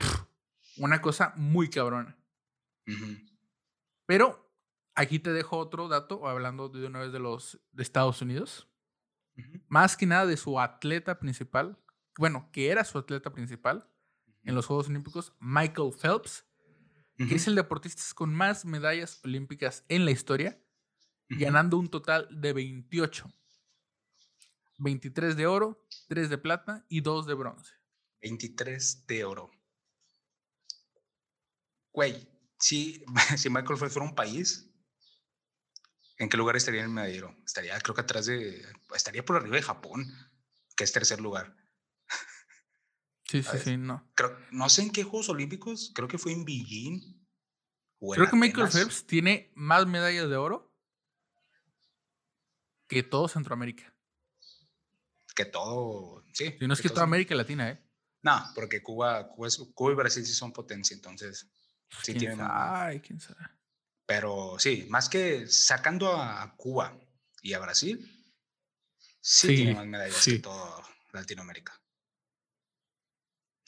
una 0.76 1.00
cosa 1.00 1.32
muy 1.36 1.70
cabrona. 1.70 2.14
Pero 4.04 4.51
aquí 4.94 5.18
te 5.18 5.32
dejo 5.32 5.58
otro 5.58 5.88
dato, 5.88 6.26
hablando 6.26 6.68
de 6.68 6.86
una 6.86 7.00
vez 7.00 7.12
de 7.12 7.18
los 7.18 7.60
de 7.72 7.82
Estados 7.82 8.22
Unidos. 8.22 8.68
Más 9.68 9.96
que 9.96 10.06
nada 10.06 10.26
de 10.26 10.36
su 10.36 10.60
atleta 10.60 11.18
principal, 11.18 11.78
bueno, 12.18 12.50
que 12.52 12.68
era 12.68 12.84
su 12.84 12.98
atleta 12.98 13.32
principal, 13.32 13.88
en 14.44 14.54
los 14.54 14.66
Juegos 14.66 14.88
Olímpicos, 14.88 15.32
Michael 15.38 15.92
Phelps, 15.92 16.44
que 17.16 17.36
es 17.36 17.46
el 17.46 17.54
deportista 17.54 18.02
con 18.14 18.34
más 18.34 18.64
medallas 18.64 19.20
olímpicas 19.24 19.84
en 19.88 20.04
la 20.04 20.10
historia, 20.10 20.60
ganando 21.28 21.78
un 21.78 21.88
total 21.88 22.28
de 22.30 22.52
28. 22.52 23.32
23 24.78 25.36
de 25.36 25.46
oro, 25.46 25.86
3 26.08 26.28
de 26.28 26.38
plata 26.38 26.84
y 26.88 27.00
2 27.00 27.26
de 27.26 27.34
bronce. 27.34 27.72
23 28.20 29.06
de 29.06 29.24
oro. 29.24 29.50
Güey, 31.92 32.28
si, 32.58 33.04
si 33.36 33.48
Michael 33.48 33.78
Phelps 33.78 33.94
fuera 33.94 34.08
un 34.08 34.14
país, 34.14 34.71
¿en 36.22 36.28
qué 36.28 36.36
lugar 36.36 36.56
estaría 36.56 36.82
el 36.82 36.88
medallero? 36.88 37.36
Estaría, 37.44 37.78
creo 37.80 37.94
que 37.94 38.00
atrás 38.02 38.26
de. 38.26 38.64
Estaría 38.94 39.24
por 39.24 39.36
arriba 39.36 39.56
de 39.56 39.62
Japón, 39.62 40.06
que 40.76 40.84
es 40.84 40.92
tercer 40.92 41.20
lugar. 41.20 41.56
Sí, 43.28 43.42
sí, 43.42 43.58
sí, 43.58 43.76
no. 43.76 44.10
Creo, 44.14 44.38
no 44.50 44.68
sé 44.68 44.82
en 44.82 44.92
qué 44.92 45.04
Juegos 45.04 45.30
Olímpicos, 45.30 45.90
creo 45.94 46.06
que 46.06 46.18
fue 46.18 46.32
en 46.32 46.44
Beijing. 46.44 47.26
o 47.98 48.14
en 48.14 48.20
Creo 48.20 48.30
que 48.30 48.36
Michael 48.36 48.68
Phelps 48.68 49.06
tiene 49.06 49.50
más 49.54 49.86
medallas 49.86 50.28
de 50.28 50.36
oro 50.36 50.70
que 52.86 53.02
todo 53.02 53.26
Centroamérica. 53.26 53.92
Que 55.34 55.46
todo. 55.46 56.22
Sí. 56.34 56.56
Si 56.58 56.66
no 56.66 56.74
es 56.74 56.80
que 56.82 56.88
todo 56.88 56.96
toda 56.96 57.04
América 57.04 57.34
Latina, 57.34 57.70
¿eh? 57.70 57.82
No, 58.20 58.38
porque 58.54 58.82
Cuba, 58.82 59.28
Cuba, 59.28 59.48
Cuba 59.74 59.92
y 59.92 59.94
Brasil 59.94 60.26
sí 60.26 60.34
son 60.34 60.52
potencia, 60.52 60.94
entonces. 60.94 61.50
Sí 62.02 62.12
¿Quién 62.12 62.18
tienen. 62.18 62.38
sabe? 62.38 62.50
Ay, 62.52 63.00
quién 63.00 63.18
sabe. 63.18 63.40
Pero 64.06 64.56
sí, 64.58 64.86
más 64.90 65.08
que 65.08 65.46
sacando 65.46 66.16
a 66.16 66.54
Cuba 66.56 66.98
y 67.40 67.52
a 67.54 67.58
Brasil, 67.60 68.00
sí, 69.20 69.48
Sí, 69.48 69.56
tiene 69.56 69.74
más 69.74 69.86
medallas 69.86 70.16
sí. 70.16 70.32
que 70.32 70.38
todo 70.40 70.82
Latinoamérica. 71.12 71.80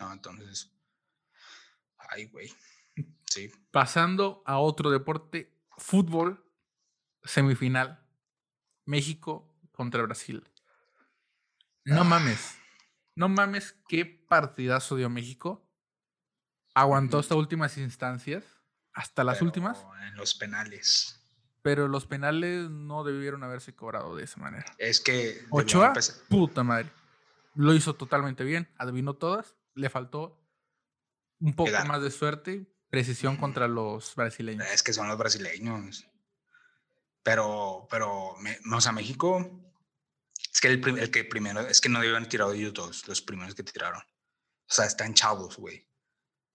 No, 0.01 0.12
entonces. 0.12 0.70
Ay, 1.97 2.26
güey. 2.26 2.53
Sí. 3.30 3.51
Pasando 3.70 4.43
a 4.47 4.59
otro 4.59 4.91
deporte, 4.91 5.53
fútbol, 5.78 6.45
semifinal. 7.24 8.01
México 8.87 9.57
contra 9.72 10.03
Brasil. 10.03 10.47
No 11.85 12.03
Ah. 12.03 12.05
mames. 12.05 12.59
No 13.16 13.28
mames 13.28 13.72
qué 13.89 14.05
partidazo 14.05 14.97
dio 14.97 15.09
México. 15.09 15.66
Aguantó 16.74 17.18
hasta 17.20 17.37
últimas 17.37 17.78
instancias, 17.78 18.45
hasta 18.95 19.24
las 19.24 19.36
pero 19.36 19.47
últimas, 19.47 19.84
En 20.09 20.16
los 20.16 20.34
penales. 20.34 21.20
pero 21.62 21.88
los 21.88 22.07
penales 22.07 22.70
no 22.70 23.05
debieron 23.05 23.42
haberse 23.45 23.74
cobrado 23.74 24.16
de 24.16 24.24
esa 24.24 24.40
manera. 24.40 24.64
Es 24.78 25.01
que. 25.01 25.45
Ochoa, 25.51 25.92
puta 26.28 26.62
madre. 26.62 26.90
Lo 27.55 27.74
hizo 27.74 27.95
totalmente 27.95 28.42
bien, 28.45 28.68
adivinó 28.78 29.14
todas, 29.14 29.55
le 29.74 29.88
faltó 29.90 30.40
un 31.40 31.55
poco 31.55 31.70
más 31.86 32.03
de 32.03 32.11
suerte, 32.11 32.66
precisión 32.90 33.36
contra 33.36 33.68
los 33.68 34.14
brasileños. 34.16 34.66
Es 34.72 34.82
que 34.82 34.92
son 34.92 35.09
los 35.09 35.18
brasileños. 35.18 36.07
Pero, 37.22 37.86
pero, 37.90 38.36
me- 38.40 38.59
o 38.74 38.80
sea, 38.80 38.92
México. 38.92 39.61
Es 40.53 40.61
que 40.61 40.68
el, 40.68 40.99
el 40.99 41.11
que 41.11 41.24
primero. 41.24 41.61
Es 41.61 41.80
que 41.80 41.88
no 41.88 42.01
debieron 42.01 42.28
tirado 42.28 42.53
ellos 42.53 42.74
dos, 42.74 43.07
los 43.09 43.22
primeros 43.22 43.55
que 43.55 43.62
tiraron. 43.62 44.01
O 44.01 44.72
sea, 44.72 44.84
están 44.86 45.14
chavos, 45.14 45.57
güey. 45.57 45.86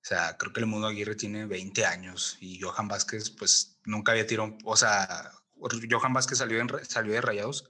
O 0.01 0.05
sea, 0.09 0.37
creo 0.37 0.53
que 0.53 0.61
el 0.61 0.65
Mundo 0.65 0.87
Aguirre 0.87 1.15
tiene 1.15 1.45
20 1.45 1.85
años 1.85 2.37
y 2.39 2.59
Johan 2.61 2.87
Vázquez, 2.87 3.29
pues 3.31 3.79
nunca 3.85 4.11
había 4.13 4.25
tirado. 4.25 4.57
O 4.63 4.75
sea, 4.77 5.31
Johan 5.89 6.13
Vázquez 6.13 6.37
salió, 6.37 6.59
en, 6.59 6.69
salió 6.85 7.13
de 7.13 7.21
rayados 7.21 7.69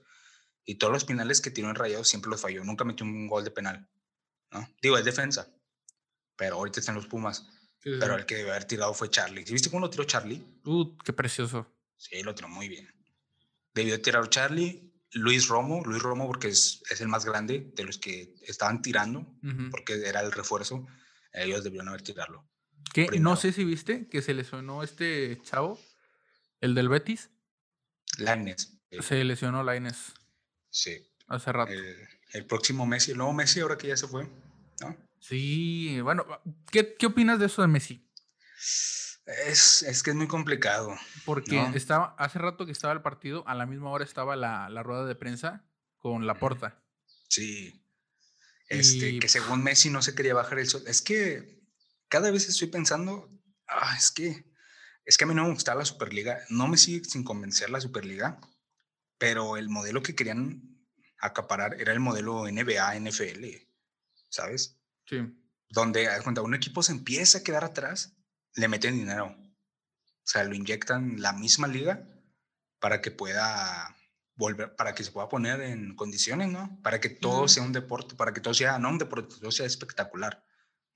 y 0.64 0.76
todos 0.76 0.92
los 0.92 1.04
penales 1.04 1.40
que 1.40 1.50
tiró 1.50 1.68
en 1.68 1.74
rayados 1.74 2.08
siempre 2.08 2.30
los 2.30 2.40
falló. 2.40 2.64
Nunca 2.64 2.84
metió 2.84 3.04
un 3.04 3.26
gol 3.26 3.44
de 3.44 3.50
penal. 3.50 3.88
¿no? 4.52 4.68
Digo, 4.80 4.96
es 4.96 5.04
defensa. 5.04 5.48
Pero 6.36 6.56
ahorita 6.56 6.80
están 6.80 6.94
los 6.94 7.06
Pumas. 7.06 7.46
Sí, 7.82 7.92
sí, 7.92 7.96
Pero 7.98 8.14
el 8.16 8.26
que 8.26 8.36
debe 8.36 8.50
haber 8.50 8.64
tirado 8.64 8.94
fue 8.94 9.10
Charlie. 9.10 9.44
¿Sí 9.44 9.52
¿Viste 9.52 9.70
cómo 9.70 9.80
lo 9.80 9.90
tiró 9.90 10.04
Charlie? 10.04 10.42
Uh, 10.64 10.96
qué 10.98 11.12
precioso. 11.12 11.66
Sí, 11.96 12.22
lo 12.22 12.34
tiró 12.34 12.48
muy 12.48 12.68
bien. 12.68 12.88
Debió 13.74 14.00
tirar 14.00 14.28
Charlie, 14.30 14.92
Luis 15.12 15.48
Romo, 15.48 15.82
Luis 15.84 16.02
Romo 16.02 16.26
porque 16.26 16.48
es, 16.48 16.82
es 16.90 17.00
el 17.00 17.08
más 17.08 17.24
grande 17.24 17.72
de 17.74 17.84
los 17.84 17.98
que 17.98 18.36
estaban 18.42 18.82
tirando, 18.82 19.20
Ujú. 19.42 19.70
porque 19.70 19.94
era 20.06 20.20
el 20.20 20.30
refuerzo. 20.32 20.86
Ellos 21.32 21.62
debieron 21.64 21.88
haber 21.88 22.02
tirarlo. 22.02 22.46
Que 22.92 23.06
no 23.20 23.36
sé 23.36 23.52
si 23.52 23.64
viste 23.64 24.08
que 24.08 24.20
se 24.22 24.34
lesionó 24.34 24.82
este 24.82 25.40
chavo, 25.42 25.78
el 26.60 26.74
del 26.74 26.88
Betis. 26.88 27.30
Lainez. 28.18 28.80
eh, 28.90 29.02
Se 29.02 29.22
lesionó 29.22 29.62
Laines 29.62 30.12
Sí. 30.70 31.06
hace 31.28 31.52
rato. 31.52 31.72
El, 31.72 31.96
el 32.32 32.46
próximo 32.46 32.86
Messi, 32.86 33.12
el 33.12 33.18
nuevo 33.18 33.32
Messi, 33.32 33.60
ahora 33.60 33.78
que 33.78 33.88
ya 33.88 33.96
se 33.96 34.08
fue. 34.08 34.28
¿no? 34.80 34.96
Sí, 35.20 36.00
bueno, 36.00 36.26
¿qué, 36.72 36.94
¿qué 36.94 37.06
opinas 37.06 37.38
de 37.38 37.46
eso 37.46 37.62
de 37.62 37.68
Messi? 37.68 38.08
Es, 39.46 39.82
es 39.82 40.02
que 40.02 40.10
es 40.10 40.16
muy 40.16 40.26
complicado. 40.26 40.96
Porque 41.24 41.56
No. 41.56 41.74
estaba, 41.74 42.14
hace 42.18 42.38
rato 42.38 42.66
que 42.66 42.72
estaba 42.72 42.92
el 42.92 43.02
partido, 43.02 43.46
a 43.46 43.54
la 43.54 43.66
misma 43.66 43.90
hora 43.90 44.04
estaba 44.04 44.34
la, 44.34 44.68
la 44.68 44.82
rueda 44.82 45.04
de 45.06 45.14
prensa 45.14 45.64
con 45.98 46.26
la 46.26 46.34
porta. 46.34 46.82
Sí. 47.28 47.79
Este, 48.70 49.10
Y- 49.10 49.18
que 49.18 49.28
según 49.28 49.62
Messi 49.62 49.90
no 49.90 50.00
se 50.00 50.14
quería 50.14 50.32
bajar 50.32 50.58
el 50.58 50.68
sol. 50.68 50.82
Es 50.86 51.02
que 51.02 51.60
cada 52.08 52.30
vez 52.30 52.48
estoy 52.48 52.68
pensando, 52.68 53.28
ah, 53.68 53.94
es 53.98 54.10
que, 54.10 54.44
es 55.04 55.18
que 55.18 55.24
a 55.24 55.26
mí 55.26 55.34
no 55.34 55.44
me 55.44 55.52
gustaba 55.52 55.80
la 55.80 55.84
Superliga. 55.84 56.38
No 56.48 56.68
me 56.68 56.78
sigue 56.78 57.04
sin 57.04 57.24
convencer 57.24 57.68
la 57.68 57.80
Superliga, 57.80 58.40
pero 59.18 59.56
el 59.56 59.68
modelo 59.68 60.02
que 60.02 60.14
querían 60.14 60.62
acaparar 61.18 61.80
era 61.80 61.92
el 61.92 62.00
modelo 62.00 62.46
NBA, 62.48 62.96
NFL, 62.96 63.44
¿sabes? 64.28 64.78
Sí. 65.06 65.18
Donde 65.68 66.08
cuenta 66.22 66.40
un 66.42 66.54
equipo 66.54 66.82
se 66.82 66.92
empieza 66.92 67.38
a 67.38 67.42
quedar 67.42 67.64
atrás, 67.64 68.16
le 68.54 68.68
meten 68.68 68.94
dinero. 68.96 69.26
O 69.26 70.26
sea, 70.32 70.44
lo 70.44 70.54
inyectan 70.54 71.20
la 71.20 71.32
misma 71.32 71.66
liga 71.66 72.06
para 72.78 73.00
que 73.00 73.10
pueda 73.10 73.96
volver, 74.40 74.74
para 74.74 74.94
que 74.94 75.04
se 75.04 75.12
pueda 75.12 75.28
poner 75.28 75.60
en 75.60 75.94
condiciones, 75.94 76.48
¿no? 76.48 76.80
Para 76.82 76.98
que 76.98 77.10
todo 77.10 77.40
Ujú. 77.40 77.48
sea 77.48 77.62
un 77.62 77.72
deporte, 77.72 78.16
para 78.16 78.32
que 78.32 78.40
todo 78.40 78.54
sea, 78.54 78.78
no 78.78 78.88
un 78.88 78.98
deporte, 78.98 79.36
todo 79.38 79.52
sea 79.52 79.66
espectacular, 79.66 80.42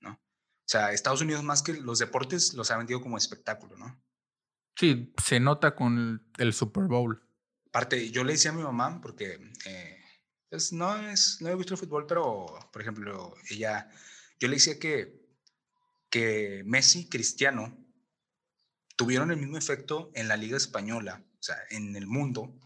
¿no? 0.01 0.13
O 0.13 0.67
sea, 0.67 0.91
Estados 0.91 1.21
Unidos 1.21 1.43
más 1.43 1.61
que 1.61 1.73
los 1.73 1.99
deportes 1.99 2.55
los 2.55 2.71
ha 2.71 2.77
vendido 2.77 2.99
como 3.01 3.17
espectáculo, 3.17 3.77
¿no? 3.77 4.03
Sí, 4.75 5.13
se 5.23 5.39
nota 5.39 5.75
con 5.75 5.97
el, 5.97 6.43
el 6.43 6.53
Super 6.53 6.85
Bowl. 6.85 7.21
Aparte, 7.67 8.09
yo 8.09 8.23
le 8.23 8.33
decía 8.33 8.51
a 8.51 8.55
mi 8.55 8.63
mamá, 8.63 8.99
porque 8.99 9.39
eh, 9.65 10.01
pues 10.49 10.73
no 10.73 10.97
es, 10.97 11.37
no 11.41 11.49
me 11.49 11.55
gusta 11.55 11.75
el 11.75 11.79
fútbol, 11.79 12.05
pero, 12.07 12.47
por 12.73 12.81
ejemplo, 12.81 13.35
ella, 13.49 13.89
yo 14.39 14.47
le 14.47 14.55
decía 14.55 14.79
que, 14.79 15.23
que 16.09 16.63
Messi, 16.65 17.07
Cristiano, 17.07 17.77
tuvieron 18.95 19.29
el 19.29 19.37
mismo 19.37 19.57
efecto 19.57 20.11
en 20.15 20.27
la 20.27 20.35
Liga 20.35 20.57
Española, 20.57 21.23
o 21.39 21.43
sea, 21.43 21.57
en 21.69 21.95
el 21.95 22.07
mundo, 22.07 22.57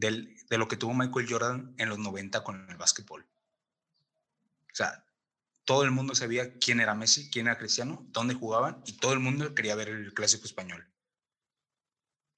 del, 0.00 0.36
de 0.48 0.58
lo 0.58 0.66
que 0.66 0.76
tuvo 0.76 0.94
Michael 0.94 1.26
Jordan 1.28 1.74
en 1.78 1.88
los 1.88 1.98
90 1.98 2.42
con 2.42 2.68
el 2.70 2.76
básquetbol. 2.76 3.22
O 3.22 4.74
sea, 4.74 5.04
todo 5.64 5.84
el 5.84 5.90
mundo 5.90 6.14
sabía 6.14 6.54
quién 6.58 6.80
era 6.80 6.94
Messi, 6.94 7.30
quién 7.30 7.46
era 7.46 7.58
Cristiano, 7.58 8.04
dónde 8.10 8.34
jugaban, 8.34 8.82
y 8.86 8.94
todo 8.94 9.12
el 9.12 9.20
mundo 9.20 9.54
quería 9.54 9.74
ver 9.74 9.88
el 9.88 10.14
clásico 10.14 10.44
español. 10.46 10.88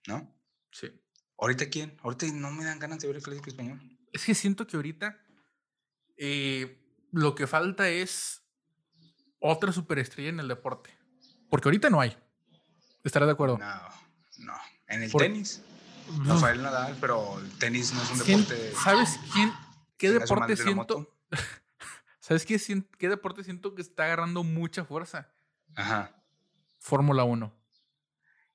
¿No? 0.07 0.35
Sí. 0.73 0.91
¿Ahorita 1.39 1.69
quién? 1.71 1.97
Ahorita 2.03 2.27
no 2.33 2.51
me 2.51 2.65
dan 2.65 2.79
ganas 2.79 2.99
de 3.01 3.07
ver 3.07 3.17
el 3.17 3.23
clásico 3.23 3.49
español. 3.49 3.81
Es 4.13 4.25
que 4.25 4.35
siento 4.35 4.67
que 4.67 4.77
ahorita 4.77 5.19
eh, 6.17 6.79
lo 7.13 7.35
que 7.35 7.47
falta 7.47 7.89
es 7.89 8.43
otra 9.39 9.73
superestrella 9.73 10.31
en 10.31 10.41
el 10.41 10.49
deporte. 10.49 10.91
Porque 11.49 11.69
ahorita 11.69 11.91
no 11.91 12.01
hay. 12.01 12.17
¿Estarás 13.05 13.27
de 13.29 13.33
acuerdo? 13.33 13.59
No, 13.59 13.81
no. 14.39 14.55
En 14.89 15.03
el 15.03 15.11
Por- 15.11 15.23
tenis, 15.23 15.63
Rafael 16.25 16.63
Nadal, 16.63 16.97
pero 17.01 17.39
el 17.39 17.51
tenis 17.59 17.93
no 17.93 18.03
es 18.03 18.11
un 18.11 18.19
¿quién- 18.21 18.41
deporte. 18.41 18.73
¿Sabes 18.83 19.19
quién? 19.33 19.53
¿Qué 19.97 20.11
deporte 20.11 20.57
siento? 20.57 21.15
¿Sabes 22.21 22.47
qué, 22.47 22.61
qué 22.99 23.09
deporte 23.09 23.43
siento 23.45 23.75
que 23.75 23.83
está 23.83 24.05
agarrando 24.05 24.43
mucha 24.45 24.85
fuerza? 24.85 25.29
Ajá. 25.75 26.15
Fórmula 26.79 27.25
1. 27.25 27.53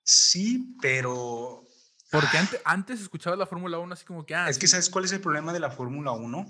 Sí, 0.03 0.75
pero. 0.81 1.63
Porque 2.09 2.37
Ah, 2.37 2.41
antes, 2.41 2.61
antes 2.63 3.01
escuchabas 3.01 3.37
la 3.37 3.45
Fórmula 3.45 3.77
1 3.79 3.93
así 3.93 4.05
como 4.05 4.25
que, 4.25 4.33
ah, 4.35 4.49
Es 4.49 4.57
que, 4.57 4.67
¿sabes 4.67 4.89
cuál 4.89 5.03
es 5.05 5.11
el 5.11 5.19
problema 5.19 5.51
de 5.51 5.59
la 5.59 5.69
Fórmula 5.71 6.11
1? 6.11 6.45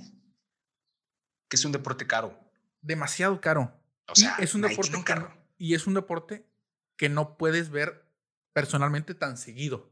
Que 1.49 1.55
es 1.55 1.65
un 1.65 1.71
deporte 1.71 2.05
caro. 2.05 2.37
demasiado 2.81 3.41
caro. 3.41 3.73
O 4.07 4.13
Y 4.15 4.21
sea, 4.21 4.35
es 4.37 4.53
un 4.55 4.61
deporte 4.61 4.91
no- 5.15 5.33
y 5.57 5.73
es 5.73 5.87
un 5.87 5.95
deporte 5.95 6.47
que 6.95 7.09
no 7.09 7.37
puedes 7.37 7.69
ver 7.69 8.07
personalmente 8.53 9.13
tan 9.15 9.35
seguido. 9.37 9.91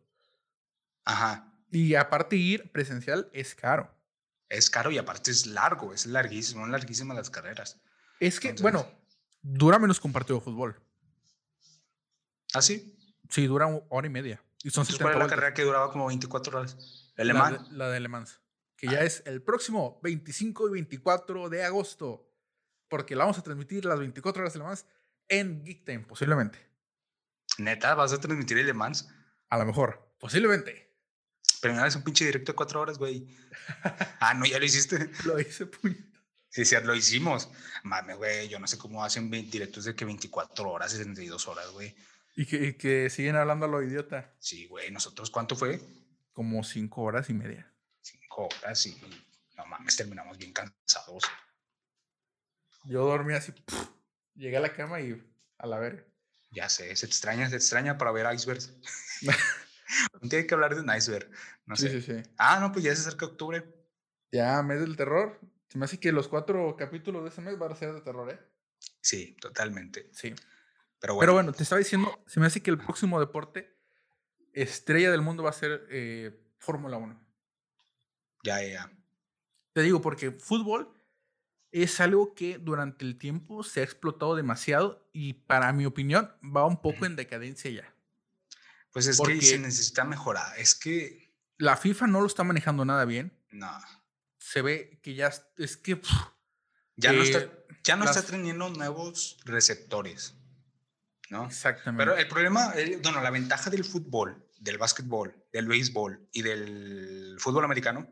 Ajá. 1.05 1.51
Y 1.71 1.95
aparte 1.95 2.35
ir 2.35 2.71
presencial 2.71 3.29
es 3.33 3.55
caro. 3.55 3.93
Es 4.49 4.69
caro 4.69 4.91
y 4.91 4.97
aparte 4.97 5.31
es 5.31 5.45
largo, 5.47 5.93
es 5.93 6.05
larguísimo, 6.05 6.61
son 6.61 6.71
larguísimas 6.71 7.17
las 7.17 7.29
carreras. 7.29 7.79
Es 8.19 8.39
que, 8.39 8.49
Entonces- 8.49 8.61
bueno, 8.63 8.87
dura 9.41 9.79
menos 9.79 9.99
que 9.99 10.07
un 10.07 10.13
partido 10.13 10.39
de 10.39 10.45
fútbol. 10.45 10.81
¿Ah, 12.53 12.61
sí? 12.61 12.97
Sí, 13.29 13.47
dura 13.47 13.65
una 13.65 13.81
hora 13.89 14.07
y 14.07 14.09
media. 14.09 14.41
Y 14.63 14.69
son 14.69 14.81
Entonces, 14.83 14.95
70 14.95 15.03
¿cuál 15.03 15.15
era 15.15 15.25
la 15.25 15.29
carrera 15.29 15.53
que 15.53 15.63
duraba 15.63 15.91
como 15.91 16.07
24 16.07 16.57
horas? 16.57 17.11
El 17.17 17.27
La 17.29 17.51
de- 17.51 17.59
La 17.71 17.89
de 17.89 17.99
Le 17.99 18.07
Mans. 18.07 18.39
Que 18.77 18.87
Ah. 18.87 18.91
ya 18.93 18.99
es 19.01 19.23
el 19.25 19.41
próximo 19.41 19.99
25 20.03 20.67
y 20.67 20.71
24 20.71 21.49
de 21.49 21.63
agosto. 21.63 22.21
porque 22.87 23.15
la 23.15 23.23
vamos 23.23 23.39
a 23.39 23.41
transmitir 23.41 23.83
las 23.83 23.97
24 23.97 24.43
horas 24.43 24.53
de 24.53 24.59
Le 24.59 24.65
Mans 24.65 24.85
en 25.27 25.63
Geek 25.65 25.85
Time, 25.85 25.99
posiblemente. 26.01 26.59
Neta, 27.57 27.95
¿vas 27.95 28.13
a 28.13 28.19
transmitir 28.21 28.59
el 28.59 28.67
Le 28.67 28.73
Mans? 28.73 29.09
A 29.49 29.57
lo 29.57 29.65
mejor, 29.65 30.13
posiblemente. 30.19 30.94
Pero 31.65 31.83
es 31.83 31.95
un 31.95 32.03
pinche 32.03 32.25
directo 32.25 32.51
de 32.51 32.55
cuatro 32.55 32.79
horas, 32.79 32.99
güey. 32.99 33.25
ah, 34.19 34.35
no, 34.35 34.45
ya 34.45 34.59
lo 34.59 34.65
hiciste. 34.65 35.09
lo 35.25 35.39
hice, 35.39 35.65
puñeta. 35.65 36.19
Sí, 36.47 36.63
sí, 36.63 36.75
lo 36.83 36.93
hicimos. 36.93 37.49
Mame, 37.81 38.13
güey, 38.13 38.47
yo 38.47 38.59
no 38.59 38.67
sé 38.67 38.77
cómo 38.77 39.03
hacen 39.03 39.31
directos 39.31 39.85
de 39.85 39.95
que 39.95 40.05
24 40.05 40.69
horas, 40.69 40.91
62 40.91 41.47
horas, 41.47 41.71
güey. 41.71 41.95
Y 42.35 42.45
que, 42.45 42.67
y 42.67 42.73
que 42.73 43.09
siguen 43.09 43.35
hablando 43.35 43.65
a 43.65 43.67
lo 43.67 43.81
idiota. 43.81 44.31
Sí, 44.37 44.67
güey, 44.67 44.91
nosotros, 44.91 45.31
¿cuánto 45.31 45.55
fue? 45.55 45.81
Como 46.33 46.63
cinco 46.63 47.01
horas 47.01 47.31
y 47.31 47.33
media. 47.33 47.73
Cinco 47.99 48.47
horas 48.47 48.85
y 48.85 48.95
no 49.57 49.65
mames, 49.65 49.95
terminamos 49.95 50.37
bien 50.37 50.53
cansados. 50.53 51.23
Yo 52.83 53.05
dormí 53.05 53.33
así, 53.33 53.51
llegué 54.35 54.57
a 54.57 54.59
la 54.59 54.71
cama 54.71 55.01
y 55.01 55.19
a 55.57 55.65
la 55.65 55.79
verga. 55.79 56.03
Ya 56.51 56.69
sé, 56.69 56.95
se 56.95 57.07
te 57.07 57.11
extraña, 57.11 57.45
se 57.45 57.51
te 57.51 57.57
extraña 57.57 57.97
para 57.97 58.11
ver 58.11 58.31
icebergs. 58.31 58.71
Tiene 60.29 60.47
que 60.47 60.53
hablar 60.53 60.75
de 60.75 60.81
un 60.81 60.93
iceberg. 60.95 61.29
No 61.65 61.75
sé. 61.75 61.89
Sí, 61.89 62.01
sí, 62.01 62.23
sí. 62.23 62.29
Ah, 62.37 62.59
no, 62.59 62.71
pues 62.71 62.83
ya 62.85 62.95
se 62.95 63.01
acerca 63.01 63.25
octubre. 63.25 63.63
Ya, 64.31 64.61
mes 64.63 64.79
del 64.81 64.95
terror. 64.97 65.39
Se 65.69 65.77
me 65.77 65.85
hace 65.85 65.99
que 65.99 66.11
los 66.11 66.27
cuatro 66.27 66.75
capítulos 66.77 67.23
de 67.23 67.29
ese 67.29 67.41
mes 67.41 67.57
van 67.57 67.71
a 67.71 67.75
ser 67.75 67.93
de 67.93 68.01
terror, 68.01 68.29
¿eh? 68.31 68.39
Sí, 69.01 69.35
totalmente. 69.39 70.09
Sí. 70.13 70.33
Pero 70.99 71.15
bueno, 71.15 71.19
Pero 71.19 71.33
bueno, 71.33 71.53
te 71.53 71.63
estaba 71.63 71.79
diciendo, 71.79 72.23
se 72.27 72.39
me 72.39 72.47
hace 72.47 72.61
que 72.63 72.71
el 72.71 72.77
próximo 72.77 73.19
deporte 73.19 73.77
estrella 74.53 75.11
del 75.11 75.21
mundo 75.21 75.43
va 75.43 75.51
a 75.51 75.53
ser 75.53 75.87
eh, 75.89 76.39
Fórmula 76.59 76.97
1. 76.97 77.19
ya, 78.43 78.61
ya. 78.63 78.91
Te 79.73 79.81
digo, 79.83 80.01
porque 80.01 80.31
fútbol 80.31 80.93
es 81.71 82.01
algo 82.01 82.35
que 82.35 82.59
durante 82.59 83.05
el 83.05 83.17
tiempo 83.17 83.63
se 83.63 83.81
ha 83.81 83.83
explotado 83.83 84.35
demasiado 84.35 85.09
y 85.13 85.33
para 85.33 85.73
mi 85.73 85.85
opinión 85.87 86.33
va 86.43 86.65
un 86.65 86.81
poco 86.81 87.05
en 87.07 87.15
decadencia 87.17 87.71
ya. 87.71 87.94
Pues 88.95 89.07
es 89.07 89.17
Porque- 89.17 89.39
que 89.39 89.45
se 89.45 89.59
necesita 89.59 90.05
mejorar. 90.05 90.57
Es 90.57 90.73
que, 90.73 91.33
La 91.57 91.75
FIFA 91.75 92.07
no 92.07 92.21
lo 92.21 92.27
está 92.27 92.45
manejando 92.45 92.85
nada 92.85 93.03
bien. 93.03 93.37
no, 93.51 93.69
Se 94.39 94.61
ve 94.61 94.99
que 95.03 95.15
ya 95.15 95.33
es- 95.57 95.75
que 95.75 95.97
pff, 95.97 96.09
ya 96.95 97.11
no 97.11 97.23
Eh, 97.23 97.29
está, 97.29 97.51
ya 97.83 97.95
no 97.97 98.05
las- 98.05 98.15
está 98.15 98.31
teniendo 98.31 98.69
nuevos 98.69 99.37
receptores, 99.43 100.35
¿no? 101.29 101.47
exactamente. 101.47 102.01
Pero 102.05 102.15
el 102.17 102.27
problema, 102.29 102.71
el- 102.73 102.99
bueno, 103.01 103.21
la 103.21 103.31
ventaja 103.31 103.69
del 103.69 103.83
fútbol, 103.83 104.47
del 104.59 104.77
básquetbol, 104.77 105.45
del 105.51 105.67
béisbol 105.67 106.29
y 106.31 106.41
del 106.43 107.35
fútbol 107.39 107.65
americano 107.65 108.07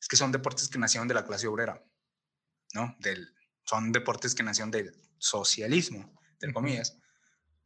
es 0.00 0.06
que 0.06 0.16
son 0.16 0.30
deportes 0.30 0.68
que 0.68 0.78
nacieron 0.78 1.08
de 1.08 1.14
la 1.14 1.24
clase 1.26 1.48
obrera, 1.48 1.82
¿no? 2.74 2.94
Del, 3.00 3.34
son 3.64 3.90
deportes 3.90 4.34
que 4.36 4.44
nacieron 4.44 4.70
del 4.70 4.92
socialismo, 5.18 6.16
entre 6.34 6.52
comillas. 6.52 6.96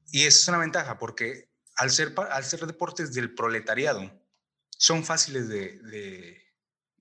Y 0.07 0.23
eso 0.23 0.39
es 0.41 0.49
una 0.49 0.59
ventaja 0.59 0.99
porque 0.99 1.53
al 1.77 1.91
ser, 1.91 2.15
al 2.31 2.45
ser 2.45 2.67
deportes 2.67 3.13
del 3.15 3.35
proletariado, 3.35 4.11
son 4.71 5.05
fáciles 5.05 5.49
de, 5.49 5.79
de, 5.81 6.43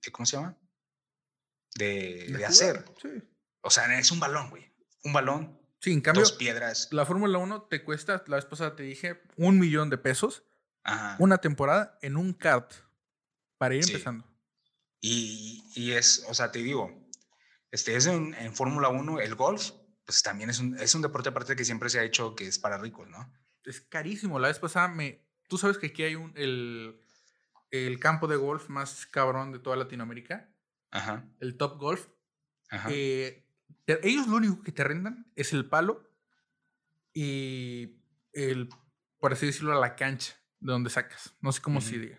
de- 0.02 0.12
¿cómo 0.12 0.26
se 0.26 0.36
llama? 0.36 0.58
De, 1.76 2.26
de 2.28 2.44
hacer. 2.46 2.84
Sí. 3.02 3.08
O 3.62 3.70
sea, 3.70 3.98
es 3.98 4.10
un 4.12 4.20
balón, 4.20 4.50
güey. 4.50 4.72
Un 5.04 5.12
balón, 5.12 5.60
Sí, 5.80 5.92
en 5.92 6.00
cambio, 6.00 6.22
dos 6.22 6.32
piedras. 6.32 6.88
la 6.92 7.04
Fórmula 7.04 7.36
1 7.38 7.64
te 7.64 7.84
cuesta, 7.84 8.24
la 8.26 8.36
vez 8.36 8.46
pasada 8.46 8.74
te 8.74 8.82
dije, 8.84 9.20
un 9.36 9.58
millón 9.58 9.90
de 9.90 9.98
pesos 9.98 10.44
Ajá. 10.82 11.16
una 11.18 11.38
temporada 11.38 11.98
en 12.00 12.16
un 12.16 12.32
kart 12.32 12.72
para 13.58 13.74
ir 13.74 13.84
Sí. 13.84 13.92
empezando. 13.92 14.24
Y, 15.00 15.70
y 15.74 15.92
es, 15.92 16.24
o 16.28 16.32
sea, 16.34 16.50
te 16.52 16.60
digo, 16.60 17.06
este 17.70 17.96
es 17.96 18.06
en, 18.06 18.32
en 18.34 18.54
Fórmula 18.54 18.88
1, 18.88 19.20
el 19.20 19.34
golf, 19.34 19.72
pues 20.06 20.22
también 20.22 20.48
es 20.48 20.58
un, 20.58 20.78
es 20.78 20.94
un 20.94 21.02
deporte 21.02 21.28
aparte 21.28 21.54
que 21.56 21.64
siempre 21.66 21.90
se 21.90 21.98
ha 21.98 22.04
hecho 22.04 22.34
que 22.34 22.46
es 22.46 22.58
para 22.58 22.78
ricos, 22.78 23.06
¿no? 23.08 23.30
Es 23.64 23.80
carísimo. 23.80 24.38
La 24.38 24.48
vez 24.48 24.58
pasada 24.58 24.88
me. 24.88 25.24
Tú 25.48 25.58
sabes 25.58 25.78
que 25.78 25.86
aquí 25.88 26.02
hay 26.02 26.14
un, 26.16 26.32
el, 26.36 27.00
el 27.70 27.98
campo 28.00 28.26
de 28.28 28.36
golf 28.36 28.68
más 28.68 29.06
cabrón 29.06 29.52
de 29.52 29.58
toda 29.58 29.76
Latinoamérica, 29.76 30.50
Ajá, 30.90 31.28
el 31.40 31.56
Top 31.56 31.78
Golf. 31.78 32.06
ajá. 32.70 32.88
Eh, 32.92 33.46
ellos 33.86 34.26
lo 34.28 34.36
único 34.36 34.62
que 34.62 34.72
te 34.72 34.84
rentan 34.84 35.30
es 35.36 35.52
el 35.52 35.68
palo 35.68 36.10
y 37.12 38.00
el, 38.32 38.68
por 39.18 39.32
así 39.32 39.46
decirlo, 39.46 39.78
la 39.80 39.96
cancha 39.96 40.34
de 40.60 40.72
donde 40.72 40.90
sacas. 40.90 41.34
No 41.40 41.52
sé 41.52 41.60
cómo 41.60 41.80
se 41.80 41.98
diga. 41.98 42.18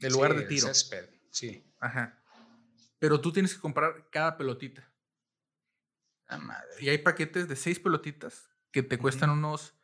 El 0.00 0.12
lugar 0.12 0.32
Sí, 0.32 0.36
de 0.36 0.42
el 0.42 0.48
tiro. 0.48 0.66
césped, 0.68 1.08
sí. 1.30 1.72
Ajá. 1.80 2.22
Pero 2.98 3.20
tú 3.20 3.32
tienes 3.32 3.54
que 3.54 3.60
comprar 3.60 4.08
cada 4.10 4.36
pelotita. 4.36 4.90
La 6.28 6.38
madre. 6.38 6.68
Y 6.80 6.88
hay 6.88 6.98
paquetes 6.98 7.48
de 7.48 7.56
seis 7.56 7.78
pelotitas 7.78 8.50
que 8.72 8.82
te 8.82 8.98
cuestan 8.98 9.30
unos 9.30 9.74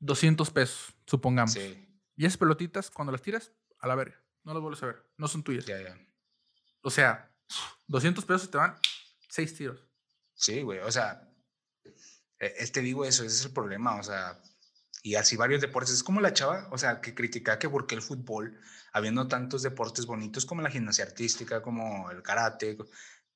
200 0.00 0.50
pesos, 0.50 0.94
supongamos. 1.06 1.52
Sí, 1.52 1.88
Y 2.16 2.26
esas 2.26 2.38
pelotitas, 2.38 2.90
cuando 2.90 3.12
las 3.12 3.22
tiras, 3.22 3.52
a 3.78 3.86
la 3.86 3.94
verga. 3.94 4.22
No 4.44 4.52
las 4.52 4.62
vuelves 4.62 4.82
a 4.82 4.86
ver. 4.86 5.02
No 5.16 5.28
son 5.28 5.42
tuyas. 5.42 5.66
ya, 5.66 5.80
ya. 5.80 5.98
O 6.82 6.90
sea, 6.90 7.32
200 7.88 8.24
pesos 8.24 8.50
te 8.50 8.58
van 8.58 8.76
seis 9.28 9.54
tiros. 9.54 9.80
Sí, 10.34 10.62
güey, 10.62 10.78
o 10.80 10.90
sea, 10.90 11.28
eh, 12.38 12.54
eh, 12.58 12.66
te 12.68 12.80
digo 12.80 13.04
eso, 13.04 13.24
ese 13.24 13.36
es 13.36 13.44
el 13.46 13.52
problema, 13.52 13.96
o 13.96 14.02
sea, 14.02 14.40
y 15.02 15.14
así 15.14 15.36
varios 15.36 15.60
deportes. 15.60 15.92
Es 15.92 16.02
como 16.02 16.20
la 16.20 16.32
chava, 16.32 16.68
o 16.70 16.78
sea, 16.78 17.00
que 17.00 17.14
critica 17.14 17.58
que 17.58 17.68
porque 17.68 17.94
el 17.94 18.02
fútbol, 18.02 18.58
habiendo 18.92 19.28
tantos 19.28 19.62
deportes 19.62 20.06
bonitos 20.06 20.46
como 20.46 20.62
la 20.62 20.70
gimnasia 20.70 21.04
artística, 21.04 21.62
como 21.62 22.10
el 22.10 22.22
karate, 22.22 22.76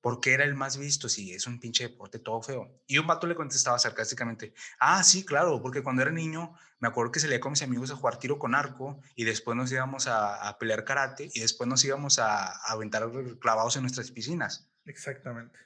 porque 0.00 0.32
era 0.32 0.44
el 0.44 0.54
más 0.54 0.76
visto? 0.76 1.08
Si 1.08 1.32
es 1.32 1.46
un 1.46 1.60
pinche 1.60 1.84
deporte 1.88 2.18
todo 2.18 2.40
feo. 2.42 2.82
Y 2.86 2.98
un 2.98 3.06
vato 3.06 3.26
le 3.26 3.34
contestaba 3.34 3.78
sarcásticamente, 3.78 4.54
ah, 4.78 5.02
sí, 5.02 5.24
claro, 5.24 5.60
porque 5.60 5.82
cuando 5.82 6.02
era 6.02 6.10
niño 6.10 6.54
me 6.78 6.88
acuerdo 6.88 7.12
que 7.12 7.20
salía 7.20 7.40
con 7.40 7.52
mis 7.52 7.62
amigos 7.62 7.90
a 7.90 7.96
jugar 7.96 8.18
tiro 8.18 8.38
con 8.38 8.54
arco 8.54 9.00
y 9.14 9.24
después 9.24 9.56
nos 9.56 9.70
íbamos 9.70 10.06
a, 10.06 10.48
a 10.48 10.58
pelear 10.58 10.84
karate 10.84 11.28
y 11.34 11.40
después 11.40 11.68
nos 11.68 11.84
íbamos 11.84 12.18
a, 12.18 12.46
a 12.46 12.72
aventar 12.72 13.06
clavados 13.38 13.76
en 13.76 13.82
nuestras 13.82 14.10
piscinas 14.10 14.70
Exactamente. 14.86 15.58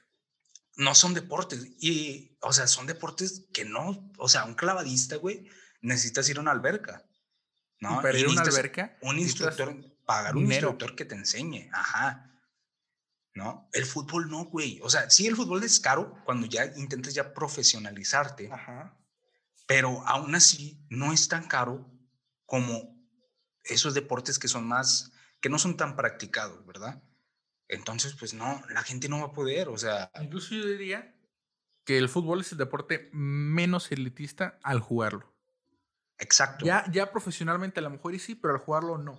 no 0.75 0.93
son 0.93 1.13
deportes. 1.13 1.67
Y, 1.79 2.37
o 2.41 2.51
sea, 2.51 2.67
son 2.67 2.85
deportes 2.85 3.45
que 3.53 3.63
no, 3.63 4.11
o 4.17 4.27
sea, 4.27 4.43
un 4.43 4.55
clavadista, 4.55 5.15
güey, 5.15 5.47
necesitas 5.81 6.27
ir 6.29 6.37
a 6.37 6.41
una 6.41 6.51
alberca. 6.51 7.05
¿no? 7.79 8.01
Y 8.11 8.17
ir 8.17 8.25
a 8.25 8.29
una 8.31 8.41
alberca, 8.41 8.97
Un 9.01 9.17
instructor, 9.19 9.73
pagar 10.05 10.35
un 10.35 10.43
dinero. 10.43 10.69
instructor 10.69 10.95
que 10.97 11.05
te 11.05 11.15
enseñe. 11.15 11.69
Ajá. 11.71 12.34
¿No? 13.35 13.69
El 13.73 13.85
fútbol 13.85 14.29
no, 14.29 14.45
güey. 14.45 14.79
O 14.81 14.89
sea, 14.89 15.09
sí, 15.09 15.27
el 15.27 15.35
fútbol 15.35 15.61
es 15.63 15.79
caro 15.81 16.15
cuando 16.25 16.47
ya 16.47 16.65
intentas 16.77 17.13
ya 17.13 17.33
profesionalizarte, 17.33 18.49
Ajá. 18.51 18.97
pero 19.67 20.01
aún 20.07 20.33
así 20.35 20.85
no 20.89 21.11
es 21.11 21.27
tan 21.27 21.47
caro 21.47 21.91
como 22.45 22.95
esos 23.63 23.93
deportes 23.93 24.39
que 24.39 24.47
son 24.47 24.65
más, 24.67 25.11
que 25.41 25.49
no 25.49 25.59
son 25.59 25.75
tan 25.75 25.97
practicados, 25.97 26.65
¿verdad? 26.65 27.03
Entonces, 27.67 28.15
pues 28.17 28.33
no, 28.33 28.63
la 28.69 28.83
gente 28.83 29.09
no 29.09 29.19
va 29.19 29.25
a 29.27 29.33
poder, 29.33 29.67
o 29.67 29.77
sea, 29.77 30.11
Incluso 30.21 30.55
yo 30.55 30.65
diría 30.67 31.13
que 31.83 31.97
el 31.97 32.07
fútbol 32.09 32.41
es 32.41 32.51
el 32.53 32.57
deporte 32.57 33.09
menos 33.11 33.91
elitista 33.91 34.59
al 34.63 34.79
jugarlo. 34.79 35.35
exacto. 36.17 36.65
Ya, 36.65 36.85
ya 36.91 37.11
profesionalmente 37.11 37.79
a 37.81 37.83
lo 37.83 37.89
mejor 37.89 38.15
y 38.15 38.19
sí, 38.19 38.35
pero 38.35 38.53
al 38.53 38.59
jugarlo 38.61 38.97
no. 38.97 39.13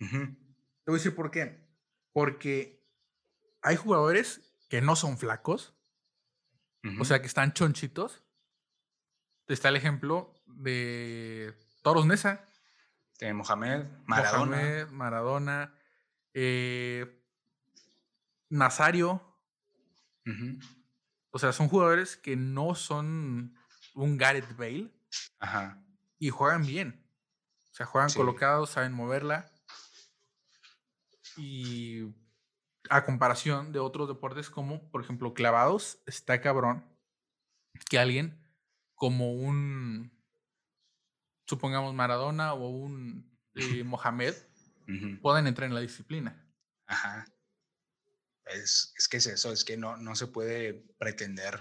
Ujú. 0.00 0.18
Te 0.84 0.90
voy 0.90 0.94
a 0.94 0.98
decir 0.98 1.14
por 1.14 1.30
qué. 1.30 1.68
Porque 2.12 2.79
hay 3.62 3.76
jugadores 3.76 4.40
que 4.68 4.80
no 4.80 4.96
son 4.96 5.18
flacos, 5.18 5.74
o 6.98 7.04
sea, 7.04 7.20
que 7.20 7.26
están 7.26 7.52
chonchitos. 7.52 8.22
Está 9.48 9.68
el 9.68 9.76
ejemplo 9.76 10.32
de 10.46 11.54
Toros 11.82 12.06
Nesa, 12.06 12.48
de 13.18 13.34
Mohamed, 13.34 13.84
Maradona. 14.06 14.56
Mohamed, 14.56 14.88
Maradona, 14.88 15.74
eh, 16.34 17.22
Nazario. 18.48 19.22
O 21.32 21.38
sea, 21.38 21.52
son 21.52 21.68
jugadores 21.68 22.16
que 22.16 22.36
no 22.36 22.74
son 22.74 23.56
un 23.94 24.16
Gareth 24.16 24.56
Bale 24.56 24.90
Ajá. 25.40 25.82
y 26.18 26.30
juegan 26.30 26.64
bien. 26.64 27.04
O 27.70 27.74
sea, 27.74 27.86
juegan 27.86 28.10
Sí. 28.10 28.16
colocados, 28.16 28.70
saben 28.70 28.92
moverla. 28.92 29.50
Y 31.36 32.02
a 32.90 33.04
comparación 33.04 33.72
de 33.72 33.78
otros 33.78 34.08
deportes 34.08 34.50
como, 34.50 34.90
por 34.90 35.02
ejemplo, 35.02 35.32
clavados, 35.32 36.02
está 36.06 36.40
cabrón 36.40 36.84
que 37.88 37.98
alguien 37.98 38.38
como 38.94 39.32
un, 39.32 40.12
supongamos, 41.46 41.94
Maradona 41.94 42.52
o 42.54 42.68
un 42.68 43.38
eh, 43.54 43.84
Mohamed 43.84 44.34
Ujú. 44.88 45.20
puedan 45.22 45.46
entrar 45.46 45.68
en 45.68 45.74
la 45.74 45.80
disciplina. 45.80 46.46
Ajá. 46.86 47.26
Es, 48.46 48.92
es 48.96 49.08
que 49.08 49.18
es 49.18 49.26
eso, 49.26 49.52
es 49.52 49.64
que 49.64 49.76
no, 49.76 49.96
no 49.96 50.16
se 50.16 50.26
puede 50.26 50.74
pretender 50.98 51.58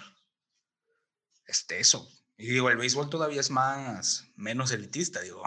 este, 1.45 1.79
eso. 1.79 2.09
Y 2.35 2.47
digo, 2.47 2.69
el 2.69 2.77
béisbol 2.77 3.09
todavía 3.09 3.41
es 3.41 3.51
más, 3.51 4.25
menos 4.35 4.71
elitista, 4.71 5.21
digo. 5.21 5.43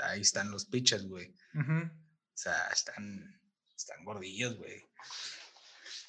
Ahí 0.00 0.22
están 0.22 0.50
los 0.50 0.64
pitchers, 0.64 1.06
güey. 1.06 1.34
O 1.54 2.36
sea, 2.36 2.66
están, 2.72 3.40
están 3.76 4.04
gordillos, 4.04 4.56
güey. 4.56 4.82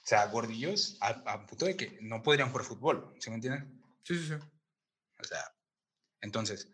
O 0.03 0.07
sea, 0.07 0.27
gordillos 0.27 0.97
a, 1.01 1.09
a 1.25 1.45
punto 1.45 1.65
de 1.65 1.75
que 1.75 1.97
no 2.01 2.21
podrían 2.21 2.49
jugar 2.49 2.65
fútbol, 2.65 3.13
¿sí 3.19 3.29
me 3.29 3.35
entienden? 3.37 3.81
Sí, 4.03 4.15
sí, 4.17 4.27
sí. 4.27 4.33
O 4.35 5.23
sea, 5.23 5.43
entonces, 6.21 6.69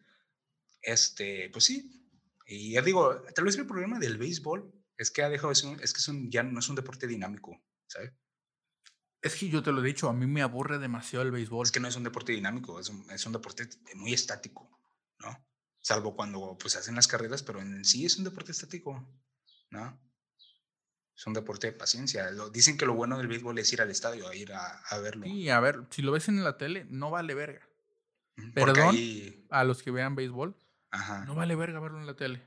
este, 0.81 1.49
pues 1.51 1.65
sí. 1.65 2.09
Y 2.47 2.73
ya 2.73 2.81
digo, 2.81 3.21
tal 3.35 3.45
vez 3.45 3.57
el 3.57 3.67
problema 3.67 3.99
del 3.99 4.17
béisbol 4.17 4.73
es 4.97 5.11
que 5.11 5.23
ha 5.23 5.29
dejado 5.29 5.49
de 5.49 5.55
ser 5.55 5.81
es 5.83 5.93
que 5.93 5.99
es 5.99 6.07
un- 6.09 6.31
ya 6.31 6.43
no 6.43 6.59
es 6.59 6.69
un 6.69 6.75
deporte 6.75 7.07
dinámico, 7.07 7.61
¿sabes? 7.87 8.13
Es 9.21 9.35
que 9.35 9.49
yo 9.49 9.61
te 9.61 9.71
lo 9.71 9.81
he 9.83 9.87
dicho, 9.87 10.09
a 10.09 10.13
mí 10.13 10.25
me 10.25 10.41
aburre 10.41 10.79
demasiado 10.79 11.23
el 11.23 11.31
béisbol. 11.31 11.65
Es 11.65 11.71
que 11.71 11.79
no 11.79 11.87
es 11.87 11.95
un 11.95 12.03
deporte 12.03 12.31
dinámico, 12.31 12.79
es 12.79 12.89
un, 12.89 13.09
es 13.11 13.25
un 13.25 13.33
deporte 13.33 13.69
muy 13.95 14.13
estático, 14.13 14.69
¿no? 15.19 15.45
Salvo 15.79 16.15
cuando 16.15 16.57
pues 16.59 16.75
hacen 16.75 16.95
las 16.95 17.07
carreras, 17.07 17.43
pero 17.43 17.61
en 17.61 17.85
sí 17.85 18.05
es 18.05 18.17
un 18.17 18.23
deporte 18.23 18.51
estático, 18.51 19.07
¿no? 19.69 19.99
Es 21.15 21.27
un 21.27 21.33
deporte 21.33 21.67
de 21.67 21.73
paciencia. 21.73 22.31
Lo- 22.31 22.49
dicen 22.49 22.77
que 22.77 22.85
lo 22.85 22.93
bueno 22.95 23.17
del 23.17 23.27
béisbol 23.27 23.57
es 23.59 23.71
ir 23.73 23.81
al 23.81 23.91
estadio, 23.91 24.27
a 24.27 24.35
ir 24.35 24.53
a, 24.53 24.79
a 24.79 24.97
verlo. 24.99 25.25
Sí, 25.25 25.49
a 25.49 25.59
ver, 25.59 25.85
si 25.91 26.01
lo 26.01 26.11
ves 26.11 26.27
en 26.29 26.43
la 26.43 26.57
tele, 26.57 26.85
no 26.89 27.11
vale 27.11 27.33
verga. 27.35 27.67
Porque 28.35 28.53
perdón. 28.53 28.95
ahí- 28.95 29.45
A 29.49 29.63
los 29.63 29.83
que 29.83 29.91
vean 29.91 30.15
béisbol, 30.15 30.55
ajá. 30.89 31.25
no 31.25 31.35
vale 31.35 31.55
verga 31.55 31.79
verlo 31.79 31.99
en 31.99 32.07
la 32.07 32.15
tele. 32.15 32.41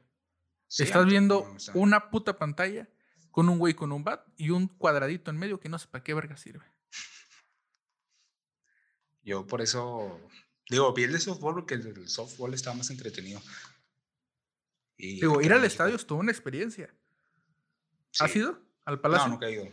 Sí, 0.67 0.83
Estás 0.83 1.07
viendo 1.07 1.47
una 1.75 2.11
puta 2.11 2.37
pantalla 2.37 2.89
con 3.31 3.49
un 3.49 3.59
güey 3.59 3.75
con 3.75 3.93
un 3.93 4.03
bat 4.03 4.27
y 4.37 4.51
un 4.51 4.67
cuadradito 4.67 5.31
en 5.31 5.37
medio 5.39 5.61
que 5.61 5.69
no 5.69 5.79
sé 5.79 5.87
para 5.89 6.03
qué 6.03 6.15
verga 6.15 6.37
sirve. 6.37 6.65
Yo 9.23 9.47
por 9.47 9.61
eso 9.62 10.21
digo, 10.69 10.93
vi 10.93 11.05
el 11.05 11.12
de 11.12 11.21
softball 11.21 11.55
porque 11.55 11.75
el 11.75 12.09
softball 12.09 12.55
estaba 12.55 12.77
más 12.77 12.91
entretenido. 12.91 13.41
Y 14.97 15.21
Digo, 15.21 15.41
ir 15.43 15.53
al 15.53 15.65
estadio 15.65 15.97
es 15.97 16.07
toda 16.07 16.21
una 16.21 16.33
experiencia. 16.33 16.93
¿Has 18.21 18.31
Sí. 18.31 18.39
ido 18.39 18.59
al 18.85 18.97
No, 18.97 19.03
palacio? 19.03 19.29
nunca 19.29 19.47
he 19.47 19.53
ido. 19.53 19.65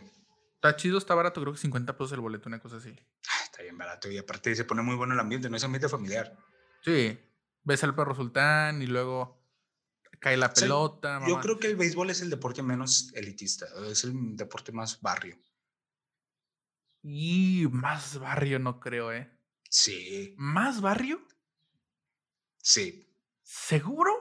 Está 0.54 0.76
chido, 0.76 0.98
está 0.98 1.14
barato, 1.14 1.40
creo 1.40 1.52
que 1.52 1.58
50 1.58 1.96
pesos 1.96 2.12
el 2.12 2.20
boleto, 2.20 2.48
una 2.48 2.60
cosa 2.60 2.76
así. 2.76 2.94
Ah, 3.28 3.44
Está 3.44 3.62
bien 3.62 3.76
barato 3.76 4.10
y 4.10 4.16
aparte 4.18 4.54
se 4.54 4.64
pone 4.64 4.82
muy 4.82 4.94
bueno 4.96 5.14
el 5.14 5.20
ambiente, 5.20 5.50
no 5.50 5.56
es 5.56 5.64
ambiente 5.64 5.88
familiar. 5.88 6.36
Sí, 6.84 7.18
ves 7.64 7.84
al 7.84 7.94
perro 7.94 8.14
sultán 8.14 8.80
y 8.82 8.86
luego 8.86 9.44
cae 10.20 10.36
la 10.36 10.46
O 10.46 10.54
sea, 10.54 10.62
pelota. 10.62 11.20
Yo 11.28 11.40
creo 11.40 11.58
que 11.58 11.66
el 11.66 11.76
béisbol 11.76 12.10
es 12.10 12.22
el 12.22 12.30
deporte 12.30 12.62
menos 12.62 13.12
elitista, 13.14 13.66
es 13.88 14.04
el 14.04 14.36
deporte 14.36 14.72
más 14.72 15.00
barrio. 15.00 15.36
Y 17.02 17.66
más 17.72 18.18
barrio 18.18 18.58
no 18.60 18.78
creo, 18.78 19.12
¿eh? 19.12 19.30
Sí, 19.68 20.34
¿Más 20.38 20.80
barrio? 20.80 21.20
sí. 22.58 23.08
¿Seguro? 23.42 24.12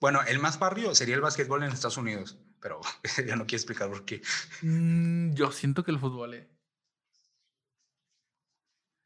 Bueno, 0.00 0.22
el 0.22 0.38
más 0.38 0.58
barrio 0.58 0.94
sería 0.94 1.14
el 1.14 1.20
básquetbol 1.20 1.62
en 1.62 1.70
Estados 1.72 1.96
Unidos, 1.98 2.38
pero 2.60 2.80
ya 3.26 3.36
no 3.36 3.46
quiero 3.46 3.56
explicar 3.58 3.88
por 3.88 4.04
qué. 4.04 4.22
Mm, 4.62 5.34
yo 5.34 5.52
siento 5.52 5.84
que 5.84 5.90
el 5.90 5.98
fútbol, 5.98 6.34
¿eh? 6.34 6.48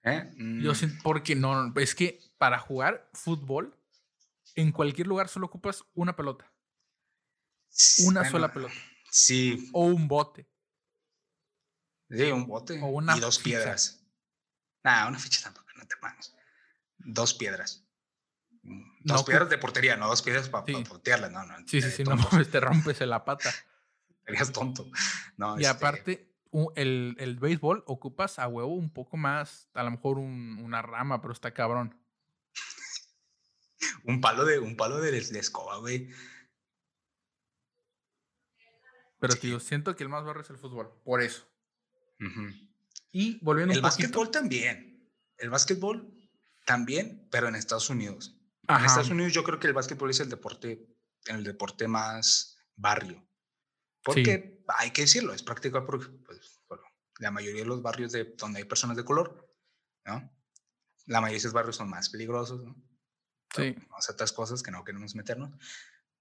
¿Eh? 0.04 0.30
Yo 0.58 0.72
Mm, 0.72 0.74
siento, 0.74 1.02
porque 1.02 1.34
no, 1.36 1.68
no, 1.68 1.80
es 1.80 1.94
que 1.94 2.18
para 2.38 2.58
jugar 2.58 3.08
fútbol, 3.12 3.76
en 4.56 4.72
cualquier 4.72 5.06
lugar 5.06 5.28
solo 5.28 5.46
ocupas 5.46 5.84
una 5.94 6.16
pelota. 6.16 6.52
Una 8.06 8.20
bueno, 8.20 8.30
sola 8.30 8.52
pelota. 8.52 8.74
Sí, 9.10 9.68
O 9.72 9.84
un 9.86 10.08
bote. 10.08 10.46
sí, 12.08 12.30
un 12.30 12.46
bote 12.46 12.80
O 12.82 12.86
una 12.88 13.16
y 13.16 13.20
dos 13.20 13.38
ficha. 13.38 13.48
piedras. 13.50 14.06
Nah, 14.84 15.08
una 15.08 15.18
ficha 15.18 15.42
tampoco, 15.42 15.68
no 15.76 15.86
te 15.86 15.96
mames. 16.02 16.34
Dos 16.98 17.34
piedras. 17.34 17.84
No, 18.62 18.84
Dos 19.00 19.24
piedras 19.24 19.48
de 19.50 19.58
portería, 19.58 19.96
no 19.96 20.06
dos 20.08 20.22
piedras 20.22 20.48
para 20.48 20.64
Sí. 20.66 20.72
potearlas, 20.88 21.32
no, 21.32 21.44
no. 21.44 21.56
Sí, 21.66 21.82
sí, 21.82 21.90
sí, 21.90 22.04
no 22.04 22.16
tonto, 22.16 22.48
te 22.50 22.60
rompes 22.60 23.00
la 23.00 23.24
pata. 23.24 23.50
Serías 24.26 24.52
tonto. 24.52 24.86
No, 25.36 25.56
Y 25.58 25.62
este, 25.62 25.66
aparte, 25.76 26.32
el, 26.76 27.16
el 27.18 27.38
béisbol 27.40 27.82
ocupas 27.86 28.38
a 28.38 28.46
huevo 28.46 28.72
un 28.74 28.92
poco 28.92 29.16
más, 29.16 29.68
a 29.74 29.82
lo 29.82 29.90
mejor 29.90 30.18
un- 30.18 30.60
una 30.62 30.80
rama, 30.82 31.20
pero 31.20 31.32
está 31.32 31.52
cabrón. 31.52 31.98
Un 34.04 34.20
palo 34.20 34.44
de, 34.44 34.58
un 34.58 34.76
palo 34.76 35.00
de, 35.00 35.10
de 35.12 35.38
escoba, 35.38 35.78
güey. 35.78 36.08
Pero, 39.18 39.32
Sí. 39.34 39.40
tío, 39.40 39.60
siento 39.60 39.94
que 39.94 40.02
el 40.02 40.08
más 40.08 40.24
barrio 40.24 40.42
es 40.42 40.50
el 40.50 40.58
fútbol, 40.58 40.92
por 41.04 41.22
eso. 41.22 41.46
Ujú. 42.20 42.48
Y 43.12 43.38
volviendo 43.44 43.72
El 43.72 43.78
un 43.78 43.82
básquetbol 43.82 44.30
también. 44.30 45.08
El 45.36 45.50
básquetbol 45.50 46.12
también, 46.66 47.28
pero 47.30 47.48
en 47.48 47.54
Estados 47.54 47.90
Unidos. 47.90 48.36
En 48.68 48.74
Ajá, 48.76 48.86
Estados 48.86 49.10
Unidos 49.10 49.32
yo 49.32 49.42
creo 49.42 49.58
que 49.58 49.66
el 49.66 49.72
básquetbol 49.72 50.10
es 50.10 50.20
el 50.20 50.28
deporte, 50.28 50.86
el 51.26 51.44
deporte 51.44 51.88
más 51.88 52.56
barrio. 52.76 53.26
Porque 54.04 54.64
hay 54.68 54.90
que 54.90 55.02
decirlo, 55.02 55.32
es 55.32 55.42
práctico 55.42 55.84
porque 55.84 56.08
pues, 56.24 56.60
bueno, 56.68 56.82
la 57.18 57.30
mayoría 57.30 57.62
de 57.62 57.68
los 57.68 57.82
barrios 57.82 58.12
de 58.12 58.34
donde 58.36 58.58
hay 58.58 58.64
personas 58.64 58.96
de 58.96 59.04
color, 59.04 59.48
¿no? 60.04 60.30
La 61.06 61.20
mayoría 61.20 61.34
de 61.34 61.38
esos 61.38 61.52
barrios 61.52 61.76
son 61.76 61.90
más 61.90 62.08
peligrosos, 62.08 62.62
¿no? 62.62 62.76
sí. 63.54 63.74
o 63.96 64.00
sea, 64.00 64.14
otras 64.14 64.32
cosas 64.32 64.62
que 64.62 64.70
no 64.70 64.84
queremos 64.84 65.14
meternos. 65.14 65.50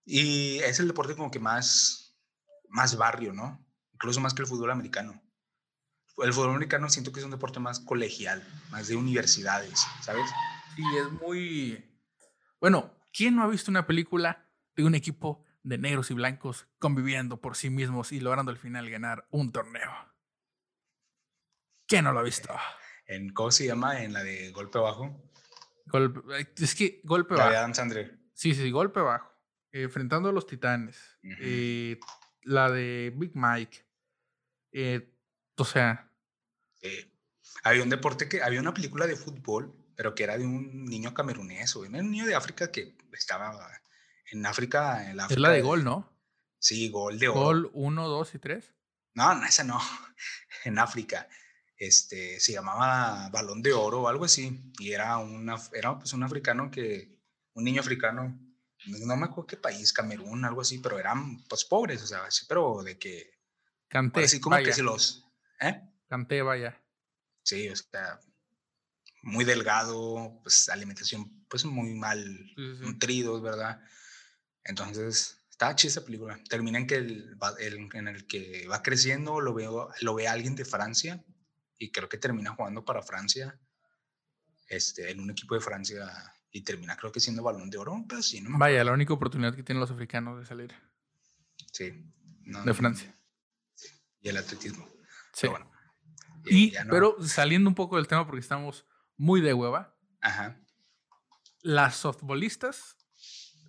Y 0.05 0.59
es 0.59 0.79
el 0.79 0.87
deporte 0.87 1.15
como 1.15 1.31
que 1.31 1.39
más, 1.39 2.17
más 2.69 2.97
barrio, 2.97 3.33
¿no? 3.33 3.65
Incluso 3.93 4.19
más 4.19 4.33
que 4.33 4.41
el 4.41 4.47
fútbol 4.47 4.71
americano. 4.71 5.21
El 6.17 6.33
fútbol 6.33 6.51
americano 6.51 6.89
siento 6.89 7.11
que 7.11 7.19
es 7.19 7.25
un 7.25 7.31
deporte 7.31 7.59
más 7.59 7.79
colegial, 7.79 8.45
más 8.69 8.87
de 8.87 8.95
universidades, 8.95 9.85
¿sabes? 10.01 10.29
Sí, 10.75 10.83
es 10.97 11.11
muy. 11.21 11.90
Bueno, 12.61 12.95
¿quién 13.11 13.35
no 13.35 13.43
ha 13.43 13.47
visto 13.47 13.71
una 13.71 13.87
película 13.87 14.47
de 14.75 14.83
un 14.85 14.93
equipo 14.93 15.43
de 15.63 15.79
negros 15.79 16.11
y 16.11 16.13
blancos 16.13 16.67
conviviendo 16.79 17.41
por 17.41 17.55
sí 17.55 17.71
mismos 17.71 18.11
y 18.11 18.19
logrando 18.19 18.51
al 18.51 18.57
final 18.59 18.87
ganar 18.89 19.27
un 19.31 19.51
torneo? 19.51 19.91
¿Quién 21.87 22.05
no 22.05 22.13
lo 22.13 22.19
ha 22.19 22.23
visto? 22.23 22.53
En, 23.07 23.33
¿Cómo 23.33 23.51
se 23.51 23.65
llama? 23.65 24.03
En 24.03 24.13
la 24.13 24.23
de 24.23 24.51
golpe 24.51 24.77
bajo. 24.77 25.29
Golpe- 25.87 26.21
es 26.55 26.75
que 26.75 27.01
golpe 27.03 27.33
La 27.35 27.45
de 27.45 27.49
bajo. 27.49 27.57
Adam 27.59 27.73
Sandler. 27.73 28.19
Sí, 28.33 28.53
sí, 28.53 28.69
golpe 28.69 28.99
bajo. 29.01 29.29
Eh, 29.71 29.81
enfrentando 29.81 30.29
a 30.29 30.31
los 30.31 30.45
titanes. 30.45 31.17
Eh, 31.23 31.99
la 32.43 32.69
de 32.69 33.11
Big 33.15 33.31
Mike. 33.33 33.85
Eh, 34.71 35.11
o 35.57 35.65
sea, 35.65 36.09
Eh, 36.81 37.11
había 37.63 37.83
un 37.83 37.89
deporte 37.89 38.29
que, 38.29 38.41
había 38.41 38.61
una 38.61 38.73
película 38.73 39.05
de 39.07 39.15
fútbol, 39.15 39.75
pero 39.95 40.15
que 40.15 40.23
era 40.23 40.37
de 40.37 40.45
un 40.45 40.85
niño 40.85 41.13
camerunés, 41.13 41.75
o 41.75 41.81
un 41.81 41.91
niño 41.91 42.25
de 42.25 42.35
África 42.35 42.71
que 42.71 42.95
estaba 43.13 43.53
en 44.31 44.45
África. 44.45 45.09
En 45.09 45.17
la 45.17 45.23
es 45.23 45.31
África 45.31 45.41
la 45.41 45.49
de 45.49 45.61
gol, 45.61 45.83
¿no? 45.83 46.09
Sí, 46.59 46.89
gol 46.89 47.19
de 47.19 47.27
oro. 47.27 47.39
Gol 47.39 47.71
1, 47.73 48.07
2 48.07 48.35
y 48.35 48.39
3. 48.39 48.73
No, 49.15 49.35
no, 49.35 49.45
esa 49.45 49.63
no. 49.63 49.79
En 50.65 50.77
África. 50.77 51.27
Este, 51.75 52.39
se 52.39 52.53
llamaba 52.53 53.29
Balón 53.29 53.63
de 53.63 53.73
Oro 53.73 54.01
o 54.01 54.07
algo 54.07 54.25
así. 54.25 54.71
Y 54.77 54.91
era, 54.91 55.17
una, 55.17 55.57
era 55.73 55.97
pues 55.97 56.13
un 56.13 56.21
africano 56.21 56.69
que, 56.69 57.17
un 57.53 57.63
niño 57.63 57.81
africano, 57.81 58.39
no 58.85 59.15
me 59.15 59.25
acuerdo 59.25 59.47
qué 59.47 59.57
país, 59.57 59.91
Camerún, 59.93 60.45
algo 60.45 60.61
así, 60.61 60.79
pero 60.79 60.99
eran 60.99 61.43
pues 61.47 61.65
pobres, 61.65 62.01
o 62.03 62.07
sea, 62.07 62.29
sí, 62.29 62.45
pero 62.47 62.83
de 62.83 62.97
que, 62.97 63.39
Canté. 63.87 64.23
así 64.23 64.39
como 64.39 64.55
vaya, 64.55 64.65
que 64.65 64.73
se 64.73 64.83
los, 64.83 65.25
¿eh? 65.59 65.81
Canté, 66.07 66.41
vaya. 66.41 66.81
Sí, 67.43 67.69
o 67.69 67.75
sea, 67.75 68.19
muy 69.21 69.45
delgado, 69.45 70.39
pues 70.43 70.69
alimentación 70.69 71.45
pues 71.47 71.65
muy 71.65 71.93
mal 71.93 72.23
Sí, 72.55 72.75
sí, 72.77 72.81
nutridos, 72.81 73.41
¿verdad? 73.41 73.81
Entonces, 74.63 75.37
está 75.49 75.75
chida 75.75 75.89
esa 75.89 76.05
película. 76.05 76.39
Termina 76.49 76.77
en 76.79 76.87
que 76.87 76.95
el, 76.95 77.37
el- 77.59 77.89
en 77.93 78.07
el 78.07 78.25
que 78.27 78.67
va 78.67 78.81
creciendo, 78.81 79.41
lo, 79.41 79.53
veo, 79.53 79.89
lo 80.01 80.15
ve 80.15 80.27
alguien 80.27 80.55
de 80.55 80.65
Francia 80.65 81.23
y 81.77 81.91
creo 81.91 82.07
que 82.09 82.17
termina 82.17 82.51
jugando 82.55 82.85
para 82.85 83.01
Francia, 83.01 83.59
este, 84.67 85.11
en 85.11 85.19
un 85.19 85.31
equipo 85.31 85.55
de 85.55 85.61
Francia 85.61 86.09
y 86.51 86.61
termina 86.61 86.95
creo 86.97 87.11
que 87.11 87.19
siendo 87.19 87.43
balón 87.43 87.69
de 87.69 87.77
oro, 87.77 88.05
pero 88.07 88.21
sí, 88.21 88.39
no 88.41 88.49
me 88.51 88.57
Vaya, 88.57 88.83
la 88.83 88.91
única 88.93 89.13
oportunidad 89.13 89.55
que 89.55 89.63
tienen 89.63 89.79
los 89.81 89.91
africanos 89.91 90.39
de 90.39 90.45
salir 90.45 90.73
Sí. 91.71 92.05
no, 92.43 92.63
de 92.63 92.73
Francia. 92.73 93.13
Y 94.21 94.29
el 94.29 94.37
atletismo. 94.37 94.87
Sí. 95.33 95.41
Pero 95.47 95.51
bueno. 95.53 95.71
Y, 96.45 96.71
ya 96.71 96.83
no- 96.83 96.91
pero 96.91 97.15
saliendo 97.27 97.69
un 97.69 97.75
poco 97.75 97.97
del 97.97 98.07
tema 98.07 98.25
porque 98.25 98.41
estamos 98.41 98.85
muy 99.21 99.39
de 99.39 99.53
hueva, 99.53 99.95
Ajá. 100.19 100.57
las 101.61 101.95
softbolistas 101.95 102.97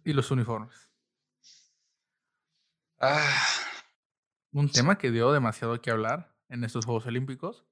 y 0.02 0.14
los 0.14 0.30
uniformes. 0.30 0.88
Ah, 2.98 3.36
Un 4.52 4.70
tema 4.70 4.96
que 4.96 5.10
dio 5.10 5.30
demasiado 5.30 5.78
que 5.82 5.90
hablar 5.90 6.34
en 6.48 6.64
estos 6.64 6.86
Juegos 6.86 7.04
Olímpicos. 7.04 7.66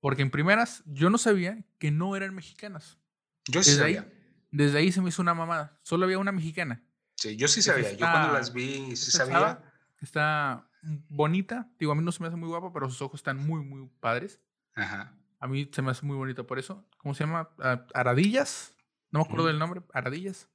Porque 0.00 0.20
en 0.20 0.30
primeras, 0.30 0.82
yo 0.84 1.08
no 1.08 1.16
sabía 1.16 1.64
que 1.78 1.90
no 1.90 2.14
eran 2.14 2.34
mexicanas. 2.34 2.98
yo 3.46 3.62
sí 3.62 3.70
Desde 3.70 3.84
ahí, 3.84 3.94
sabía. 3.94 4.12
desde 4.50 4.78
ahí 4.78 4.92
se 4.92 5.00
me 5.00 5.08
hizo 5.08 5.22
una 5.22 5.32
mamada. 5.34 5.80
Solo 5.82 6.04
había 6.04 6.18
una 6.18 6.30
mexicana. 6.32 6.84
Sí, 7.16 7.36
yo 7.36 7.48
sí 7.48 7.62
sabía. 7.62 7.90
Yo 7.92 7.98
cuando 7.98 8.34
las 8.34 8.52
vi, 8.52 8.94
sí 8.96 9.10
sabía. 9.10 9.62
Está 10.00 10.68
bonita. 11.08 11.70
Digo, 11.78 11.92
a 11.92 11.94
mí 11.94 12.02
no 12.04 12.12
se 12.12 12.20
me 12.22 12.28
hace 12.28 12.36
muy 12.36 12.48
guapa, 12.48 12.70
pero 12.72 12.88
sus 12.90 13.00
ojos 13.00 13.20
están 13.20 13.38
muy, 13.38 13.64
muy 13.64 13.88
padres. 13.98 14.38
Ajá. 14.74 15.14
A 15.40 15.46
mí 15.46 15.70
se 15.72 15.82
me 15.82 15.90
hace 15.90 16.04
muy 16.04 16.16
bonita 16.16 16.42
por 16.44 16.58
eso. 16.58 16.84
¿Cómo 16.98 17.14
se 17.14 17.24
llama? 17.24 17.50
Ah, 17.58 17.86
Aradillas. 17.94 18.74
No 19.10 19.20
me 19.20 19.24
acuerdo 19.24 19.46
del 19.46 19.58
nombre. 19.58 19.82
Aradillas. 19.92 20.48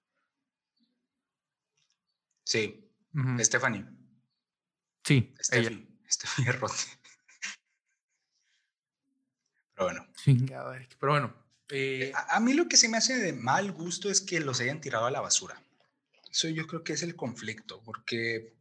Sí. 2.45 2.89
Stephanie. 3.39 3.85
Sí. 5.03 5.33
Steffi 5.39 6.43
Roth. 6.59 6.71
Pero 9.75 9.85
bueno. 9.87 10.07
Pero 10.99 11.11
bueno. 11.11 11.33
Eh, 11.69 12.11
a, 12.13 12.35
a, 12.35 12.39
mí 12.39 12.53
lo 12.53 12.67
que 12.67 12.77
se 12.77 12.89
me 12.89 12.97
hace 12.97 13.15
de 13.15 13.33
mal 13.33 13.71
gusto 13.71 14.09
es 14.09 14.21
que 14.21 14.39
los 14.39 14.59
hayan 14.59 14.81
tirado 14.81 15.05
a 15.05 15.11
la 15.11 15.21
basura. 15.21 15.61
Eso 16.29 16.49
yo 16.49 16.67
creo 16.67 16.83
que 16.83 16.93
es 16.93 17.03
el 17.03 17.15
conflicto, 17.15 17.81
porque, 17.83 18.53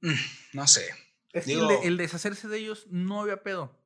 mm, 0.00 0.12
no 0.54 0.66
sé. 0.66 0.88
Es 1.32 1.46
Digo, 1.46 1.70
el, 1.70 1.88
el, 1.88 1.96
deshacerse 1.96 2.48
de 2.48 2.58
ellos 2.58 2.86
no 2.90 3.20
había 3.20 3.42
pedo. 3.42 3.78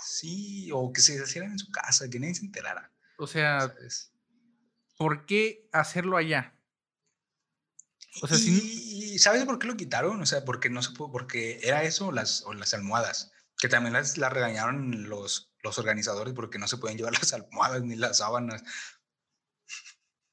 Sí, 0.00 0.70
o 0.72 0.92
que 0.92 1.00
se 1.00 1.14
deshacieran 1.14 1.52
en 1.52 1.58
su 1.58 1.70
casa, 1.70 2.08
que 2.08 2.20
nadie 2.20 2.34
se 2.34 2.44
enterara. 2.44 2.92
O 3.18 3.26
sea, 3.26 3.60
¿sabes? 3.60 4.12
¿por 4.96 5.26
qué 5.26 5.68
hacerlo 5.72 6.16
allá? 6.16 6.54
O 8.20 8.26
sea, 8.26 8.36
y, 8.38 9.18
¿sabes 9.18 9.44
por 9.44 9.58
qué 9.58 9.66
lo 9.66 9.76
quitaron? 9.76 10.20
O 10.20 10.26
sea, 10.26 10.44
porque 10.44 10.70
no 10.70 10.82
se 10.82 10.90
pudo, 10.92 11.10
porque 11.10 11.60
era 11.62 11.84
eso 11.84 12.12
las, 12.12 12.42
o 12.42 12.52
las 12.52 12.74
almohadas, 12.74 13.32
que 13.58 13.68
también 13.68 13.92
las, 13.92 14.18
las 14.18 14.32
regañaron 14.32 15.08
los, 15.08 15.52
los 15.62 15.78
organizadores 15.78 16.34
porque 16.34 16.58
no 16.58 16.66
se 16.68 16.78
pueden 16.78 16.98
llevar 16.98 17.12
las 17.18 17.32
almohadas 17.32 17.82
ni 17.82 17.96
las 17.96 18.18
sábanas. 18.18 18.62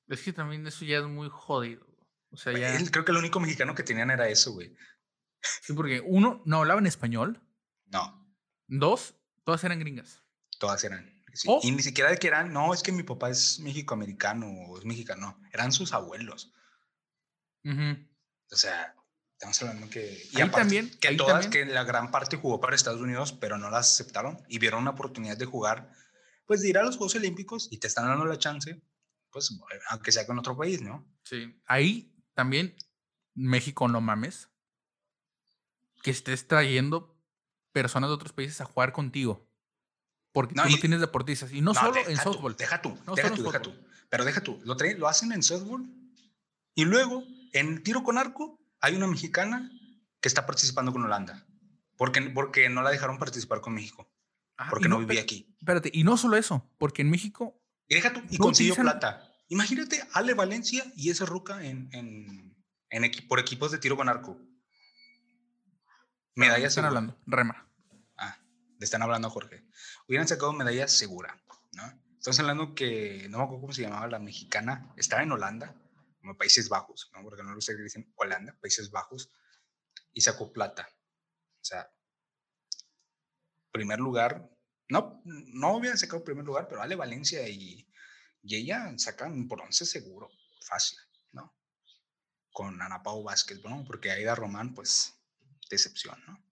Es 0.07 0.22
que 0.22 0.34
también 0.34 0.66
eso 0.68 0.86
ya 0.86 0.99
es 0.99 1.05
muy 1.05 1.30
jodido. 1.32 1.86
O 2.32 2.38
sea, 2.38 2.53
ya... 2.53 2.78
Creo 2.91 3.05
que 3.05 3.11
el 3.11 3.18
único 3.18 3.39
mexicano 3.39 3.76
que 3.76 3.84
tenían 3.84 4.11
era 4.11 4.28
eso, 4.28 4.51
güey. 4.51 4.76
Sí, 5.61 5.74
porque 5.74 6.01
uno, 6.05 6.41
no 6.45 6.57
hablaba 6.57 6.80
en 6.80 6.88
español. 6.88 7.41
No. 7.86 8.28
Dos, 8.68 9.16
todas 9.45 9.63
eran 9.63 9.79
gringas. 9.79 10.21
Todas 10.59 10.83
eran. 10.83 11.09
Sí. 11.33 11.49
Y 11.63 11.71
ni 11.71 11.81
siquiera 11.81 12.09
de 12.09 12.17
que 12.17 12.27
eran, 12.27 12.51
no, 12.51 12.73
es 12.73 12.81
que 12.81 12.91
mi 12.91 13.03
papá 13.03 13.29
es 13.29 13.59
mexicoamericano 13.59 14.47
o 14.67 14.77
es 14.77 14.85
mexicano. 14.85 15.39
Eran 15.51 15.71
sus 15.71 15.93
abuelos. 15.93 16.53
O 17.63 18.55
sea, 18.55 18.95
estamos 19.33 19.61
hablando 19.61 19.89
que. 19.89 20.29
Y 20.31 20.49
también. 20.49 20.89
Que 20.99 21.15
todas, 21.15 21.47
que 21.47 21.65
la 21.65 21.83
gran 21.83 22.11
parte 22.11 22.37
jugó 22.37 22.59
para 22.59 22.75
Estados 22.75 23.01
Unidos, 23.01 23.33
pero 23.33 23.57
no 23.57 23.69
las 23.69 23.93
aceptaron 23.93 24.41
y 24.47 24.59
vieron 24.59 24.81
una 24.81 24.91
oportunidad 24.91 25.37
de 25.37 25.45
jugar, 25.45 25.91
pues 26.45 26.61
de 26.61 26.69
ir 26.69 26.77
a 26.77 26.83
los 26.83 26.97
Juegos 26.97 27.15
Olímpicos 27.15 27.67
y 27.71 27.79
te 27.79 27.87
están 27.87 28.07
dando 28.07 28.25
la 28.25 28.39
chance, 28.39 28.81
pues 29.29 29.57
aunque 29.89 30.11
sea 30.11 30.25
con 30.25 30.39
otro 30.39 30.55
país, 30.55 30.81
¿no? 30.81 31.05
Sí. 31.23 31.61
Ahí 31.65 32.15
también, 32.33 32.75
México, 33.33 33.87
no 33.87 33.99
mames, 33.99 34.49
que 36.01 36.11
estés 36.11 36.47
trayendo 36.47 37.14
personas 37.76 38.09
de 38.09 38.13
otros 38.13 38.32
países 38.32 38.61
a 38.61 38.65
jugar 38.65 38.93
contigo. 38.93 39.45
Porque 40.32 40.55
tú 40.55 40.61
no 40.69 40.78
tienes 40.78 41.01
deportistas. 41.01 41.51
Y 41.51 41.59
no, 41.59 41.73
solo 41.73 41.95
en 42.07 42.15
softball. 42.15 42.55
Deja 42.55 42.82
tú, 42.82 42.97
deja 43.13 43.34
tú, 43.34 43.43
deja 43.43 43.61
tú. 43.61 43.73
Pero 44.09 44.23
deja 44.23 44.41
tú. 44.41 44.61
Lo, 44.63 44.76
lo 44.97 45.07
hacen 45.09 45.34
en 45.34 45.43
softball 45.43 45.86
y 46.73 46.86
luego 46.86 47.23
en 47.51 47.84
tiro 47.84 48.03
con 48.03 48.17
arco 48.17 48.57
hay 48.80 48.95
una 48.95 49.07
mexicana 49.07 49.69
que 50.21 50.30
está 50.30 50.45
participando 50.45 50.93
con 50.93 51.03
Holanda. 51.03 51.45
Porque, 51.97 52.21
porque 52.21 52.69
no 52.69 52.82
la 52.82 52.91
dejaron 52.91 53.17
participar 53.17 53.59
con 53.59 53.73
México. 53.73 54.09
porque 54.69 54.88
no, 54.88 54.99
vivía 54.99 55.21
aquí. 55.21 55.53
Espérate, 55.59 55.89
y 55.93 56.05
no 56.05 56.15
solo 56.15 56.38
eso, 56.38 56.69
porque 56.78 57.01
en 57.01 57.09
México. 57.09 57.61
Y 57.89 57.95
deja 57.95 58.13
tú, 58.13 58.21
y 58.30 58.38
consiguió 58.38 58.76
plata. 58.76 59.30
Imagínate 59.49 60.01
Ale 60.13 60.34
Valencia 60.34 60.86
y 60.95 61.09
esa 61.09 61.26
ruca 61.26 61.65
en, 61.65 61.89
en, 61.91 62.55
en 62.89 63.28
por 63.28 63.39
equipos 63.39 63.71
de 63.71 63.80
tiro 63.80 63.97
con 63.97 64.07
arco. 64.07 64.39
Medallas. 66.36 66.69
Están 66.69 66.86
hablando, 66.86 67.17
rema. 67.25 67.67
Ah, 68.17 68.38
le 68.77 68.83
están 68.83 69.01
hablando 69.01 69.27
a 69.27 69.31
Jorge. 69.31 69.65
Hubieran 70.07 70.27
sacado 70.27 70.53
medalla 70.53 70.88
segura, 70.88 71.41
¿no? 71.73 72.05
Estamos 72.17 72.39
hablando 72.39 72.75
que, 72.75 73.27
no 73.29 73.38
me 73.38 73.43
acuerdo 73.43 73.61
cómo 73.61 73.73
se 73.73 73.83
llamaba 73.83 74.07
la 74.07 74.19
mexicana, 74.19 74.91
estaba 74.97 75.23
en 75.23 75.31
Holanda 75.31 75.75
como 76.19 76.38
Países 76.38 76.69
Bajos, 76.69 77.11
¿no? 77.13 77.21
porque 77.21 77.43
no 77.43 77.53
lo 77.53 77.61
sé, 77.61 77.77
dicen 77.77 78.11
Holanda, 78.15 78.57
Países 78.59 78.89
Bajos, 78.89 79.29
y 80.11 80.21
sacó 80.21 80.51
plata. 80.51 80.89
O 81.61 81.63
sea, 81.63 81.88
primer 83.71 83.99
lugar, 83.99 84.49
no, 84.89 85.21
no 85.23 85.75
hubiera 85.77 85.95
sacado 85.97 86.23
primer 86.23 86.43
lugar, 86.43 86.67
pero 86.67 86.81
Ale 86.81 86.95
Valencia 86.95 87.47
y, 87.47 87.88
y 88.41 88.55
ella 88.55 88.91
sacan 88.97 89.47
bronce 89.47 89.86
seguro, 89.86 90.31
fácil, 90.61 90.97
¿no? 91.31 91.55
Con 92.51 92.81
Ana 92.81 93.03
Pau 93.03 93.21
Vázquez, 93.21 93.63
¿no? 93.63 93.83
Porque 93.86 94.09
Aida 94.09 94.33
Román, 94.33 94.73
pues, 94.73 95.13
decepción, 95.70 96.24
¿no? 96.28 96.43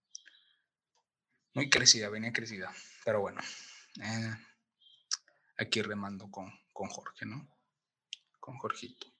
Muy 1.54 1.70
crecida, 1.70 2.08
venía 2.08 2.32
crecida, 2.32 2.72
pero 3.04 3.20
bueno, 3.20 3.40
eh, 4.02 4.34
aquí 5.58 5.82
remando 5.82 6.30
con, 6.30 6.52
con 6.72 6.88
Jorge, 6.88 7.26
¿no? 7.26 7.48
Con 8.40 8.58
Jorgito. 8.58 9.14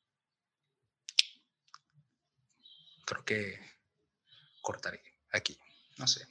creo 3.05 3.25
que 3.25 3.61
cortaré 4.63 5.03
aquí, 5.33 5.59
no 5.99 6.07
sé. 6.07 6.27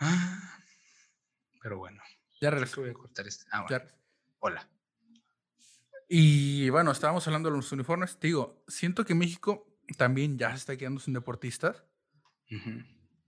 Ah, 0.00 0.62
pero 1.60 1.78
bueno. 1.78 2.00
Ya 2.40 2.50
regreso. 2.50 2.82
Voy 2.82 2.90
a 2.90 2.94
cortar 2.94 3.26
este. 3.26 3.46
Ah, 3.50 3.66
bueno. 3.68 3.84
Hola. 4.38 4.68
Y 6.08 6.70
bueno, 6.70 6.90
estábamos 6.90 7.26
hablando 7.26 7.50
de 7.50 7.56
los 7.56 7.70
uniformes. 7.70 8.18
Te 8.18 8.28
digo, 8.28 8.64
siento 8.66 9.04
que 9.04 9.14
México 9.14 9.66
también 9.98 10.38
ya 10.38 10.50
se 10.50 10.56
está 10.56 10.76
quedando 10.76 11.00
sin 11.00 11.12
deportistas. 11.12 11.84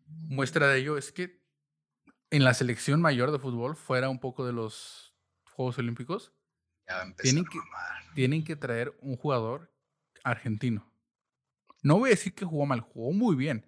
Muestra 0.07 0.69
de 0.69 0.79
ello 0.79 0.97
es 0.97 1.13
que 1.13 1.41
en 2.31 2.45
la 2.45 2.55
selección 2.55 3.03
mayor 3.03 3.33
de 3.33 3.39
fútbol, 3.39 3.77
fuera 3.77 4.09
un 4.09 4.19
poco 4.19 4.47
de 4.47 4.53
los 4.53 5.15
Juegos 5.45 5.79
Olímpicos, 5.79 6.33
tienen, 7.23 7.45
que, 7.45 7.59
tienen 8.15 8.45
que 8.45 8.57
traer 8.57 8.97
un 9.01 9.17
jugador 9.17 9.73
argentino. 10.25 10.91
No 11.83 11.99
voy 11.99 12.11
a 12.11 12.13
decir 12.13 12.35
que 12.35 12.45
jugó 12.45 12.67
mal, 12.67 12.81
jugó 12.81 13.13
muy 13.13 13.37
bien. 13.37 13.67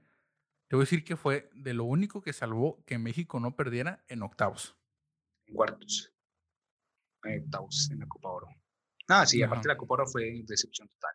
Te 0.68 0.76
voy 0.76 0.82
a 0.82 0.86
decir 0.86 1.04
que 1.04 1.16
fue 1.16 1.50
de 1.54 1.74
lo 1.74 1.84
único 1.84 2.22
que 2.22 2.32
salvó 2.32 2.82
que 2.86 2.98
México 2.98 3.40
no 3.40 3.56
perdiera 3.56 4.04
en 4.08 4.22
octavos. 4.22 4.76
En 5.46 5.54
cuartos. 5.54 6.12
En 7.24 7.44
octavos 7.44 7.90
en 7.90 8.00
la 8.00 8.06
Copa 8.06 8.30
Oro. 8.30 8.61
Ah, 9.08 9.26
sí, 9.26 9.42
aparte 9.42 9.68
la 9.68 9.76
Copa 9.76 9.94
Oro 9.94 10.06
fue 10.06 10.42
decepción 10.44 10.88
total. 10.88 11.14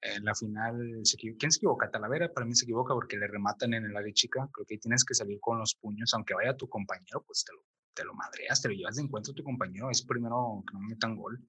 En 0.00 0.24
la 0.24 0.34
final, 0.34 1.02
¿quién 1.38 1.50
se 1.50 1.58
equivoca? 1.58 1.90
Talavera 1.90 2.32
para 2.32 2.46
mí 2.46 2.54
se 2.54 2.64
equivoca 2.64 2.94
porque 2.94 3.16
le 3.16 3.26
rematan 3.26 3.74
en 3.74 3.84
el 3.84 3.96
área 3.96 4.12
chica. 4.12 4.48
Creo 4.52 4.64
que 4.64 4.78
tienes 4.78 5.04
que 5.04 5.14
salir 5.14 5.40
con 5.40 5.58
los 5.58 5.74
puños, 5.74 6.14
aunque 6.14 6.34
vaya 6.34 6.56
tu 6.56 6.68
compañero, 6.68 7.24
pues 7.26 7.44
te 7.44 7.52
lo, 7.52 7.64
te 7.94 8.04
lo 8.04 8.14
madreas, 8.14 8.62
te 8.62 8.68
lo 8.68 8.74
llevas 8.74 8.96
de 8.96 9.02
encuentro 9.02 9.32
a 9.32 9.34
tu 9.34 9.42
compañero, 9.42 9.90
es 9.90 10.02
primero 10.02 10.62
que 10.66 10.74
no 10.74 10.80
metan 10.80 11.16
gol. 11.16 11.40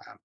Ah, 0.00 0.16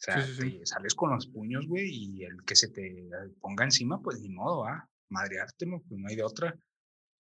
o 0.00 0.02
sea, 0.02 0.26
sales 0.64 0.94
con 0.94 1.10
los 1.10 1.26
puños, 1.26 1.66
güey, 1.66 1.88
y 1.88 2.24
el 2.24 2.42
que 2.44 2.56
se 2.56 2.68
te 2.68 3.10
ponga 3.38 3.64
encima, 3.64 4.00
pues 4.00 4.18
ni 4.20 4.30
modo, 4.30 4.64
¿ah? 4.64 4.88
Madreártelo, 5.10 5.82
pues 5.86 6.00
no 6.00 6.08
hay 6.08 6.16
de 6.16 6.22
otra. 6.22 6.58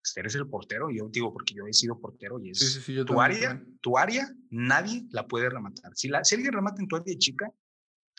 Pues 0.03 0.16
eres 0.16 0.34
el 0.34 0.48
portero, 0.48 0.90
yo 0.90 1.09
digo 1.09 1.32
porque 1.32 1.55
yo 1.55 1.64
he 1.66 1.72
sido 1.72 2.00
portero 2.00 2.40
y 2.40 2.50
es 2.50 2.84
tu 3.07 3.20
área, 3.20 3.64
tu 3.80 3.96
área, 3.96 4.28
nadie 4.50 5.07
la 5.11 5.28
puede 5.28 5.48
rematar. 5.48 5.92
Si, 5.94 6.09
la, 6.09 6.24
si 6.24 6.34
alguien 6.34 6.53
remata 6.53 6.82
en 6.82 6.88
tu 6.88 6.96
área 6.96 7.16
chica, 7.16 7.48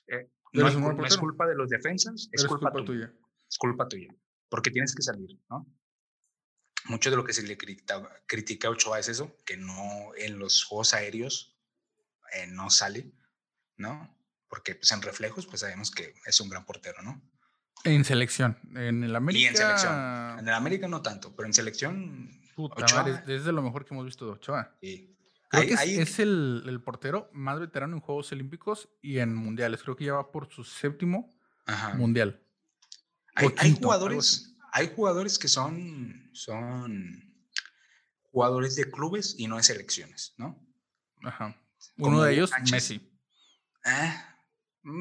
eh, 0.07 0.29
no, 0.53 0.67
es, 1.05 1.17
culpa 1.17 1.45
de 1.45 1.55
los 1.55 1.69
defensas, 1.69 2.29
es 2.31 2.45
culpa, 2.45 2.71
tuya. 2.71 3.13
Es 3.49 3.57
culpa 3.57 3.87
tuya, 3.87 4.15
porque 4.49 4.71
tienes 4.71 4.95
que 4.95 5.01
salir, 5.01 5.37
¿no? 5.49 5.67
mucho 6.85 7.09
de 7.09 7.15
lo 7.15 7.23
que 7.23 7.33
se 7.33 7.43
le 7.43 7.57
critica, 7.57 8.23
critica 8.25 8.67
a 8.67 8.71
Ochoa 8.71 8.99
es 8.99 9.09
eso, 9.09 9.35
que 9.45 9.57
no 9.57 10.11
en 10.17 10.39
los 10.39 10.63
juegos 10.63 10.93
aéreos 10.93 11.57
eh, 12.33 12.47
no 12.47 12.69
sale, 12.69 13.11
¿no? 13.77 14.17
Porque 14.47 14.75
pues 14.75 14.91
en 14.91 15.01
reflejos 15.01 15.45
pues 15.47 15.61
sabemos 15.61 15.91
que 15.91 16.13
es 16.25 16.39
un 16.39 16.49
gran 16.49 16.65
portero, 16.65 17.01
¿no? 17.01 17.21
En 17.83 18.05
selección, 18.05 18.57
en 18.75 19.03
el 19.03 19.15
América. 19.15 19.43
Y 19.43 19.45
en 19.47 19.57
selección. 19.57 19.93
En 20.39 20.47
el 20.47 20.53
América 20.53 20.87
no 20.87 21.01
tanto, 21.01 21.35
pero 21.35 21.47
en 21.47 21.53
selección. 21.53 22.29
Ochoa, 22.55 23.23
es, 23.27 23.45
de 23.45 23.51
lo 23.51 23.61
mejor 23.61 23.85
que 23.85 23.93
hemos 23.93 24.05
visto 24.05 24.25
de 24.25 24.31
Ochoa. 24.31 24.75
Sí. 24.81 25.09
Creo 25.49 25.67
que 25.67 25.73
es, 26.01 26.19
el, 26.19 26.63
el, 26.67 26.81
portero 26.81 27.29
más 27.31 27.59
veterano 27.59 27.95
en 27.95 28.01
Juegos 28.01 28.31
Olímpicos 28.31 28.89
y 29.01 29.19
en 29.19 29.35
Mundiales. 29.35 29.83
Creo 29.83 29.95
que 29.95 30.05
ya 30.05 30.13
va 30.13 30.31
por 30.31 30.51
su 30.51 30.63
séptimo 30.63 31.29
Mundial. 31.95 32.41
Hay, 33.35 33.75
jugadores 33.79 34.53
hay 34.73 34.91
jugadores 34.95 35.37
que 35.37 35.47
son, 35.47 36.31
son 36.33 37.31
jugadores 38.31 38.75
de 38.75 38.89
clubes 38.89 39.35
y 39.37 39.47
no 39.47 39.57
de 39.57 39.63
selecciones, 39.63 40.33
¿no? 40.37 40.59
Ajá. 41.23 41.55
Uno 41.97 42.23
de 42.23 42.33
ellos, 42.33 42.51
Messi. 42.71 42.99
Ah, 43.85 44.35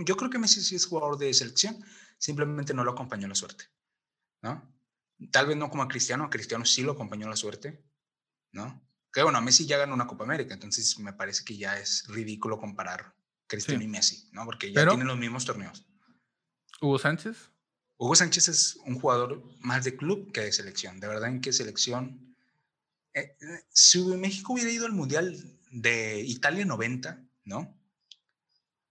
yo 0.04 0.14
creo 0.16 0.28
que 0.28 0.38
Messi 0.38 0.60
sí 0.60 0.76
es 0.76 0.84
jugador 0.84 1.16
de 1.16 1.32
selección, 1.32 1.82
simplemente 2.22 2.72
no 2.72 2.84
lo 2.84 2.92
acompañó 2.92 3.26
la 3.26 3.34
suerte, 3.34 3.64
¿no? 4.42 4.72
Tal 5.32 5.46
vez 5.46 5.56
no 5.56 5.68
como 5.68 5.82
a 5.82 5.88
Cristiano, 5.88 6.24
a 6.24 6.30
Cristiano 6.30 6.64
sí 6.64 6.82
lo 6.82 6.92
acompañó 6.92 7.28
la 7.28 7.34
suerte, 7.34 7.84
¿no? 8.52 8.80
Que 9.12 9.24
bueno, 9.24 9.38
a 9.38 9.40
Messi 9.40 9.66
ya 9.66 9.76
ganó 9.76 9.94
una 9.94 10.06
Copa 10.06 10.22
América, 10.22 10.54
entonces 10.54 11.00
me 11.00 11.12
parece 11.12 11.44
que 11.44 11.56
ya 11.56 11.76
es 11.78 12.06
ridículo 12.06 12.60
comparar 12.60 13.12
Cristiano 13.48 13.82
y 13.82 13.88
Messi, 13.88 14.28
¿no? 14.30 14.44
Porque 14.44 14.72
ya 14.72 14.86
tienen 14.86 15.08
los 15.08 15.18
mismos 15.18 15.44
torneos. 15.44 15.84
Hugo 16.80 16.96
Sánchez. 17.00 17.50
Hugo 17.96 18.14
Sánchez 18.14 18.48
es 18.48 18.76
un 18.86 19.00
jugador 19.00 19.42
más 19.58 19.82
de 19.82 19.96
club 19.96 20.30
que 20.30 20.42
de 20.42 20.52
selección. 20.52 21.00
De 21.00 21.08
verdad 21.08 21.28
en 21.28 21.40
que 21.40 21.52
selección... 21.52 22.36
Eh, 23.14 23.36
si 23.70 24.00
México 24.04 24.52
hubiera 24.52 24.70
ido 24.70 24.86
al 24.86 24.92
Mundial 24.92 25.58
de 25.72 26.20
Italia 26.20 26.64
90, 26.64 27.20
¿no? 27.44 27.76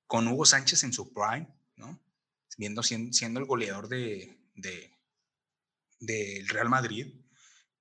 Con 0.06 0.28
Hugo 0.28 0.46
Sánchez 0.46 0.84
en 0.84 0.92
su 0.92 1.14
prime. 1.14 1.48
Viendo, 2.62 2.84
siendo, 2.84 3.40
el 3.40 3.48
goleador 3.48 3.88
de, 3.88 4.38
de, 4.54 4.96
del 6.00 6.48
Real 6.48 6.70
Madrid 6.70 7.08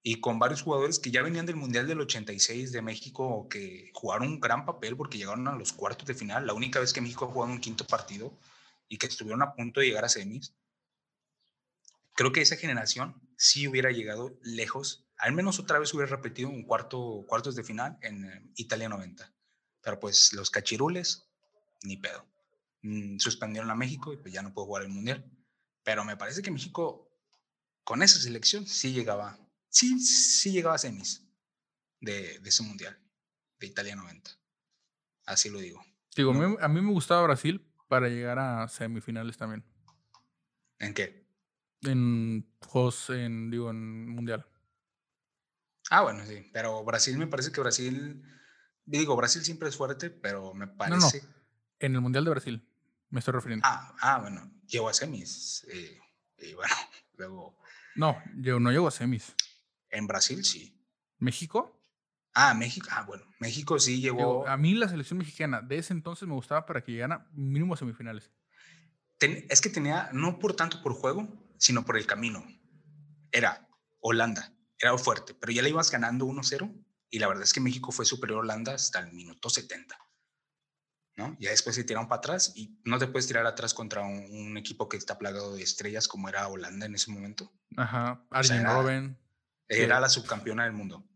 y 0.03 0.23
con 0.23 0.39
varios 0.39 0.63
jugadores 0.63 0.99
que 0.99 1.11
ya 1.11 1.21
venían 1.21 1.45
del 1.45 1.57
Mundial 1.57 1.87
del 1.87 2.01
86 2.01 2.73
de 2.73 2.81
México 2.81 3.47
que 3.51 3.91
jugaron 3.93 4.27
un 4.27 4.41
gran 4.41 4.65
papel 4.65 4.97
porque 4.97 5.19
llegaron 5.19 5.47
a 5.49 5.55
los 5.55 5.75
cuartos 5.75 6.07
de 6.07 6.15
final, 6.15 6.47
la 6.47 6.55
única 6.55 6.81
vez 6.81 6.95
que 6.95 7.03
México 7.03 7.27
ha 7.27 7.29
jugado 7.29 7.53
un 7.53 7.61
quinto 7.61 7.87
partido 7.87 8.35
y 8.89 8.97
que 8.97 9.07
estuvieron 9.07 9.43
a 9.43 9.53
punto 9.53 9.81
de 9.81 9.89
llegar 9.89 10.07
a 10.07 10.09
semis. 10.09 10.55
Creo 12.15 12.33
que 12.33 12.41
esa 12.41 12.57
generación 12.57 13.21
sí 13.37 13.69
hubiera 13.69 13.91
llegado 13.91 14.39
lejos, 14.43 15.05
al 15.19 15.35
menos 15.35 15.59
otra 15.59 15.79
vez 15.79 15.93
hubiera 15.93 16.17
repetido 16.17 16.49
un 16.49 16.63
cuarto, 16.63 17.27
cuartos 17.29 17.55
de 17.55 17.65
final 17.65 17.99
en 18.01 18.25
eh, 18.25 18.51
Italia 18.57 18.89
90. 18.89 19.31
Pero 19.83 20.01
pues 20.01 20.33
los 20.33 20.49
cachirules, 20.49 21.29
ni 21.83 21.99
pedo. 21.99 22.30
Mm, 22.83 23.19
suspendieron 23.19 23.71
a 23.71 23.75
México 23.75 24.13
y 24.13 24.17
pues 24.17 24.33
ya 24.33 24.43
no 24.43 24.53
puedo 24.53 24.67
jugar 24.67 24.83
el 24.85 24.89
Mundial. 24.89 25.25
Pero 25.83 26.05
me 26.05 26.17
parece 26.17 26.43
que 26.43 26.51
México, 26.51 27.11
con 27.85 28.03
esa 28.03 28.19
selección, 28.21 28.67
sí 28.67 28.93
llegaba 28.93 29.39
sí, 29.71 29.99
sí 30.01 30.53
llegaba 30.53 30.75
a 30.75 30.79
semis 30.79 31.27
de, 32.01 32.41
ese 32.45 32.63
mundial, 32.63 32.99
de 33.59 33.67
Italia 33.69 33.97
90. 33.97 34.31
Así 35.27 35.49
lo 35.49 35.61
digo. 35.61 35.83
Digo, 36.15 36.33
a, 36.33 36.69
mí, 36.69 36.81
me 36.81 36.93
gustaba 36.93 37.23
Brasil 37.23 37.65
para 37.89 38.09
llegar 38.09 38.39
a 38.39 38.69
semifinales 38.69 39.39
también. 39.39 39.65
¿En 40.79 40.93
qué? 40.93 41.27
En 41.83 42.53
juegos, 42.67 43.11
en, 43.11 43.51
digo, 43.51 43.71
en 43.71 44.09
mundial. 44.09 44.47
Ah, 45.91 46.03
bueno, 46.03 46.25
sí. 46.27 46.51
Pero 46.53 46.85
Brasil 46.85 47.17
me 47.17 47.27
parece 47.27 47.53
que 47.53 47.61
Brasil. 47.61 48.23
Digo, 48.85 49.17
Brasil 49.17 49.43
siempre 49.43 49.69
es 49.69 49.77
fuerte, 49.77 50.11
pero 50.11 50.53
me 50.53 50.67
parece. 50.67 51.23
En 51.79 51.95
el 51.95 52.01
Mundial 52.01 52.25
de 52.25 52.31
Brasil, 52.31 52.69
me 53.11 53.19
estoy 53.19 53.33
refiriendo. 53.33 53.67
Ah, 53.67 53.95
ah 54.01 54.19
bueno, 54.21 54.51
llegó 54.67 54.89
a 54.89 54.95
semis. 54.95 55.67
Eh, 55.69 55.99
y 56.39 56.55
bueno, 56.55 56.75
luego. 57.17 57.59
No, 57.97 58.17
yo 58.37 58.59
no 58.61 58.71
llego 58.71 58.89
a 58.89 58.93
semis. 58.93 59.35
En 59.91 60.07
Brasil 60.07 60.45
sí. 60.45 60.81
¿México? 61.19 61.77
Ah, 62.33 62.55
México. 62.55 62.89
Ah, 62.91 63.03
bueno. 63.03 63.25
México 63.41 63.79
sí 63.79 64.01
llegó. 64.01 64.47
a 64.47 64.57
mí 64.57 64.75
la 64.75 64.89
selección 64.89 65.19
mexicana 65.19 65.61
de 65.61 65.79
ese 65.79 65.93
entonces 65.93 66.29
me 66.29 66.35
gustaba 66.35 66.65
para 66.65 66.83
que 66.83 66.93
llegara 66.93 67.29
mínimo 67.33 67.75
a 67.75 67.77
semifinales. 67.77 68.31
es 69.21 69.61
que 69.61 69.69
tenía, 69.69 70.11
no 70.13 70.39
por 70.39 70.55
tanto 70.55 70.83
por 70.83 70.95
juego, 70.95 71.29
sino 71.59 71.85
por 71.85 71.97
el 71.97 72.07
camino. 72.07 72.45
Era 73.33 73.69
Holanda, 74.01 74.55
era 74.79 74.97
fuerte, 74.97 75.35
pero 75.35 75.53
ya 75.53 75.63
le 75.63 75.71
ibas 75.71 75.91
ganando 75.91 76.27
1-0 76.27 76.73
y 77.11 77.19
la 77.19 77.29
verdad 77.29 77.43
es 77.43 77.53
que 77.53 77.61
México 77.61 77.93
fue 77.93 78.05
superior 78.05 78.39
a 78.39 78.41
Holanda 78.43 78.75
hasta 78.75 79.01
el 79.01 79.13
minuto 79.13 79.51
70. 79.51 79.97
¿No? 81.21 81.37
Ya 81.39 81.51
después 81.51 81.77
se 81.77 81.85
tiraron 81.85 82.09
para 82.09 82.19
atrás 82.19 82.53
y 82.55 82.81
no 82.85 82.99
te 82.99 83.07
puedes 83.07 83.27
tirar 83.27 83.47
atrás 83.47 83.75
contra 83.75 84.03
un, 84.03 84.57
equipo 84.57 84.89
que 84.89 84.97
está 84.97 85.19
plagado 85.19 85.55
de 85.55 85.63
estrellas 85.63 86.09
como 86.09 86.29
era 86.29 86.49
Holanda 86.49 86.87
en 86.87 86.95
ese 86.95 87.13
momento. 87.13 87.53
Ajá, 87.77 88.25
Arjen 88.31 88.65
Robben. 88.65 89.19
Era 89.69 90.01
la 90.01 90.09
subcampeona 90.09 90.65
del 90.65 90.73
mundo. 90.73 91.07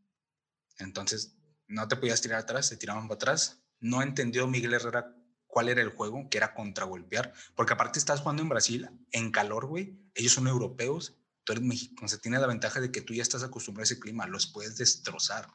Entonces, 0.79 1.37
no 1.67 1.89
te 1.89 1.97
podías 1.97 2.21
tirar 2.21 2.41
atrás, 2.41 2.69
te 2.69 2.77
tiraban 2.77 3.09
para 3.09 3.17
atrás. 3.17 3.65
No 3.81 4.03
entendió 4.03 4.47
Miguel 4.47 4.75
Herrera 4.75 5.17
cuál 5.47 5.69
era 5.69 5.83
el 5.83 5.89
juego, 5.89 6.29
que 6.29 6.39
era 6.39 6.55
contragolpear, 6.55 7.33
porque 7.55 7.73
aparte 7.73 7.99
estás 7.99 8.21
jugando 8.21 8.43
en 8.43 8.49
Brasil, 8.49 8.91
en 9.11 9.31
calor, 9.31 9.67
güey. 9.67 9.99
Ellos 10.15 10.33
son 10.33 10.47
europeos, 10.47 11.17
tú 11.45 11.53
eres 11.53 11.65
mexicano, 11.65 12.07
o 12.07 12.09
sea, 12.09 12.19
la 12.41 12.47
ventaja 12.47 12.81
de 12.81 12.93
que 12.93 13.01
tú 13.01 13.15
ya 13.15 13.23
estás 13.23 13.43
acostumbrado 13.43 13.83
a 13.83 13.85
ese 13.85 13.99
clima, 13.99 14.27
los 14.27 14.47
puedes 14.47 14.77
destrozar. 14.77 15.49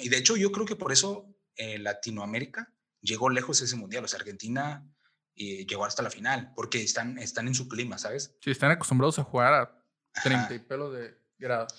Y 0.00 0.08
de 0.08 0.18
hecho, 0.18 0.36
yo 0.36 0.52
creo 0.52 0.66
que 0.66 0.76
por 0.76 0.92
eso 0.92 1.34
eh, 1.56 1.78
Latinoamérica 1.78 2.72
llegó 3.00 3.30
lejos 3.30 3.60
ese 3.60 3.76
mundial, 3.76 4.04
o 4.04 4.08
sea, 4.08 4.18
Argentina 4.18 4.86
y 5.34 5.66
llegó 5.66 5.84
hasta 5.84 6.02
la 6.02 6.10
final, 6.10 6.52
porque 6.54 6.82
están, 6.82 7.18
están 7.18 7.46
en 7.46 7.54
su 7.54 7.68
clima, 7.68 7.98
¿sabes? 7.98 8.36
Sí, 8.40 8.50
están 8.50 8.70
acostumbrados 8.70 9.18
a 9.18 9.24
jugar 9.24 9.54
a 9.54 9.84
30 10.22 10.54
y 10.54 10.58
pelo 10.58 10.90
de 10.90 11.16
grados. 11.38 11.74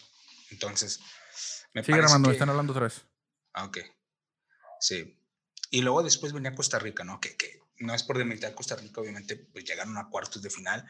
Entonces, 0.50 1.00
me 1.74 1.84
Sigue 1.84 1.98
grabando, 1.98 2.32
están 2.32 2.50
hablando 2.50 2.72
otra 2.72 2.86
vez. 2.86 3.06
Ah, 3.54 3.66
ok. 3.66 3.80
Sí. 4.80 5.18
Y 5.72 5.82
luego 5.82 6.04
después 6.04 6.34
venía 6.34 6.56
Costa 6.56 6.80
Rica, 6.80 7.04
¿no? 7.04 7.20
Que, 7.20 7.36
que 7.36 7.60
no 7.80 7.94
es 7.94 8.04
por 8.04 8.18
demeritar 8.18 8.56
Costa 8.56 8.76
Rica, 8.76 9.02
obviamente, 9.02 9.36
pues 9.36 9.66
llegaron 9.66 9.98
a 9.98 10.10
cuartos 10.10 10.42
de 10.42 10.50
final, 10.50 10.90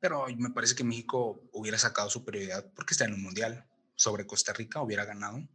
pero 0.00 0.26
me 0.36 0.50
parece 0.50 0.74
que 0.74 0.84
México 0.84 1.48
hubiera 1.52 1.78
sacado 1.78 2.10
superioridad 2.10 2.72
porque 2.74 2.94
está 2.94 3.04
en 3.04 3.14
un 3.14 3.22
mundial 3.22 3.68
sobre 3.96 4.26
Costa 4.26 4.52
Rica, 4.52 4.80
hubiera 4.80 5.04
ganado. 5.04 5.46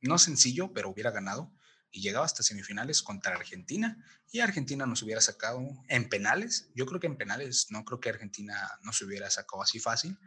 No 0.00 0.18
sencillo, 0.18 0.72
pero 0.72 0.90
hubiera 0.90 1.10
ganado 1.10 1.52
y 1.90 2.02
llegaba 2.02 2.26
hasta 2.26 2.42
semifinales 2.42 3.02
contra 3.02 3.34
Argentina 3.34 3.96
y 4.30 4.40
Argentina 4.40 4.86
nos 4.86 5.02
hubiera 5.02 5.20
sacado 5.20 5.60
en 5.88 6.08
penales. 6.08 6.70
Yo 6.74 6.86
creo 6.86 7.00
que 7.00 7.06
en 7.06 7.16
penales 7.16 7.66
no 7.70 7.84
creo 7.84 8.00
que 8.00 8.10
Argentina 8.10 8.70
nos 8.82 9.00
hubiera 9.02 9.30
sacado 9.30 9.62
así 9.62 9.80
fácil, 9.80 10.18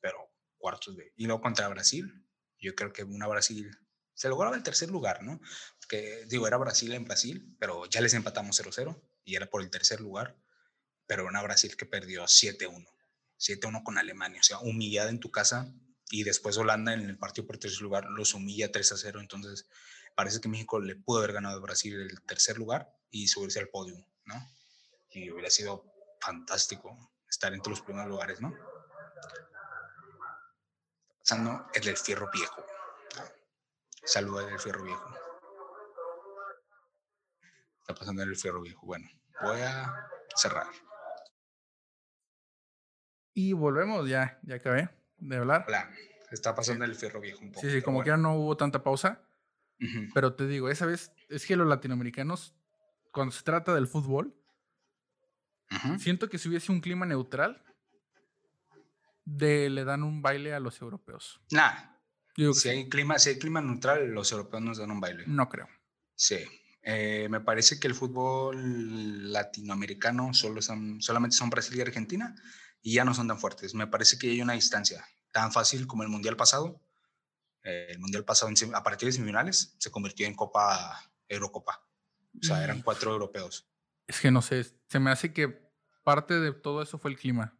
pero 0.00 0.18
cuartos 0.56 0.96
de... 0.96 1.12
Y 1.16 1.26
luego 1.26 1.42
contra 1.42 1.68
Brasil, 1.68 2.26
yo 2.58 2.74
creo 2.74 2.92
que 2.92 3.04
una 3.04 3.26
Brasil 3.26 3.70
se 4.14 4.28
lograba 4.28 4.56
el 4.56 4.62
tercer 4.62 4.90
lugar, 4.90 5.22
¿no? 5.22 5.40
Que 5.88 6.24
digo, 6.28 6.46
era 6.46 6.56
Brasil 6.56 6.92
en 6.92 7.04
Brasil, 7.04 7.56
pero 7.58 7.86
ya 7.86 8.00
les 8.00 8.14
empatamos 8.14 8.60
0-0 8.60 9.02
y 9.24 9.36
era 9.36 9.46
por 9.50 9.62
el 9.62 9.70
tercer 9.70 10.00
lugar, 10.00 10.36
pero 11.06 11.26
una 11.26 11.42
Brasil 11.42 11.76
que 11.76 11.86
perdió 11.86 12.24
7-1, 12.24 12.86
7-1 13.38 13.82
con 13.82 13.98
Alemania, 13.98 14.40
o 14.40 14.44
sea, 14.44 14.58
humillada 14.60 15.10
en 15.10 15.20
tu 15.20 15.30
casa 15.30 15.74
y 16.10 16.24
después 16.24 16.56
Holanda 16.56 16.92
en 16.92 17.00
el 17.00 17.18
partido 17.18 17.46
por 17.46 17.58
tercer 17.58 17.80
lugar 17.80 18.04
los 18.10 18.34
humilla 18.34 18.70
3-0, 18.70 19.20
entonces 19.20 19.66
parece 20.14 20.40
que 20.40 20.48
México 20.48 20.80
le 20.80 20.96
pudo 20.96 21.18
haber 21.18 21.32
ganado 21.32 21.58
a 21.58 21.60
Brasil 21.60 22.00
el 22.00 22.22
tercer 22.22 22.58
lugar 22.58 22.94
y 23.10 23.28
subirse 23.28 23.60
al 23.60 23.68
podio, 23.68 23.96
¿no? 24.24 24.34
Y 25.10 25.30
hubiera 25.30 25.50
sido 25.50 25.84
fantástico 26.20 27.12
estar 27.28 27.52
entre 27.52 27.70
los 27.70 27.82
primeros 27.82 28.08
lugares, 28.08 28.40
¿no? 28.40 28.54
pasando 31.32 31.64
el 31.72 31.82
del 31.82 31.96
fierro 31.96 32.28
viejo. 32.30 32.66
Saluda 34.04 34.44
del 34.44 34.58
fierro 34.58 34.82
viejo. 34.82 35.16
Está 37.80 37.94
pasando 37.94 38.22
el 38.22 38.36
fierro 38.36 38.60
viejo. 38.60 38.84
Bueno, 38.84 39.08
voy 39.40 39.60
a 39.60 40.10
cerrar. 40.36 40.66
Y 43.32 43.54
volvemos, 43.54 44.06
ya, 44.08 44.38
ya 44.42 44.56
acabé 44.56 44.90
de 45.16 45.36
hablar. 45.36 45.64
Hola, 45.66 45.88
está 46.30 46.54
pasando 46.54 46.84
el 46.84 46.94
fierro 46.96 47.20
viejo 47.20 47.40
un 47.40 47.52
poco. 47.52 47.66
Sí, 47.66 47.72
sí, 47.72 47.82
como 47.82 48.02
que 48.02 48.08
ya 48.08 48.18
no 48.18 48.34
hubo 48.34 48.56
tanta 48.56 48.82
pausa. 48.82 49.22
Pero 50.14 50.34
te 50.34 50.46
digo, 50.46 50.68
esa 50.68 50.86
vez 50.86 51.12
es 51.28 51.46
que 51.46 51.56
los 51.56 51.66
latinoamericanos, 51.66 52.54
cuando 53.10 53.32
se 53.32 53.42
trata 53.42 53.74
del 53.74 53.86
fútbol, 53.86 54.34
siento 55.98 56.28
que 56.28 56.38
si 56.38 56.48
hubiese 56.48 56.70
un 56.70 56.80
clima 56.80 57.06
neutral, 57.06 57.62
de 59.24 59.70
le 59.70 59.84
dan 59.84 60.02
un 60.02 60.22
baile 60.22 60.54
a 60.54 60.60
los 60.60 60.80
europeos. 60.80 61.40
Nah. 61.50 61.92
Si 62.54 62.68
hay, 62.68 62.88
clima, 62.88 63.18
si 63.18 63.30
hay 63.30 63.38
clima 63.38 63.60
neutral, 63.60 64.10
los 64.10 64.32
europeos 64.32 64.62
nos 64.62 64.78
dan 64.78 64.90
un 64.90 65.00
baile. 65.00 65.24
No 65.26 65.48
creo. 65.48 65.68
Sí. 66.14 66.38
Eh, 66.82 67.28
me 67.30 67.40
parece 67.40 67.78
que 67.78 67.86
el 67.86 67.94
fútbol 67.94 69.32
latinoamericano 69.32 70.32
solo 70.32 70.62
son, 70.62 71.00
solamente 71.00 71.36
son 71.36 71.50
Brasil 71.50 71.76
y 71.76 71.82
Argentina 71.82 72.34
y 72.80 72.94
ya 72.94 73.04
no 73.04 73.14
son 73.14 73.28
tan 73.28 73.38
fuertes. 73.38 73.74
Me 73.74 73.86
parece 73.86 74.18
que 74.18 74.30
hay 74.30 74.40
una 74.40 74.54
distancia 74.54 75.04
tan 75.30 75.52
fácil 75.52 75.86
como 75.86 76.02
el 76.02 76.08
Mundial 76.08 76.36
pasado. 76.36 76.80
Eh, 77.64 77.86
el 77.90 77.98
Mundial 77.98 78.24
pasado, 78.24 78.52
a 78.74 78.82
partir 78.82 79.06
de 79.06 79.12
semifinales, 79.12 79.76
se 79.78 79.90
convirtió 79.90 80.26
en 80.26 80.34
Copa 80.34 81.12
Eurocopa. 81.28 81.86
O 82.40 82.44
sea, 82.44 82.64
eran 82.64 82.78
mm. 82.78 82.82
cuatro 82.82 83.12
europeos. 83.12 83.68
Es 84.06 84.20
que 84.20 84.30
no 84.30 84.42
sé, 84.42 84.64
se 84.88 84.98
me 84.98 85.10
hace 85.10 85.32
que 85.32 85.48
parte 86.02 86.40
de 86.40 86.52
todo 86.52 86.82
eso 86.82 86.98
fue 86.98 87.10
el 87.10 87.18
clima. 87.18 87.56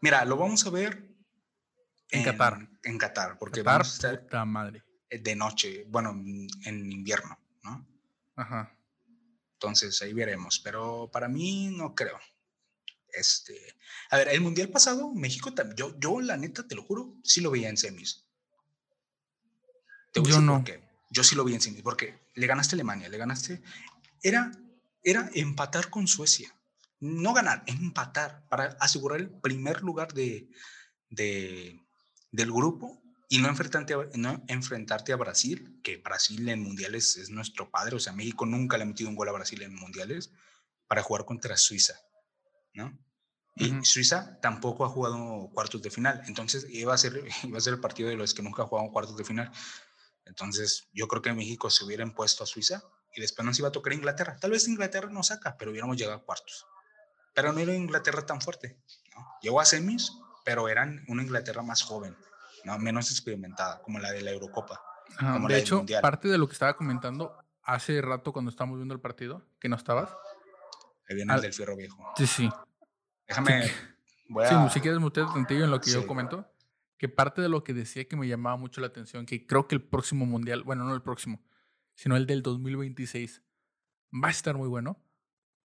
Mira, 0.00 0.24
lo 0.24 0.36
vamos 0.36 0.66
a 0.66 0.70
ver 0.70 1.14
en, 2.10 2.24
Qatar. 2.24 2.68
En 2.82 2.98
Qatar, 2.98 3.38
porque 3.38 3.60
Qatar, 3.60 3.80
vamos 3.80 4.04
a 4.04 4.12
estar 4.12 4.46
madre. 4.46 4.84
de 5.10 5.36
noche, 5.36 5.84
bueno, 5.88 6.10
en 6.10 6.92
invierno, 6.92 7.38
¿no? 7.62 7.86
Ajá. 8.36 8.76
Entonces 9.54 10.00
ahí 10.02 10.12
veremos, 10.12 10.58
pero 10.58 11.08
para 11.10 11.28
mí 11.28 11.68
no 11.70 11.94
creo. 11.94 12.18
Este, 13.12 13.76
a 14.10 14.18
ver, 14.18 14.28
el 14.28 14.40
mundial 14.40 14.68
pasado, 14.68 15.12
México, 15.14 15.52
yo, 15.76 15.98
yo 15.98 16.20
la 16.20 16.36
neta, 16.36 16.66
te 16.66 16.74
lo 16.74 16.82
juro, 16.82 17.14
sí 17.22 17.40
lo 17.40 17.50
veía 17.50 17.68
en 17.68 17.76
semis. 17.76 18.26
Yo 20.14 20.40
no. 20.40 20.64
Yo 21.10 21.22
sí 21.22 21.36
lo 21.36 21.44
vi 21.44 21.54
en 21.54 21.60
semis, 21.60 21.82
porque 21.82 22.18
le 22.34 22.46
ganaste 22.46 22.74
a 22.74 22.76
Alemania, 22.76 23.08
le 23.08 23.18
ganaste. 23.18 23.62
Era, 24.22 24.50
era 25.02 25.30
empatar 25.34 25.90
con 25.90 26.08
Suecia 26.08 26.54
no 27.04 27.34
ganar, 27.34 27.62
empatar 27.66 28.46
para 28.48 28.76
asegurar 28.80 29.20
el 29.20 29.28
primer 29.28 29.82
lugar 29.82 30.14
de, 30.14 30.48
del 31.10 32.52
grupo 32.52 33.02
y 33.28 33.38
no 33.38 33.48
enfrentarte, 33.48 33.94
a, 33.94 34.08
no 34.14 34.42
enfrentarte 34.48 35.12
a 35.12 35.16
Brasil, 35.16 35.80
que 35.82 35.98
Brasil 35.98 36.48
en 36.48 36.62
mundiales 36.62 37.16
es 37.16 37.28
nuestro 37.28 37.70
padre, 37.70 37.96
o 37.96 38.00
sea, 38.00 38.14
México 38.14 38.46
nunca 38.46 38.78
le 38.78 38.84
ha 38.84 38.86
metido 38.86 39.10
un 39.10 39.16
gol 39.16 39.28
a 39.28 39.32
Brasil 39.32 39.62
en 39.62 39.74
mundiales, 39.74 40.32
para 40.86 41.02
jugar 41.02 41.26
contra 41.26 41.56
Suiza, 41.56 41.94
¿no? 42.72 42.98
Y 43.56 43.84
Suiza 43.84 44.40
tampoco 44.40 44.84
ha 44.84 44.88
jugado 44.88 45.50
cuartos 45.52 45.82
de 45.82 45.90
final, 45.90 46.22
entonces 46.26 46.66
iba 46.70 46.94
a, 46.94 46.98
ser, 46.98 47.22
iba 47.44 47.58
a 47.58 47.60
ser 47.60 47.74
el 47.74 47.80
partido 47.80 48.08
de 48.08 48.16
los 48.16 48.32
que 48.32 48.42
nunca 48.42 48.64
jugado 48.64 48.90
cuartos 48.90 49.16
de 49.16 49.24
final. 49.24 49.52
Entonces 50.26 50.88
yo 50.92 51.06
creo 51.08 51.22
que 51.22 51.32
México 51.32 51.70
se 51.70 51.84
hubiera 51.84 52.02
impuesto 52.02 52.44
a 52.44 52.46
Suiza 52.46 52.82
y 53.14 53.20
después 53.20 53.44
nos 53.46 53.58
iba 53.58 53.68
a 53.68 53.72
tocar 53.72 53.92
Inglaterra. 53.92 54.36
Tal 54.40 54.50
vez 54.52 54.66
Inglaterra 54.68 55.08
no 55.10 55.22
saca, 55.22 55.56
pero 55.58 55.70
hubiéramos 55.70 55.96
llegado 55.96 56.18
a 56.18 56.22
cuartos 56.24 56.66
pero 57.36 57.52
no 57.52 57.58
era 57.58 57.74
Inglaterra 57.74 58.24
tan 58.24 58.40
fuerte. 58.40 58.78
Llegó 59.42 59.60
a 59.60 59.64
semis 59.64 60.12
pero 60.44 60.68
eran 60.68 61.04
una 61.08 61.22
Inglaterra 61.24 61.62
más 61.62 61.82
joven, 61.82 62.16
¿no? 62.62 62.78
menos 62.78 63.10
experimentada, 63.10 63.82
como 63.82 63.98
la 63.98 64.12
de 64.12 64.22
la 64.22 64.30
Eurocopa. 64.30 64.80
Ajá, 65.16 65.32
como 65.32 65.48
De 65.48 65.54
la 65.54 65.60
hecho, 65.60 65.78
Mundial. 65.78 66.00
parte 66.00 66.28
de 66.28 66.38
lo 66.38 66.46
que 66.46 66.52
estaba 66.52 66.76
comentando 66.76 67.36
hace 67.64 68.00
rato 68.02 68.32
cuando 68.32 68.50
estábamos 68.50 68.76
viendo 68.78 68.94
el 68.94 69.00
partido, 69.00 69.42
que 69.58 69.68
no 69.68 69.74
estabas. 69.74 70.10
Ahí 71.08 71.16
viene 71.16 71.34
el 71.34 71.40
del 71.40 71.52
fierro 71.52 71.74
viejo. 71.76 71.96
Sí, 72.16 72.26
sí. 72.28 72.48
Déjame, 73.26 73.62
voy 74.28 74.46
Sí, 74.46 74.54
a... 74.54 74.70
si 74.70 74.80
quieres 74.80 75.00
mutear 75.00 75.32
tantillo 75.32 75.64
en 75.64 75.70
lo 75.72 75.80
que 75.80 75.90
yo 75.90 76.02
Sí. 76.02 76.06
comento, 76.06 76.46
que 76.98 77.08
parte 77.08 77.42
de 77.42 77.48
lo 77.48 77.64
que 77.64 77.74
decía 77.74 78.06
que 78.08 78.16
me 78.16 78.28
llamaba 78.28 78.56
mucho 78.56 78.80
la 78.80 78.86
atención, 78.88 79.26
que 79.26 79.46
creo 79.46 79.66
que 79.68 79.74
el 79.74 79.82
próximo 79.82 80.26
mundial, 80.26 80.62
bueno, 80.62 80.84
no 80.84 80.94
el 80.94 81.02
próximo, 81.02 81.42
sino 81.94 82.16
el 82.16 82.26
del 82.26 82.42
2026, 82.42 83.42
va 84.12 84.28
a 84.28 84.30
estar 84.30 84.56
muy 84.56 84.68
bueno, 84.68 85.02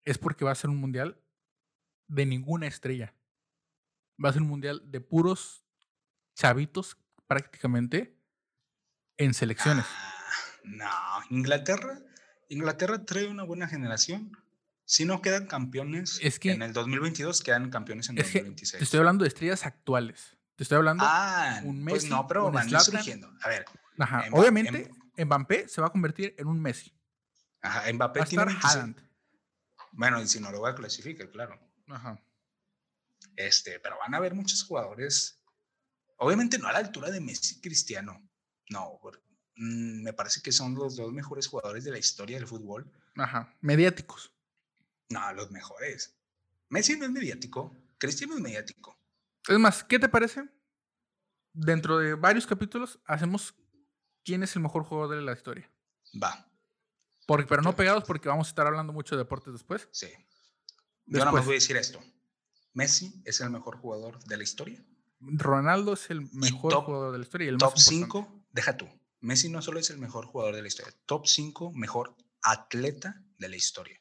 es 0.04 0.18
porque 0.18 0.44
va 0.44 0.52
a 0.52 0.54
ser 0.56 0.70
un 0.70 0.76
mundial 0.76 1.20
de 2.08 2.26
ninguna 2.26 2.66
estrella. 2.66 3.14
Va 4.22 4.28
a 4.28 4.32
ser 4.32 4.42
un 4.42 4.48
mundial 4.48 4.82
de 4.90 5.00
puros 5.00 5.64
chavitos 6.34 6.96
prácticamente 7.26 8.16
en 9.16 9.34
selecciones. 9.34 9.84
Ah, 9.88 10.14
no, 10.64 11.36
Inglaterra, 11.36 11.98
Inglaterra 12.48 13.04
trae 13.04 13.26
una 13.28 13.42
buena 13.42 13.66
generación. 13.68 14.32
Si 14.84 15.04
no 15.04 15.20
quedan 15.20 15.46
campeones 15.46 16.20
Es 16.22 16.38
que- 16.38 16.52
en 16.52 16.62
el 16.62 16.72
2022, 16.72 17.42
quedan 17.42 17.70
campeones 17.70 18.08
en 18.10 18.18
Es 18.18 18.26
que 18.30 18.38
2026. 18.38 18.78
te 18.78 18.84
estoy 18.84 18.98
hablando 18.98 19.24
de 19.24 19.28
estrellas 19.28 19.66
actuales. 19.66 20.35
Te 20.56 20.62
estoy 20.62 20.76
hablando. 20.78 21.04
ah, 21.06 21.60
un 21.64 21.84
pues 21.84 21.94
Messi, 22.02 22.08
no, 22.08 22.26
pero 22.26 22.50
van 22.50 22.68
surgiendo. 22.80 23.30
A 23.42 23.48
ver, 23.48 23.64
Ajá, 23.98 24.24
Obviamente, 24.32 24.90
Em- 25.16 25.26
Mbappé 25.26 25.68
se 25.68 25.80
va 25.80 25.86
a 25.86 25.90
convertir 25.90 26.34
en 26.38 26.46
un 26.48 26.60
Messi. 26.60 26.92
ajá, 27.62 27.90
Mbappé 27.92 28.20
Va 28.20 28.24
a 28.24 28.28
tiene 28.28 28.42
estar 28.42 28.46
26. 28.48 28.74
Haaland. 28.74 29.10
Bueno, 29.92 30.20
y 30.20 30.28
si 30.28 30.40
Noruega 30.40 30.74
clasifica, 30.74 31.30
claro. 31.30 31.58
Ajá. 31.88 32.22
Este, 33.36 33.80
pero 33.80 33.96
van 33.98 34.14
a 34.14 34.18
haber 34.18 34.34
muchos 34.34 34.62
jugadores. 34.64 35.40
Obviamente 36.18 36.58
no 36.58 36.68
a 36.68 36.72
la 36.72 36.78
altura 36.78 37.10
de 37.10 37.20
Messi 37.20 37.60
Cristiano. 37.60 38.26
No, 38.70 38.98
mm, 39.56 40.02
me 40.02 40.12
parece 40.12 40.40
que 40.42 40.52
son 40.52 40.74
los 40.74 40.96
dos 40.96 41.12
mejores 41.12 41.46
jugadores 41.46 41.84
de 41.84 41.92
la 41.92 41.98
historia 41.98 42.38
del 42.38 42.46
fútbol. 42.46 42.90
Ajá. 43.16 43.54
Mediáticos. 43.60 44.32
No, 45.08 45.32
los 45.34 45.50
mejores. 45.50 46.14
Messi 46.68 46.96
no 46.98 47.04
es 47.04 47.10
mediático. 47.10 47.74
Cristiano 47.98 48.34
es 48.34 48.40
mediático. 48.40 48.95
Es 49.48 49.58
más, 49.58 49.84
¿qué 49.84 49.98
te 49.98 50.08
parece? 50.08 50.48
Dentro 51.52 51.98
de 51.98 52.14
varios 52.14 52.46
capítulos 52.46 52.98
hacemos 53.06 53.54
quién 54.24 54.42
es 54.42 54.54
el 54.56 54.62
mejor 54.62 54.84
jugador 54.84 55.16
de 55.16 55.22
la 55.22 55.32
historia. 55.32 55.70
Va, 56.22 56.50
Porque, 57.26 57.46
pero 57.46 57.62
no 57.62 57.74
pegados 57.76 58.04
porque 58.04 58.28
vamos 58.28 58.48
a 58.48 58.50
estar 58.50 58.66
hablando 58.66 58.92
mucho 58.92 59.14
de 59.16 59.22
deportes 59.22 59.52
después. 59.52 59.88
sí. 59.92 60.08
Yo 61.08 61.20
nada 61.20 61.30
más 61.30 61.44
voy 61.44 61.54
a 61.54 61.58
decir 61.58 61.76
esto. 61.76 62.00
Messi 62.72 63.22
es 63.24 63.40
el 63.40 63.50
mejor 63.50 63.76
jugador 63.78 64.18
de 64.24 64.36
la 64.36 64.42
historia. 64.42 64.84
Ronaldo 65.20 65.92
es 65.92 66.10
el 66.10 66.22
mejor 66.32 66.72
top- 66.72 66.84
jugador 66.86 67.12
de 67.12 67.18
la 67.18 67.24
historia 67.24 67.44
y 67.44 67.48
el 67.50 67.58
Top 67.58 67.74
más 67.74 67.92
importante. 67.92 68.28
5, 68.32 68.46
deja 68.50 68.76
tú. 68.76 68.88
Messi 69.20 69.48
no 69.48 69.62
solo 69.62 69.78
es 69.78 69.88
el 69.90 69.98
mejor 69.98 70.26
jugador 70.26 70.56
de 70.56 70.62
la 70.62 70.68
historia, 70.68 70.92
top 71.06 71.26
5 71.28 71.72
mejor 71.74 72.16
atleta 72.42 73.22
de 73.38 73.48
la 73.48 73.54
historia. 73.56 74.00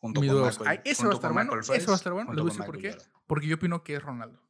Junto 0.00 0.20
con. 0.20 0.28
Michael, 0.28 0.68
Ay, 0.68 0.80
ese 0.84 1.02
va 1.02 1.08
a 1.08 1.12
junto 1.12 1.16
estar 1.16 1.28
con 1.30 1.34
bueno. 1.34 1.52
Michael 1.56 1.78
Ese 1.80 1.86
va 1.86 1.92
a 1.92 1.96
estar 1.96 2.12
bueno. 2.12 2.26
Junto 2.28 2.42
voy 2.42 2.50
a 2.50 2.52
decir 2.52 2.66
por 2.66 2.78
qué. 2.78 2.96
Porque 3.26 3.46
yo 3.46 3.56
opino 3.56 3.82
que 3.82 3.94
es 3.96 4.02
Ronaldo. 4.02 4.42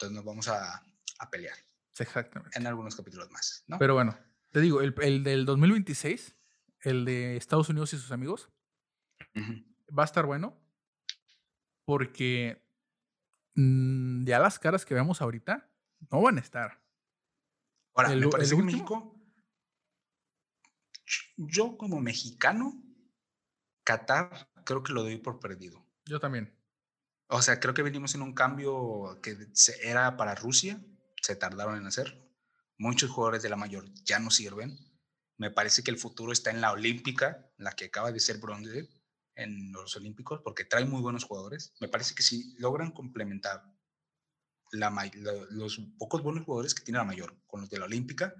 Entonces 0.00 0.16
nos 0.16 0.24
vamos 0.24 0.48
a, 0.48 0.82
a 1.18 1.30
pelear 1.30 1.58
Exactamente. 1.98 2.58
en 2.58 2.66
algunos 2.66 2.96
capítulos 2.96 3.30
más, 3.30 3.64
¿no? 3.66 3.78
Pero 3.78 3.92
bueno, 3.92 4.18
te 4.50 4.62
digo, 4.62 4.80
el, 4.80 4.94
el 5.02 5.22
del 5.22 5.44
2026, 5.44 6.34
el 6.80 7.04
de 7.04 7.36
Estados 7.36 7.68
Unidos 7.68 7.92
y 7.92 7.98
sus 7.98 8.10
amigos, 8.10 8.48
va 9.36 10.02
a 10.02 10.06
estar 10.06 10.24
bueno 10.24 10.58
porque 11.84 12.66
mm, 13.56 14.24
ya 14.24 14.38
las 14.38 14.58
caras 14.58 14.86
que 14.86 14.94
vemos 14.94 15.20
ahorita 15.20 15.70
no 16.10 16.22
van 16.22 16.38
a 16.38 16.40
estar. 16.40 16.82
Ahora, 17.94 18.14
el 18.14 18.20
me 18.20 18.28
parece 18.28 18.54
el 18.54 18.60
que 18.60 18.64
último. 18.64 18.78
México, 18.78 19.20
yo 21.36 21.76
como 21.76 22.00
mexicano, 22.00 22.82
Qatar 23.84 24.48
creo 24.64 24.82
que 24.82 24.94
lo 24.94 25.02
doy 25.02 25.18
por 25.18 25.40
perdido. 25.40 25.84
Yo 26.06 26.18
también. 26.20 26.58
O 27.30 27.42
sea, 27.42 27.60
creo 27.60 27.74
que 27.74 27.82
venimos 27.82 28.14
en 28.14 28.22
un 28.22 28.34
cambio 28.34 29.20
que 29.22 29.36
era 29.82 30.16
para 30.16 30.34
Rusia, 30.34 30.80
se 31.22 31.36
tardaron 31.36 31.76
en 31.76 31.86
hacer. 31.86 32.28
Muchos 32.76 33.10
jugadores 33.10 33.42
de 33.42 33.48
la 33.50 33.56
mayor 33.56 33.86
ya 34.04 34.18
no 34.18 34.30
sirven. 34.30 34.76
Me 35.36 35.50
parece 35.50 35.82
que 35.82 35.90
el 35.90 35.98
futuro 35.98 36.32
está 36.32 36.50
en 36.50 36.60
la 36.60 36.72
olímpica, 36.72 37.50
la 37.56 37.72
que 37.72 37.86
acaba 37.86 38.10
de 38.12 38.20
ser 38.20 38.38
bronce 38.38 38.88
en 39.36 39.72
los 39.72 39.96
olímpicos, 39.96 40.40
porque 40.42 40.64
trae 40.64 40.84
muy 40.84 41.00
buenos 41.00 41.24
jugadores. 41.24 41.72
Me 41.80 41.88
parece 41.88 42.14
que 42.14 42.22
si 42.22 42.54
logran 42.58 42.90
complementar 42.90 43.62
la 44.72 44.90
lo- 45.14 45.46
los 45.50 45.80
pocos 45.98 46.22
buenos 46.22 46.44
jugadores 46.44 46.74
que 46.74 46.82
tiene 46.84 46.98
la 46.98 47.04
mayor 47.04 47.36
con 47.46 47.60
los 47.60 47.70
de 47.70 47.78
la 47.78 47.84
olímpica, 47.86 48.34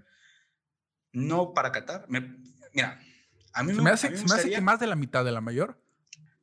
no 1.12 1.54
para 1.54 1.72
Qatar. 1.72 2.06
me- 2.08 2.36
mira, 2.74 3.00
a 3.52 3.62
mí 3.62 3.70
Se 3.70 3.76
me, 3.78 3.82
me 3.84 3.90
a 3.90 3.94
hace, 3.94 4.10
mí 4.10 4.12
me 4.14 4.18
se 4.18 4.24
me 4.24 4.34
hace 4.34 4.42
que 4.42 4.48
gustaría- 4.48 4.60
más 4.60 4.80
de 4.80 4.86
la 4.86 4.96
mitad 4.96 5.24
de 5.24 5.32
la 5.32 5.40
mayor 5.40 5.80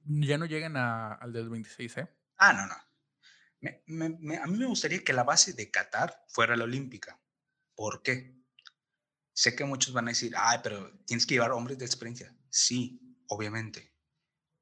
ya 0.05 0.37
no 0.37 0.45
llegan 0.45 0.75
a- 0.77 1.13
al 1.13 1.33
del 1.33 1.49
26, 1.49 1.97
¿eh? 1.97 2.07
Ah, 2.37 2.53
no, 2.53 2.65
no. 2.67 2.75
Me- 3.59 3.83
me- 3.87 4.17
me- 4.19 4.37
a 4.37 4.45
mí 4.45 4.57
me 4.57 4.65
gustaría 4.67 5.03
que 5.03 5.13
la 5.13 5.23
base 5.23 5.53
de 5.53 5.71
Qatar 5.71 6.23
fuera 6.29 6.55
la 6.55 6.63
olímpica. 6.65 7.19
¿Por 7.75 8.01
qué? 8.03 8.35
Sé 9.33 9.55
que 9.55 9.65
muchos 9.65 9.93
van 9.93 10.07
a 10.07 10.11
decir, 10.11 10.33
ay, 10.37 10.59
pero 10.63 10.91
tienes 11.05 11.25
que 11.25 11.35
llevar 11.35 11.51
hombres 11.51 11.77
de 11.77 11.85
experiencia. 11.85 12.35
Sí, 12.49 13.17
obviamente. 13.27 13.93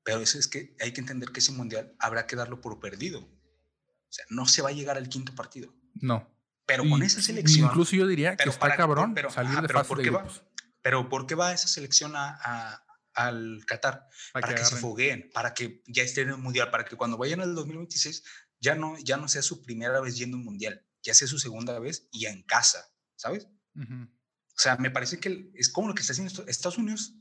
Pero 0.03 0.19
eso 0.19 0.37
es 0.37 0.47
que 0.47 0.75
hay 0.81 0.93
que 0.93 1.01
entender 1.01 1.29
que 1.31 1.39
ese 1.39 1.51
mundial 1.51 1.95
habrá 1.99 2.27
que 2.27 2.35
darlo 2.35 2.61
por 2.61 2.79
perdido. 2.79 3.19
O 3.21 4.11
sea, 4.15 4.25
no 4.29 4.45
se 4.45 4.61
va 4.61 4.69
a 4.69 4.73
llegar 4.73 4.97
al 4.97 5.09
quinto 5.09 5.33
partido. 5.35 5.73
No. 5.95 6.29
Pero 6.65 6.83
Y- 6.85 6.89
con 6.89 7.03
esa 7.03 7.21
selección. 7.21 7.67
Incluso 7.67 7.95
yo 7.95 8.07
diría 8.07 8.31
que 8.31 8.37
pero 8.37 8.51
está 8.51 8.61
para- 8.61 8.75
cabrón 8.77 9.13
pero- 9.13 9.29
salir 9.29 9.51
ajá, 9.51 9.61
de 9.61 9.67
pero 9.67 9.79
fase 9.79 9.87
¿por 9.89 9.97
de 9.97 10.03
qué 10.03 10.09
va? 10.09 10.19
grupos. 10.23 10.43
Pero 10.81 11.09
¿por 11.09 11.25
qué 11.27 11.35
va 11.35 11.53
esa 11.53 11.67
selección 11.67 12.15
a- 12.15 12.37
a- 12.41 12.84
al 13.15 13.63
Qatar? 13.65 14.07
Para, 14.33 14.47
para 14.47 14.53
que, 14.55 14.61
se 14.61 14.65
agarren. 14.67 14.81
fogueen, 14.81 15.29
para 15.33 15.53
que 15.53 15.81
ya 15.87 16.03
estén 16.03 16.27
en 16.29 16.35
el 16.35 16.41
mundial, 16.41 16.69
para 16.71 16.85
que 16.85 16.95
cuando 16.95 17.17
vayan 17.17 17.41
al 17.41 17.55
2026 17.55 18.23
ya 18.59 18.75
no, 18.75 18.97
ya 18.99 19.17
no 19.17 19.27
sea 19.27 19.41
su 19.41 19.63
primera 19.63 19.99
vez 20.01 20.17
yendo 20.17 20.37
a 20.37 20.39
un 20.39 20.45
mundial, 20.45 20.85
ya 21.03 21.13
sea 21.13 21.27
su 21.27 21.39
segunda 21.39 21.77
vez 21.79 22.07
y 22.11 22.25
en 22.25 22.43
casa, 22.43 22.85
¿sabes? 23.15 23.47
Ujú. 23.75 23.93
O 24.03 24.57
sea, 24.59 24.77
me 24.77 24.89
parece 24.89 25.19
que 25.19 25.51
es 25.55 25.69
como 25.69 25.89
lo 25.89 25.95
que 25.95 26.01
está 26.01 26.13
haciendo 26.13 26.45
Estados 26.47 26.77
Unidos. 26.77 27.13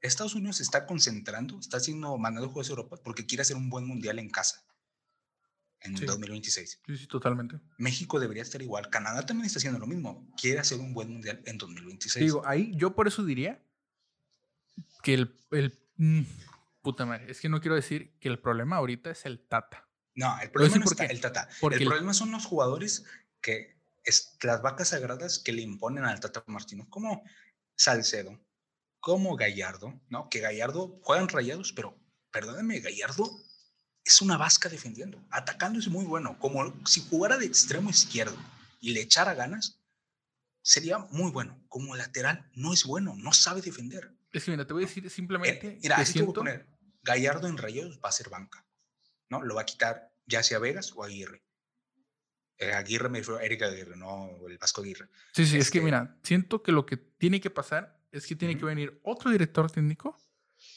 Estados 0.00 0.34
Unidos 0.34 0.56
se 0.56 0.62
está 0.62 0.86
concentrando, 0.86 1.58
está 1.60 1.76
haciendo, 1.76 2.16
mandando 2.16 2.48
juegos 2.48 2.68
a 2.68 2.70
Europa 2.70 2.96
porque 3.04 3.26
quiere 3.26 3.42
hacer 3.42 3.56
un 3.56 3.68
buen 3.68 3.86
mundial 3.86 4.18
en 4.18 4.30
casa 4.30 4.64
en 5.82 5.96
Sí. 5.96 6.04
2026. 6.06 6.80
Sí, 6.86 6.96
sí, 6.96 7.06
totalmente. 7.06 7.60
México 7.78 8.18
debería 8.20 8.42
estar 8.42 8.60
igual. 8.62 8.88
Canadá 8.90 9.24
también 9.26 9.46
está 9.46 9.58
haciendo 9.58 9.78
lo 9.78 9.86
mismo. 9.86 10.30
Quiere 10.40 10.60
hacer 10.60 10.78
un 10.80 10.92
buen 10.94 11.10
mundial 11.10 11.42
en 11.46 11.58
2026. 11.58 12.24
Digo, 12.24 12.42
ahí 12.46 12.72
yo 12.76 12.94
por 12.94 13.08
eso 13.08 13.24
diría 13.24 13.62
que 15.02 15.14
el, 15.14 15.38
el 15.50 15.78
mm, 15.96 16.22
puta 16.82 17.06
madre, 17.06 17.30
es 17.30 17.40
que 17.40 17.48
no 17.48 17.60
quiero 17.60 17.74
decir 17.74 18.16
que 18.20 18.28
el 18.28 18.38
problema 18.40 18.76
ahorita 18.76 19.10
es 19.10 19.24
el 19.26 19.40
Tata. 19.46 19.88
No, 20.14 20.38
el 20.40 20.50
problema 20.50 20.76
no 20.76 20.84
está 20.84 21.06
el 21.06 21.20
Tata. 21.20 21.48
Porque 21.60 21.78
el 21.78 21.86
problema 21.86 22.14
son 22.14 22.30
los 22.30 22.44
jugadores 22.44 23.04
que 23.40 23.80
es 24.04 24.36
las 24.42 24.62
vacas 24.62 24.88
sagradas 24.88 25.38
que 25.38 25.52
le 25.52 25.62
imponen 25.62 26.04
al 26.04 26.20
Tata 26.20 26.42
Martino, 26.46 26.88
como 26.90 27.22
Salcedo, 27.76 28.38
como 28.98 29.36
Gallardo, 29.36 30.00
¿no? 30.08 30.28
Que 30.28 30.40
Gallardo 30.40 30.98
juegan 31.02 31.28
rayados, 31.28 31.72
pero 31.72 31.98
perdóname, 32.30 32.80
Gallardo 32.80 33.30
es 34.04 34.20
una 34.22 34.36
vasca 34.36 34.68
defendiendo. 34.68 35.22
Atacando 35.30 35.78
es 35.78 35.88
muy 35.88 36.04
bueno. 36.04 36.38
Como 36.38 36.74
si 36.86 37.06
jugara 37.08 37.38
de 37.38 37.46
extremo 37.46 37.90
izquierdo 37.90 38.36
y 38.80 38.92
le 38.92 39.02
echara 39.02 39.34
ganas, 39.34 39.78
sería 40.62 40.98
muy 41.10 41.30
bueno. 41.30 41.62
Como 41.68 41.96
lateral 41.96 42.50
no 42.54 42.72
es 42.72 42.84
bueno, 42.84 43.14
no 43.16 43.32
sabe 43.32 43.60
defender. 43.62 44.12
Es 44.32 44.44
que 44.44 44.50
mira, 44.52 44.66
te 44.66 44.72
voy 44.72 44.84
a 44.84 44.86
decir 44.86 45.04
Eh, 45.06 45.10
simplemente 45.10 45.78
mira, 45.82 45.96
que 45.96 46.02
así 46.02 46.12
te 46.14 46.18
voy 46.20 46.22
a 46.22 46.26
siento 46.26 46.40
poner. 46.40 46.66
Gallardo 47.02 47.48
en 47.48 47.56
Rayados 47.58 47.98
va 48.04 48.08
a 48.10 48.12
ser 48.12 48.28
banca, 48.28 48.64
¿no? 49.28 49.42
Lo 49.42 49.54
va 49.54 49.62
a 49.62 49.66
quitar 49.66 50.12
ya 50.26 50.42
sea 50.42 50.58
Vegas 50.58 50.92
o 50.94 51.02
Aguirre. 51.02 51.42
Eh, 52.58 52.72
Aguirre 52.72 53.08
me 53.08 53.18
refiero 53.18 53.38
a 53.40 53.42
Erika 53.42 53.66
Aguirre, 53.66 53.96
no 53.96 54.28
el 54.46 54.58
Vasco 54.58 54.82
Aguirre. 54.82 55.08
Sí, 55.34 55.46
sí, 55.46 55.56
es 55.56 55.70
que 55.70 55.78
Este- 55.78 55.84
mira, 55.84 56.18
siento 56.22 56.62
que 56.62 56.72
lo 56.72 56.84
que 56.86 56.96
tiene 56.98 57.40
que 57.40 57.50
pasar 57.50 57.98
es 58.12 58.26
que 58.26 58.36
tiene 58.36 58.54
que 58.54 58.60
Ujú. 58.64 58.66
venir 58.66 59.00
otro 59.02 59.30
director 59.30 59.70
técnico 59.70 60.16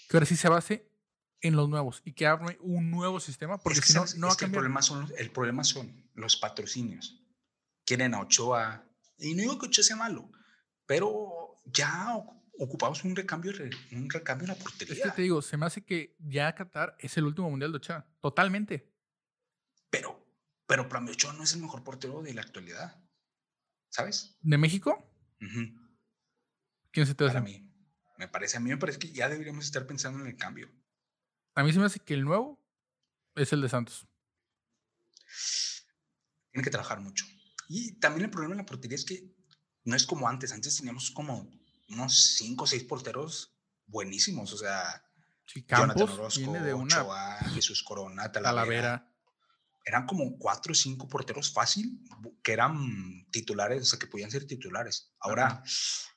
que 0.09 0.15
ahora 0.17 0.25
sí 0.25 0.35
se 0.37 0.47
base 0.49 0.89
en 1.41 1.55
los 1.57 1.67
nuevos 1.67 2.01
y 2.05 2.13
que 2.13 2.25
arme 2.25 2.57
un 2.61 2.89
nuevo 2.89 3.19
sistema, 3.19 3.57
porque 3.57 3.79
Es 3.79 3.85
que, 3.85 3.91
si 3.91 3.97
no, 3.99 4.05
no 4.17 4.27
va 4.27 4.33
a 4.33 4.37
que 4.37 4.45
el 4.45 4.51
cambiar. 4.51 4.61
problema, 4.61 4.81
son, 4.81 5.01
los- 5.01 5.11
el 5.11 5.29
problema 5.31 5.63
son 5.65 6.09
los 6.13 6.37
patrocinios. 6.37 7.21
Quieren 7.85 8.13
a 8.13 8.21
Ochoa. 8.21 8.87
Y 9.17 9.33
no 9.35 9.41
digo 9.41 9.59
que 9.59 9.65
Ochoa 9.67 9.83
sea 9.83 9.95
malo, 9.97 10.31
pero 10.85 11.59
ya 11.65 12.15
ocupamos 12.59 13.03
un 13.03 13.15
recambio, 13.15 13.51
re- 13.51 13.69
un 13.91 14.09
recambio 14.09 14.43
en 14.45 14.49
la 14.49 14.53
Es 14.57 14.63
portería. 14.63 15.03
que 15.03 15.11
te 15.11 15.21
digo, 15.23 15.41
se 15.41 15.57
me 15.57 15.65
hace 15.65 15.83
que 15.83 16.15
ya 16.19 16.53
Qatar 16.55 16.95
es 16.99 17.17
el 17.17 17.25
último 17.25 17.49
mundial 17.49 17.71
de 17.71 17.77
Ochoa. 17.77 18.05
Totalmente. 18.21 18.89
Pero, 19.89 20.25
pero 20.67 20.87
para 20.87 21.01
mí 21.01 21.11
Ochoa 21.11 21.33
no 21.33 21.43
es 21.43 21.53
el 21.53 21.61
mejor 21.61 21.83
portero 21.83 22.21
de 22.21 22.33
la 22.33 22.41
actualidad. 22.41 22.99
¿Sabes? 23.89 24.37
¿De 24.41 24.57
México? 24.57 25.03
Ujú. 25.41 25.79
¿Quién 26.91 27.05
se 27.05 27.13
te 27.15 27.25
hace? 27.25 27.33
Para 27.33 27.43
mí. 27.45 27.69
Me 28.17 28.27
parece, 28.27 28.57
a 28.57 28.59
mí 28.59 28.69
me 28.69 28.77
parece 28.77 28.99
que 28.99 29.11
ya 29.11 29.27
deberíamos 29.29 29.65
estar 29.65 29.85
pensando 29.85 30.19
en 30.19 30.27
el 30.27 30.35
cambio. 30.37 30.69
A 31.55 31.63
mí 31.63 31.71
se 31.73 31.79
me 31.79 31.85
hace 31.85 31.99
que 31.99 32.13
el 32.13 32.23
nuevo 32.23 32.59
es 33.35 33.51
el 33.53 33.61
de 33.61 33.69
Santos. 33.69 34.07
tiene 36.51 36.63
que 36.63 36.69
trabajar 36.71 36.99
mucho. 37.01 37.25
Y 37.67 37.93
también 37.99 38.25
el 38.25 38.31
problema 38.31 38.53
en 38.53 38.59
la 38.59 38.65
portería 38.65 38.95
es 38.95 39.05
que 39.05 39.33
no 39.85 39.95
es 39.95 40.05
como 40.05 40.27
antes. 40.27 40.51
Antes 40.51 40.77
teníamos 40.77 41.09
como 41.11 41.49
unos 41.93 42.35
cinco 42.37 42.65
o 42.65 42.67
seis 42.67 42.83
porteros 42.83 43.55
buenísimos. 43.85 44.51
O 44.53 44.57
sea, 44.57 45.03
sí, 45.45 45.63
Campos 45.65 46.11
Orozco, 46.11 46.39
viene 46.39 46.59
de 46.61 46.73
una 46.73 47.01
Ochoa, 47.01 47.37
Jesús 47.53 47.83
Corona, 47.83 48.31
Talavera. 48.31 48.81
Talavera. 48.81 49.09
Eran 49.85 50.05
como 50.05 50.37
cuatro 50.37 50.71
o 50.71 50.75
cinco 50.75 51.09
porteros 51.09 51.51
fácil 51.51 51.99
que 52.41 52.53
eran 52.53 53.27
titulares, 53.31 53.81
o 53.81 53.85
sea, 53.85 53.99
que 53.99 54.07
podían 54.07 54.31
ser 54.31 54.47
titulares. 54.47 55.11
Ahora, 55.19 55.61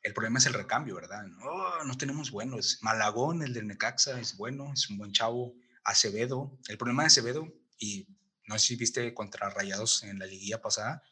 el 0.02 0.14
problema 0.14 0.38
es 0.38 0.46
el 0.46 0.54
recambio, 0.54 0.94
¿verdad? 0.94 1.24
No, 1.24 1.84
no 1.84 1.98
tenemos 1.98 2.30
buenos. 2.30 2.78
Malagón, 2.82 3.42
el 3.42 3.52
del 3.52 3.66
Necaxa, 3.66 4.20
es 4.20 4.36
bueno, 4.36 4.72
es 4.72 4.88
un 4.88 4.98
buen 4.98 5.12
chavo. 5.12 5.54
Acevedo, 5.82 6.58
el 6.68 6.78
problema 6.78 7.02
de 7.02 7.08
Acevedo, 7.08 7.46
y 7.78 8.08
no 8.46 8.58
sé 8.58 8.66
si 8.66 8.76
viste 8.76 9.14
contra 9.14 9.50
Rayados 9.50 10.02
en 10.04 10.18
la 10.18 10.26
liguilla 10.26 10.60
pasada, 10.60 11.02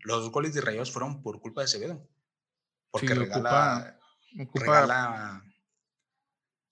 los 0.00 0.30
goles 0.30 0.54
de 0.54 0.60
Rayados 0.60 0.92
fueron 0.92 1.22
por 1.22 1.40
culpa 1.40 1.62
de 1.62 1.66
Acevedo. 1.66 2.08
Porque 2.90 3.14
regala, 3.14 3.98
regala, 4.54 5.44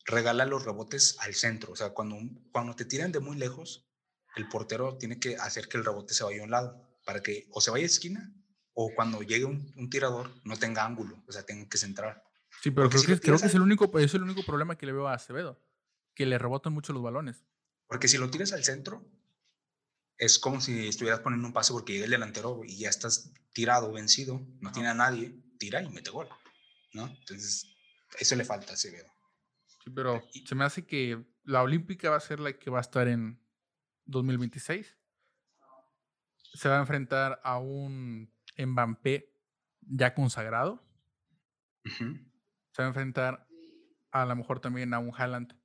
regala, 0.04 0.46
los 0.46 0.64
rebotes 0.64 1.16
al 1.20 1.34
centro. 1.34 1.72
O 1.72 1.76
sea, 1.76 1.90
cuando, 1.90 2.16
cuando 2.52 2.74
te 2.74 2.84
tiran 2.84 3.12
de 3.12 3.20
muy 3.20 3.36
lejos, 3.36 3.88
el 4.36 4.48
portero 4.48 4.96
tiene 4.96 5.18
que 5.18 5.36
hacer 5.36 5.68
que 5.68 5.76
el 5.76 5.84
rebote 5.84 6.14
se 6.14 6.24
vaya 6.24 6.40
a 6.40 6.44
un 6.44 6.50
lado, 6.50 7.00
para 7.04 7.22
que 7.22 7.48
o 7.50 7.60
se 7.60 7.70
vaya 7.70 7.84
a 7.84 7.86
esquina 7.86 8.32
o 8.74 8.92
cuando 8.94 9.22
llegue 9.22 9.44
un, 9.44 9.90
tirador 9.90 10.30
no 10.44 10.56
tenga 10.56 10.84
ángulo, 10.84 11.22
o 11.26 11.32
sea, 11.32 11.44
tenga 11.44 11.68
que 11.68 11.78
centrar. 11.78 12.24
Sí, 12.62 12.70
pero 12.70 12.88
creo, 12.88 13.02
que, 13.02 13.20
creo 13.20 13.38
que, 13.38 13.46
es, 13.46 13.54
el 13.54 13.60
único, 13.60 13.98
es 13.98 14.14
el 14.14 14.22
único 14.22 14.42
problema 14.44 14.76
que 14.76 14.86
le 14.86 14.92
veo 14.92 15.08
a 15.08 15.14
Acevedo, 15.14 15.60
que 16.14 16.26
le 16.26 16.38
rebotan 16.38 16.72
mucho 16.72 16.92
los 16.92 17.02
balones. 17.02 17.44
Porque 17.86 18.08
si 18.08 18.18
lo 18.18 18.30
tiras 18.30 18.52
al 18.52 18.64
centro, 18.64 19.04
es 20.16 20.38
como 20.38 20.60
si 20.60 20.88
estuvieras 20.88 21.20
poniendo 21.20 21.46
un 21.46 21.52
pase 21.52 21.72
porque 21.72 21.94
llega 21.94 22.04
el 22.04 22.10
delantero 22.12 22.62
y 22.64 22.78
ya 22.78 22.88
estás 22.88 23.32
tirado, 23.52 23.92
vencido, 23.92 24.40
no 24.60 24.72
tiene 24.72 24.88
a 24.88 24.94
nadie, 24.94 25.34
tira 25.58 25.82
y 25.82 25.88
mete 25.88 26.10
gol, 26.10 26.28
¿no? 26.92 27.06
Entonces, 27.06 27.66
eso 28.18 28.36
le 28.36 28.44
falta 28.44 28.72
a 28.72 28.74
Acevedo. 28.74 29.08
Sí, 29.84 29.90
pero 29.94 30.22
se 30.44 30.54
me 30.54 30.64
hace 30.64 30.86
que 30.86 31.24
la 31.44 31.62
olímpica 31.62 32.10
va 32.10 32.16
a 32.16 32.20
ser 32.20 32.40
la 32.40 32.52
que 32.52 32.70
va 32.70 32.78
a 32.78 32.82
estar 32.82 33.08
en 33.08 33.40
2026. 34.06 34.96
Se 36.54 36.68
va 36.68 36.76
a 36.76 36.80
enfrentar 36.80 37.40
a 37.44 37.58
un 37.58 38.32
Mbappé 38.58 39.32
ya 39.80 40.14
consagrado. 40.14 40.84
Se 41.84 42.82
va 42.82 42.84
a 42.84 42.88
enfrentar 42.88 43.48
a 44.10 44.26
lo 44.26 44.36
mejor 44.36 44.60
también 44.60 44.92
a 44.92 44.98
un 44.98 45.12
Haaland 45.16 45.56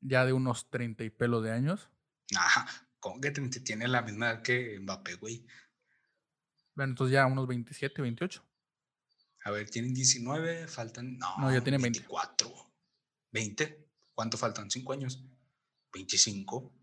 ya 0.00 0.24
de 0.24 0.32
unos 0.32 0.70
30 0.70 1.04
y 1.04 1.10
pelo 1.10 1.40
de 1.40 1.52
años. 1.52 1.90
Ajá. 2.36 2.66
¿Cómo 3.00 3.20
que 3.20 3.30
tiene 3.30 3.88
la 3.88 4.02
misma 4.02 4.30
edad 4.30 4.42
que 4.42 4.78
Mbappé, 4.80 5.14
güey? 5.14 5.46
Bueno, 6.74 6.92
entonces 6.92 7.14
ya 7.14 7.26
unos 7.26 7.46
27, 7.48 8.02
28. 8.02 8.47
A 9.44 9.50
ver, 9.50 9.70
tienen 9.70 9.94
19, 9.94 10.68
faltan. 10.68 11.18
No, 11.18 11.38
no 11.38 11.52
ya 11.52 11.60
tienen 11.62 11.80
24. 11.82 12.48
20. 13.30 13.64
20. 13.64 13.88
¿Cuánto 14.14 14.36
faltan? 14.36 14.68
¿5 14.68 14.92
años? 14.92 15.24
25. 15.92 16.74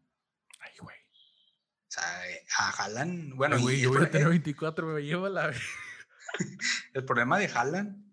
Ay, 0.59 0.71
güey. 0.79 0.97
O 0.97 1.91
sea, 1.91 2.29
eh, 2.29 2.45
a 2.57 2.69
Haaland. 2.69 3.33
Bueno, 3.33 3.59
güey, 3.59 3.81
yo 3.81 3.91
voy 3.91 4.03
a 4.03 4.11
tener 4.11 4.29
24, 4.29 4.87
me 4.87 5.01
llevo 5.01 5.27
la. 5.29 5.53
el 6.93 7.05
problema 7.05 7.37
de 7.39 7.47
Haaland, 7.47 8.03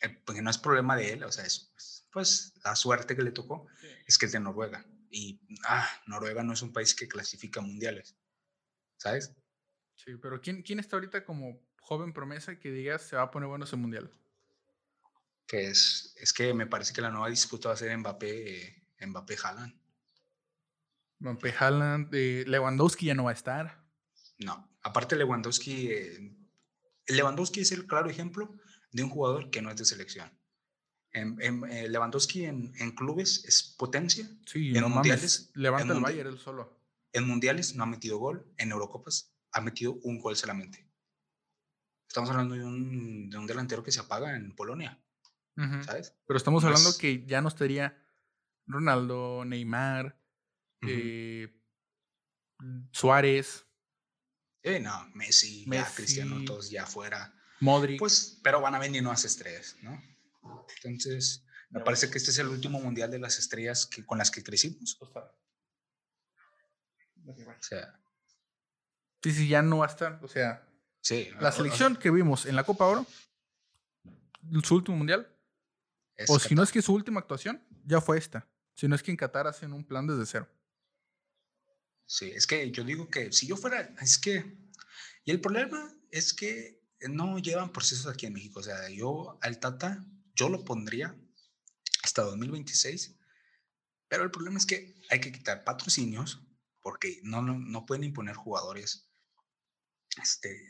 eh, 0.00 0.08
porque 0.24 0.42
no 0.42 0.50
es 0.50 0.58
problema 0.58 0.96
de 0.96 1.12
él, 1.12 1.24
o 1.24 1.32
sea, 1.32 1.44
es 1.44 1.70
pues, 1.72 2.08
pues 2.12 2.54
la 2.64 2.76
suerte 2.76 3.16
que 3.16 3.22
le 3.22 3.32
tocó, 3.32 3.66
es 4.06 4.18
que 4.18 4.26
es 4.26 4.32
de 4.32 4.40
Noruega. 4.40 4.84
Y 5.10 5.40
ah, 5.66 5.88
Noruega 6.06 6.42
no 6.42 6.52
es 6.52 6.62
un 6.62 6.72
país 6.72 6.94
que 6.94 7.08
clasifica 7.08 7.60
mundiales, 7.60 8.16
¿sabes? 8.96 9.34
Sí, 9.94 10.12
pero 10.20 10.40
¿quién, 10.40 10.62
quién 10.62 10.78
está 10.78 10.96
ahorita 10.96 11.24
como 11.24 11.60
joven 11.88 12.12
promesa 12.12 12.58
que 12.60 12.70
digas 12.70 13.00
se 13.00 13.16
va 13.16 13.22
a 13.22 13.30
poner 13.30 13.48
bueno 13.48 13.64
ese 13.64 13.76
mundial? 13.76 14.10
Que 15.46 15.68
es, 15.68 16.14
es 16.18 16.34
que 16.34 16.52
me 16.52 16.66
parece 16.66 16.92
que 16.92 17.00
la 17.00 17.10
nueva 17.10 17.30
disputa 17.30 17.68
va 17.68 17.74
a 17.74 17.78
ser 17.78 17.96
Mbappé, 17.96 18.84
Mbappé 19.00 19.36
Haaland. 19.42 19.74
Mbappé 21.20 21.54
Haaland, 21.58 22.14
eh, 22.14 22.44
Lewandowski 22.46 23.06
ya 23.06 23.14
no 23.14 23.24
va 23.24 23.30
a 23.30 23.34
estar. 23.34 23.82
No, 24.38 24.68
aparte 24.82 25.16
Lewandowski, 25.16 25.90
eh, 25.90 26.36
Lewandowski 27.06 27.60
es 27.60 27.72
el 27.72 27.86
claro 27.86 28.10
ejemplo 28.10 28.54
de 28.92 29.04
un 29.04 29.08
jugador 29.08 29.48
que 29.48 29.62
no 29.62 29.70
es 29.70 29.78
de 29.78 29.86
selección. 29.86 30.30
En, 31.12 31.40
eh, 31.40 31.88
Lewandowski 31.88 32.44
en, 32.44 32.94
clubes 32.94 33.44
es 33.46 33.62
potencia. 33.78 34.28
Sí, 34.44 34.76
en 34.76 34.90
mundiales. 34.90 35.50
levanta 35.54 35.94
el 35.94 36.00
Bayern 36.00 36.28
él 36.28 36.38
solo. 36.38 36.78
En 37.14 37.26
mundiales 37.26 37.74
no 37.74 37.84
ha 37.84 37.86
metido 37.86 38.18
gol. 38.18 38.46
En 38.58 38.72
Eurocopas 38.72 39.32
ha 39.52 39.62
metido 39.62 39.94
un 40.02 40.20
gol 40.20 40.36
solamente. 40.36 40.87
Estamos 42.08 42.30
hablando 42.30 42.54
de 42.54 42.64
un, 42.64 43.28
de 43.30 43.36
un 43.36 43.46
delantero 43.46 43.84
que 43.84 43.92
se 43.92 44.00
apaga 44.00 44.34
en 44.34 44.56
Polonia. 44.56 44.98
¿Sabes? 45.84 46.14
Pero 46.26 46.36
estamos 46.36 46.64
hablando 46.64 46.96
que 46.98 47.26
ya 47.26 47.40
no 47.40 47.48
estaría 47.48 48.00
Ronaldo, 48.66 49.44
Neymar, 49.44 50.16
eh, 50.82 51.52
Suárez. 52.92 53.66
Eh, 54.62 54.78
no, 54.78 55.08
Messi, 55.14 55.64
Messi, 55.66 55.84
ya 55.84 55.94
Cristiano, 55.94 56.44
todos 56.44 56.70
ya 56.70 56.84
afuera. 56.84 57.34
Modric. 57.60 57.98
Pues, 57.98 58.38
pero 58.42 58.60
van 58.60 58.76
a 58.76 58.78
venir 58.78 59.02
nuevas 59.02 59.24
estrellas, 59.24 59.76
¿no? 59.82 60.00
Entonces, 60.84 61.44
me 61.70 61.80
parece 61.80 62.08
que 62.08 62.18
este 62.18 62.30
es 62.30 62.38
el 62.38 62.48
último 62.48 62.80
mundial 62.80 63.10
de 63.10 63.18
las 63.18 63.38
estrellas 63.38 63.86
que, 63.86 64.06
con 64.06 64.18
las 64.18 64.30
que 64.30 64.44
crecimos. 64.44 64.96
O 65.00 65.06
sea. 67.60 68.00
Sí, 69.22 69.32
sí, 69.32 69.48
ya 69.48 69.62
no 69.62 69.78
va 69.78 69.86
a 69.86 69.88
estar. 69.88 70.20
O 70.22 70.28
sea, 70.28 70.67
sí, 71.00 71.30
la 71.40 71.52
selección 71.52 71.96
que 71.96 72.10
vimos 72.10 72.46
en 72.46 72.56
la 72.56 72.64
Copa 72.64 72.86
Oro, 72.86 73.06
su 74.62 74.74
último 74.74 74.96
mundial, 74.96 75.28
o 76.28 76.38
si 76.38 76.54
no 76.54 76.62
es 76.62 76.72
que 76.72 76.82
su 76.82 76.92
última 76.92 77.20
actuación, 77.20 77.62
ya 77.84 78.00
fue 78.00 78.18
esta. 78.18 78.48
Si 78.74 78.88
no 78.88 78.94
es 78.94 79.02
que 79.02 79.10
en 79.10 79.16
Qatar 79.16 79.46
hacen 79.46 79.72
un 79.72 79.84
plan 79.84 80.06
desde 80.06 80.26
cero. 80.26 80.48
Sí, 82.06 82.30
es 82.30 82.46
que 82.46 82.70
yo 82.70 82.84
digo 82.84 83.08
que 83.08 83.32
si 83.32 83.46
yo 83.46 83.56
fuera, 83.56 83.94
es 84.00 84.18
que, 84.18 84.56
y 85.24 85.30
el 85.30 85.40
problema 85.40 85.92
es 86.10 86.32
que 86.32 86.80
no 87.08 87.38
llevan 87.38 87.72
procesos 87.72 88.06
aquí 88.06 88.26
en 88.26 88.32
México. 88.32 88.60
O 88.60 88.62
sea, 88.62 88.88
yo 88.88 89.38
al 89.42 89.60
Tata 89.60 90.04
yo 90.34 90.48
lo 90.48 90.64
pondría 90.64 91.14
hasta 92.02 92.22
2026, 92.22 93.16
pero 94.08 94.24
el 94.24 94.30
problema 94.30 94.58
es 94.58 94.66
que 94.66 94.94
hay 95.10 95.20
que 95.20 95.32
quitar 95.32 95.64
patrocinios 95.64 96.40
porque 96.80 97.20
no, 97.22 97.42
no, 97.42 97.84
pueden 97.84 98.04
imponer 98.04 98.36
jugadores, 98.36 99.10
este, 100.22 100.68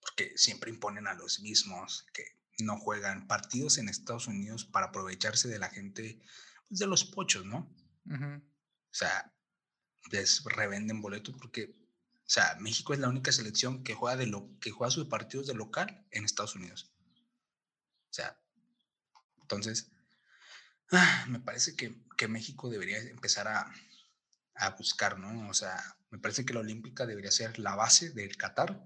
porque 0.00 0.32
siempre 0.36 0.70
imponen 0.70 1.06
a 1.06 1.14
los 1.14 1.40
mismos 1.40 2.06
que 2.12 2.40
no 2.62 2.78
juegan 2.78 3.26
partidos 3.26 3.78
en 3.78 3.88
Estados 3.88 4.26
Unidos 4.26 4.64
para 4.64 4.86
aprovecharse 4.86 5.48
de 5.48 5.58
la 5.58 5.70
gente, 5.70 6.20
pues, 6.68 6.80
de 6.80 6.86
los 6.86 7.04
pochos, 7.04 7.44
¿no? 7.44 7.74
O 8.06 8.94
sea, 8.94 9.32
les 10.10 10.42
revenden 10.44 11.00
boletos 11.00 11.34
porque, 11.38 11.76
o 12.14 12.30
sea, 12.30 12.56
México 12.60 12.92
es 12.92 13.00
la 13.00 13.08
única 13.08 13.32
selección 13.32 13.84
que 13.84 13.94
juega, 13.94 14.16
de 14.16 14.26
lo, 14.26 14.58
que 14.60 14.70
juega 14.70 14.90
sus 14.90 15.06
partidos 15.06 15.46
de 15.46 15.54
local 15.54 16.06
en 16.10 16.24
Estados 16.24 16.56
Unidos. 16.56 16.92
O 18.10 18.12
sea, 18.12 18.40
entonces, 19.42 19.90
ah, 20.90 21.26
me 21.28 21.40
parece 21.40 21.76
que, 21.76 22.02
que, 22.16 22.28
México 22.28 22.68
debería 22.68 22.98
empezar 22.98 23.48
a, 23.48 23.72
a, 24.54 24.70
buscar, 24.70 25.18
¿no? 25.18 25.48
O 25.48 25.54
sea, 25.54 25.96
me 26.10 26.18
parece 26.18 26.44
que 26.44 26.54
la 26.54 26.60
Olímpica 26.60 27.06
debería 27.06 27.30
ser 27.30 27.58
la 27.58 27.76
base 27.76 28.10
del 28.10 28.36
Qatar, 28.36 28.84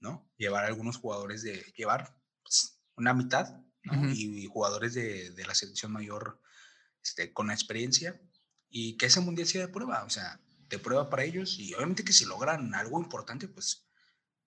¿no? 0.00 0.30
Llevar 0.36 0.64
a 0.64 0.68
algunos 0.68 0.98
jugadores 0.98 1.42
de, 1.42 1.62
llevar 1.76 2.16
pues, 2.42 2.80
una 2.96 3.14
mitad, 3.14 3.60
¿no? 3.82 4.12
y, 4.12 4.46
jugadores 4.46 4.94
de, 4.94 5.30
de, 5.30 5.46
la 5.46 5.54
selección 5.54 5.92
mayor 5.92 6.40
este, 7.02 7.32
con 7.32 7.50
experiencia 7.50 8.20
y 8.68 8.96
que 8.96 9.06
ese 9.06 9.20
mundial 9.20 9.46
sea 9.46 9.66
de 9.66 9.72
prueba, 9.72 10.02
o 10.04 10.10
sea, 10.10 10.40
de 10.68 10.78
prueba 10.80 11.08
para 11.08 11.22
ellos 11.22 11.56
y 11.58 11.72
obviamente 11.74 12.04
que 12.04 12.12
si 12.12 12.24
logran 12.24 12.74
algo 12.74 13.00
importante, 13.00 13.46
pues 13.46 13.86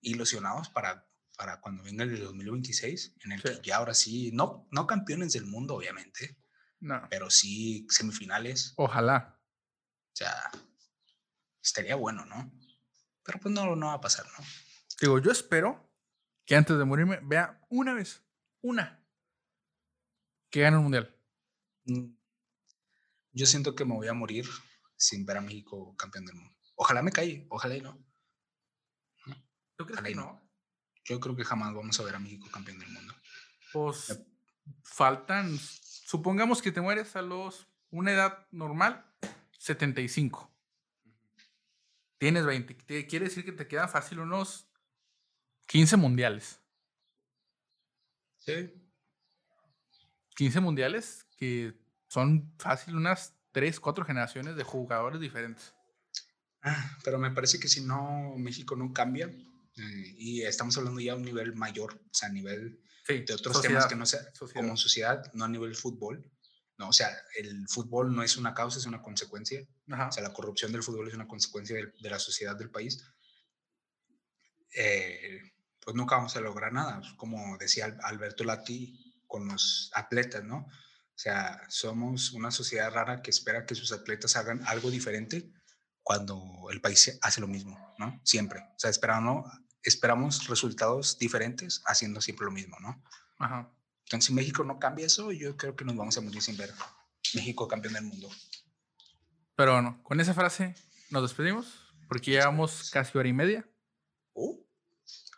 ilusionados 0.02 0.68
para 0.68 1.10
para 1.40 1.58
cuando 1.62 1.82
venga 1.82 2.04
el 2.04 2.10
de 2.10 2.20
2026, 2.20 3.14
en 3.24 3.32
el 3.32 3.40
que 3.40 3.60
ya 3.62 3.76
ahora 3.76 3.94
sí, 3.94 4.30
no, 4.34 4.68
no 4.70 4.86
campeones 4.86 5.32
del 5.32 5.46
mundo, 5.46 5.74
obviamente, 5.74 6.36
no. 6.80 7.00
pero 7.08 7.30
sí 7.30 7.86
semifinales. 7.88 8.74
Ojalá. 8.76 9.40
O 10.12 10.16
sea, 10.16 10.34
estaría 11.62 11.94
bueno, 11.94 12.26
¿no? 12.26 12.52
Pero 13.24 13.40
pues 13.40 13.54
no, 13.54 13.74
no 13.74 13.86
va 13.86 13.94
a 13.94 14.00
pasar, 14.02 14.26
¿no? 14.38 14.44
Digo, 15.00 15.18
yo 15.18 15.30
espero 15.30 15.88
que 16.44 16.56
antes 16.56 16.76
de 16.76 16.84
morirme 16.84 17.20
vea 17.22 17.64
una 17.70 17.94
vez, 17.94 18.22
una, 18.60 19.02
que 20.50 20.60
gane 20.60 20.76
el 20.76 20.82
mundial. 20.82 21.16
Mm, 21.84 22.12
yo 23.32 23.46
siento 23.46 23.74
que 23.74 23.84
me 23.84 23.94
voy 23.94 24.08
a 24.08 24.12
morir 24.14 24.46
sin 24.96 25.24
ver 25.24 25.38
a 25.38 25.40
México 25.40 25.96
campeón 25.96 26.26
del 26.26 26.36
mundo. 26.36 26.54
Ojalá 26.74 27.02
me 27.02 27.12
calle, 27.12 27.46
ojalá 27.50 27.76
y 27.76 27.80
no. 27.80 27.98
¿Tú 29.76 29.86
crees 29.86 30.02
que 30.02 30.14
no? 30.14 30.46
Yo 31.04 31.18
creo 31.20 31.34
que 31.34 31.44
jamás 31.44 31.72
vamos 31.74 31.98
a 31.98 32.02
ver 32.02 32.14
a 32.14 32.18
México 32.18 32.48
campeón 32.52 32.78
del 32.78 32.90
mundo. 32.90 33.14
Pues 33.72 34.22
faltan, 34.82 35.56
supongamos 35.58 36.60
que 36.60 36.72
te 36.72 36.80
mueres 36.82 37.16
a 37.16 37.22
los, 37.22 37.68
una 37.90 38.12
edad 38.12 38.46
normal, 38.50 39.06
75. 39.58 40.54
Tienes 42.18 42.44
20. 42.44 42.74
te- 42.74 43.06
Quiere 43.06 43.26
decir 43.26 43.44
que 43.44 43.52
te 43.52 43.66
quedan 43.66 43.88
fácil 43.88 44.20
unos 44.20 44.69
15 45.70 45.96
mundiales. 45.96 46.58
Sí. 48.38 48.74
15 50.34 50.58
mundiales 50.60 51.26
que 51.36 51.74
son 52.08 52.52
fácil 52.58 52.96
unas 52.96 53.36
3, 53.52 53.78
4 53.78 54.04
generaciones 54.04 54.56
de 54.56 54.64
jugadores 54.64 55.20
diferentes. 55.20 55.72
Ah, 56.62 56.98
pero 57.04 57.18
me 57.18 57.30
parece 57.30 57.60
que 57.60 57.68
si 57.68 57.82
no, 57.82 58.34
México 58.36 58.74
no 58.74 58.92
cambia, 58.92 59.26
eh, 59.26 60.14
y 60.18 60.42
estamos 60.42 60.76
hablando 60.76 61.00
ya 61.00 61.12
a 61.12 61.16
un 61.16 61.22
nivel 61.22 61.54
mayor, 61.54 61.94
o 62.04 62.14
sea, 62.14 62.28
a 62.28 62.32
nivel 62.32 62.82
Sí, 63.06 63.20
de 63.20 63.32
otros 63.34 63.62
temas 63.62 63.86
que 63.86 63.94
no 63.94 64.06
sea 64.06 64.20
sociedad. 64.34 64.60
como 64.60 64.76
sociedad, 64.76 65.32
no 65.34 65.44
a 65.44 65.48
nivel 65.48 65.76
fútbol. 65.76 66.28
No, 66.78 66.88
o 66.88 66.92
sea, 66.92 67.16
el 67.36 67.68
fútbol 67.68 68.12
no 68.14 68.22
es 68.24 68.36
una 68.36 68.54
causa, 68.54 68.78
es 68.80 68.86
una 68.86 69.02
consecuencia. 69.02 69.64
Ajá. 69.88 70.08
O 70.08 70.12
sea, 70.12 70.22
la 70.24 70.32
corrupción 70.32 70.72
del 70.72 70.82
fútbol 70.82 71.06
es 71.08 71.14
una 71.14 71.28
consecuencia 71.28 71.76
del- 71.76 71.94
de, 72.00 72.10
la 72.10 72.18
sociedad 72.18 72.56
del 72.56 72.70
país. 72.70 73.04
Eh, 74.74 75.40
pues 75.84 75.96
nunca 75.96 76.16
vamos 76.16 76.36
a 76.36 76.40
lograr 76.40 76.72
nada, 76.72 77.00
pues, 77.00 77.12
como 77.14 77.56
decía 77.58 77.86
Al- 77.86 77.98
Alberto 78.02 78.44
Lati 78.44 79.22
con 79.26 79.48
los 79.48 79.90
atletas, 79.94 80.44
¿no? 80.44 80.58
O 80.58 81.22
sea, 81.22 81.62
somos 81.68 82.32
una 82.32 82.50
sociedad 82.50 82.92
rara 82.92 83.22
que 83.22 83.30
espera 83.30 83.66
que 83.66 83.74
sus 83.74 83.92
atletas 83.92 84.36
hagan 84.36 84.62
algo 84.66 84.90
diferente 84.90 85.52
cuando 86.02 86.68
el 86.70 86.80
país 86.80 87.18
hace 87.22 87.40
lo 87.40 87.46
mismo, 87.46 87.94
¿no? 87.98 88.20
Siempre. 88.24 88.60
O 88.60 88.78
sea, 88.78 88.90
esperamos, 88.90 89.50
esperamos 89.82 90.48
resultados 90.48 91.18
diferentes 91.18 91.82
haciendo 91.86 92.20
siempre 92.20 92.46
lo 92.46 92.50
mismo, 92.52 92.76
¿no? 92.80 93.02
Ajá. 93.38 93.70
Entonces, 94.04 94.26
si 94.26 94.34
México 94.34 94.64
no 94.64 94.78
cambia 94.78 95.06
eso, 95.06 95.30
yo 95.30 95.56
creo 95.56 95.76
que 95.76 95.84
nos 95.84 95.94
vamos 95.96 96.16
a 96.16 96.20
morir 96.20 96.42
sin 96.42 96.56
ver 96.56 96.72
México 97.34 97.68
campeón 97.68 97.94
del 97.94 98.04
mundo. 98.04 98.28
Pero 99.54 99.74
bueno, 99.74 100.02
con 100.02 100.20
esa 100.20 100.34
frase 100.34 100.74
nos 101.10 101.22
despedimos 101.22 101.66
porque 102.08 102.30
llevamos 102.32 102.90
casi 102.90 103.16
hora 103.16 103.28
y 103.28 103.32
media. 103.32 103.68
Uh, 104.32 104.58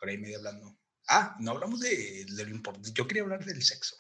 hora 0.02 0.12
y 0.12 0.18
media 0.18 0.38
hablando. 0.38 0.76
Ah, 1.08 1.36
no 1.40 1.52
hablamos 1.52 1.80
de, 1.80 2.24
de 2.26 2.44
lo 2.44 2.50
importante. 2.50 2.90
Yo 2.92 3.06
quería 3.06 3.22
hablar 3.22 3.44
del 3.44 3.62
sexo. 3.62 3.96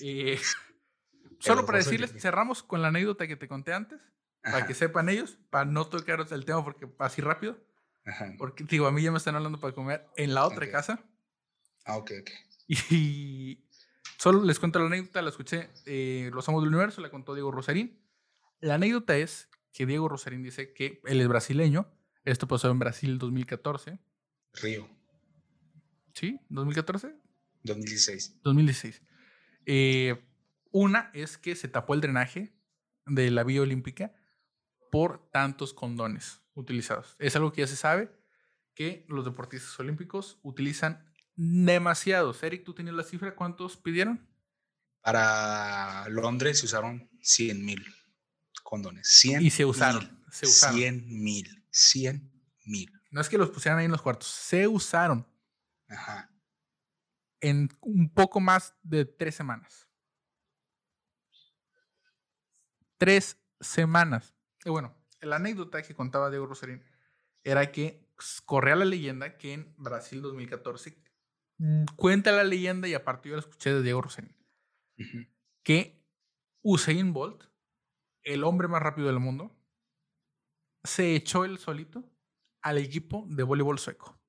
Y 0.00 0.34
solo 1.40 1.64
para 1.66 1.78
dos 1.78 1.86
decirles, 1.86 2.10
olímpicos. 2.10 2.22
cerramos 2.22 2.62
con 2.62 2.82
la 2.82 2.88
anécdota 2.88 3.26
que 3.26 3.36
te 3.36 3.48
conté 3.48 3.72
antes, 3.72 4.00
para 4.42 4.58
Ajá, 4.58 4.66
que 4.66 4.74
sepan 4.74 5.08
ellos, 5.08 5.38
para 5.50 5.64
no 5.64 5.86
tocar 5.88 6.24
el 6.30 6.44
tema 6.44 6.64
porque 6.64 6.88
así 6.98 7.20
rápido. 7.22 7.58
ajá. 8.04 8.34
Porque 8.38 8.64
digo, 8.64 8.86
a 8.86 8.92
mí 8.92 9.02
ya 9.02 9.10
me 9.12 9.18
están 9.18 9.34
hablando 9.36 9.58
para 9.60 9.74
comer 9.74 10.06
en 10.16 10.34
la 10.34 10.46
otra 10.46 10.66
Ok. 10.66 10.72
casa. 10.72 11.04
Ah, 11.84 11.96
ok, 11.96 12.12
ok. 12.20 12.30
Y 12.90 13.68
solo 14.18 14.42
les 14.42 14.58
cuento 14.58 14.78
la 14.80 14.86
anécdota, 14.86 15.22
la 15.22 15.30
escuché, 15.30 15.70
eh, 15.84 16.30
Los 16.32 16.48
Amos 16.48 16.62
del 16.62 16.70
Universo, 16.74 17.00
la 17.00 17.10
contó 17.10 17.34
Diego 17.34 17.50
Rosarín. 17.52 18.00
La 18.60 18.74
anécdota 18.74 19.16
es 19.16 19.48
que 19.72 19.86
Diego 19.86 20.08
Rosarín 20.08 20.42
dice 20.42 20.72
que 20.72 21.00
él 21.04 21.20
es 21.20 21.28
brasileño. 21.28 21.92
Esto 22.24 22.48
pasó 22.48 22.70
en 22.70 22.78
Brasil 22.80 23.18
2014. 23.18 24.00
Río, 24.62 24.88
¿Sí? 26.14 26.40
¿2014? 26.50 27.14
2016. 27.62 28.40
2016. 28.42 29.02
Eh, 29.66 30.24
una 30.70 31.10
es 31.14 31.36
que 31.36 31.54
se 31.56 31.68
tapó 31.68 31.94
el 31.94 32.00
drenaje 32.00 32.54
de 33.06 33.30
la 33.30 33.44
vía 33.44 33.60
olímpica 33.62 34.14
por 34.90 35.30
tantos 35.30 35.74
condones 35.74 36.40
utilizados. 36.54 37.16
Es 37.18 37.36
algo 37.36 37.52
que 37.52 37.62
ya 37.62 37.66
se 37.66 37.76
sabe 37.76 38.10
que 38.74 39.04
los 39.08 39.24
deportistas 39.24 39.78
olímpicos 39.78 40.38
utilizan 40.42 41.04
demasiados. 41.34 42.42
Eric, 42.42 42.64
¿tú 42.64 42.74
tenías 42.74 42.94
la 42.94 43.02
cifra? 43.04 43.34
¿Cuántos 43.34 43.76
pidieron? 43.76 44.26
Para 45.02 46.08
Londres 46.08 46.60
se 46.60 46.66
usaron 46.66 47.10
100 47.20 47.64
mil 47.64 47.84
condones. 48.62 49.06
100 49.08 49.42
Y 49.42 49.50
se 49.50 49.64
usaron. 49.64 50.04
mil. 50.04 50.24
Se 50.32 50.46
usaron. 50.46 50.76
100 50.78 51.22
mil. 51.22 51.64
100 51.70 52.32
mil. 52.64 52.92
No 53.16 53.22
es 53.22 53.30
que 53.30 53.38
los 53.38 53.48
pusieran 53.48 53.78
ahí 53.78 53.86
en 53.86 53.92
los 53.92 54.02
cuartos, 54.02 54.28
se 54.28 54.68
usaron 54.68 55.26
Ajá. 55.88 56.30
en 57.40 57.70
un 57.80 58.12
poco 58.12 58.40
más 58.40 58.74
de 58.82 59.06
tres 59.06 59.34
semanas. 59.34 59.88
Tres 62.98 63.40
semanas. 63.58 64.36
Y 64.66 64.68
bueno, 64.68 64.94
la 65.22 65.36
anécdota 65.36 65.80
que 65.80 65.94
contaba 65.94 66.28
Diego 66.28 66.44
Rosarín 66.44 66.84
era 67.42 67.72
que 67.72 68.06
corría 68.44 68.76
la 68.76 68.84
leyenda 68.84 69.38
que 69.38 69.54
en 69.54 69.74
Brasil 69.78 70.20
2014 70.20 71.02
mm, 71.56 71.84
cuenta 71.96 72.32
la 72.32 72.44
leyenda 72.44 72.86
y 72.86 72.92
aparte 72.92 73.30
yo 73.30 73.36
la 73.36 73.40
escuché 73.40 73.72
de 73.72 73.82
Diego 73.82 74.02
Rosarín 74.02 74.36
Ujú. 74.98 75.26
que 75.62 76.04
Usain 76.60 77.14
Bolt, 77.14 77.44
el 78.24 78.44
hombre 78.44 78.68
más 78.68 78.82
rápido 78.82 79.06
del 79.06 79.20
mundo, 79.20 79.56
se 80.84 81.14
echó 81.16 81.46
el 81.46 81.56
solito 81.58 82.04
al 82.66 82.78
equipo 82.78 83.24
de 83.28 83.44
voleibol 83.44 83.78
sueco 83.78 84.20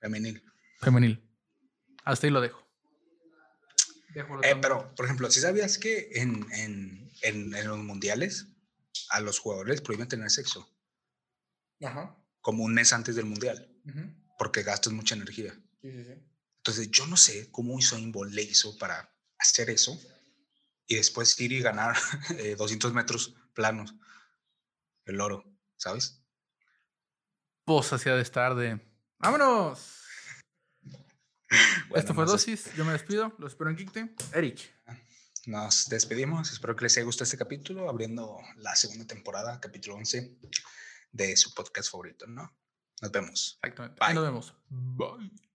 Femenil. 0.00 0.42
femenil. 0.80 1.22
Hasta 2.04 2.26
ahí 2.26 2.32
lo 2.32 2.40
dejo. 2.40 2.66
Dejo 4.14 4.42
Eh, 4.44 4.56
pero, 4.62 4.94
por 4.94 5.04
ejemplo, 5.04 5.30
si 5.30 5.40
sabías 5.40 5.76
que 5.76 6.08
en, 6.14 6.46
en, 6.52 7.10
en, 7.22 7.54
en 7.54 7.68
los 7.68 7.78
mundiales 7.78 8.46
a 9.10 9.20
los 9.20 9.38
jugadores 9.40 9.80
prohíben 9.82 10.08
tener 10.08 10.30
sexo, 10.30 10.66
Ajá. 11.82 12.16
como 12.40 12.64
un 12.64 12.72
mes 12.74 12.92
antes 12.92 13.14
del 13.16 13.26
mundial, 13.26 13.68
porque 14.38 14.62
gastas 14.62 14.92
mucha 14.92 15.14
energía. 15.16 15.52
Sí, 15.82 15.90
sí, 15.92 16.04
sí. 16.04 16.14
Entonces, 16.58 16.90
yo 16.90 17.06
no 17.06 17.16
sé 17.16 17.50
cómo 17.50 17.74
Usain 17.74 18.10
Bolt 18.12 18.32
le 18.32 18.42
hizo 18.42 18.78
para 18.78 19.12
hacer 19.38 19.68
eso 19.70 20.00
y 20.86 20.94
después 20.94 21.38
ir 21.40 21.52
y 21.52 21.60
ganar 21.60 21.94
eh, 22.38 22.54
200 22.56 22.94
metros 22.94 23.34
planos, 23.54 23.94
el 25.04 25.20
oro, 25.20 25.44
¿sabes? 25.76 26.22
Pues 27.68 27.92
hacía 27.92 28.14
de 28.14 28.22
estar 28.22 28.54
de. 28.54 28.80
¡Vámonos! 29.18 29.94
Bueno, 31.50 31.96
Esto 31.96 32.14
fue 32.14 32.24
Dosis. 32.24 32.74
Yo 32.74 32.84
me 32.86 32.92
despido. 32.92 33.34
Lo 33.38 33.46
espero 33.46 33.68
en 33.68 33.76
Kikte. 33.76 34.14
Eric. 34.32 34.74
Nos 35.44 35.86
despedimos. 35.90 36.50
Espero 36.50 36.74
que 36.74 36.84
les 36.84 36.96
haya 36.96 37.04
gustado 37.04 37.24
este 37.24 37.36
capítulo, 37.36 37.90
abriendo 37.90 38.38
la 38.56 38.74
segunda 38.74 39.06
temporada, 39.06 39.60
capítulo 39.60 39.96
11 39.96 40.38
de 41.12 41.36
su 41.36 41.52
podcast 41.52 41.90
favorito, 41.90 42.26
¿no? 42.26 42.56
Nos 43.02 43.12
vemos. 43.12 43.58
Exactamente. 43.62 43.98
Bye. 44.02 44.14
Nos 44.14 44.24
vemos. 44.24 44.54
Bye. 44.70 45.47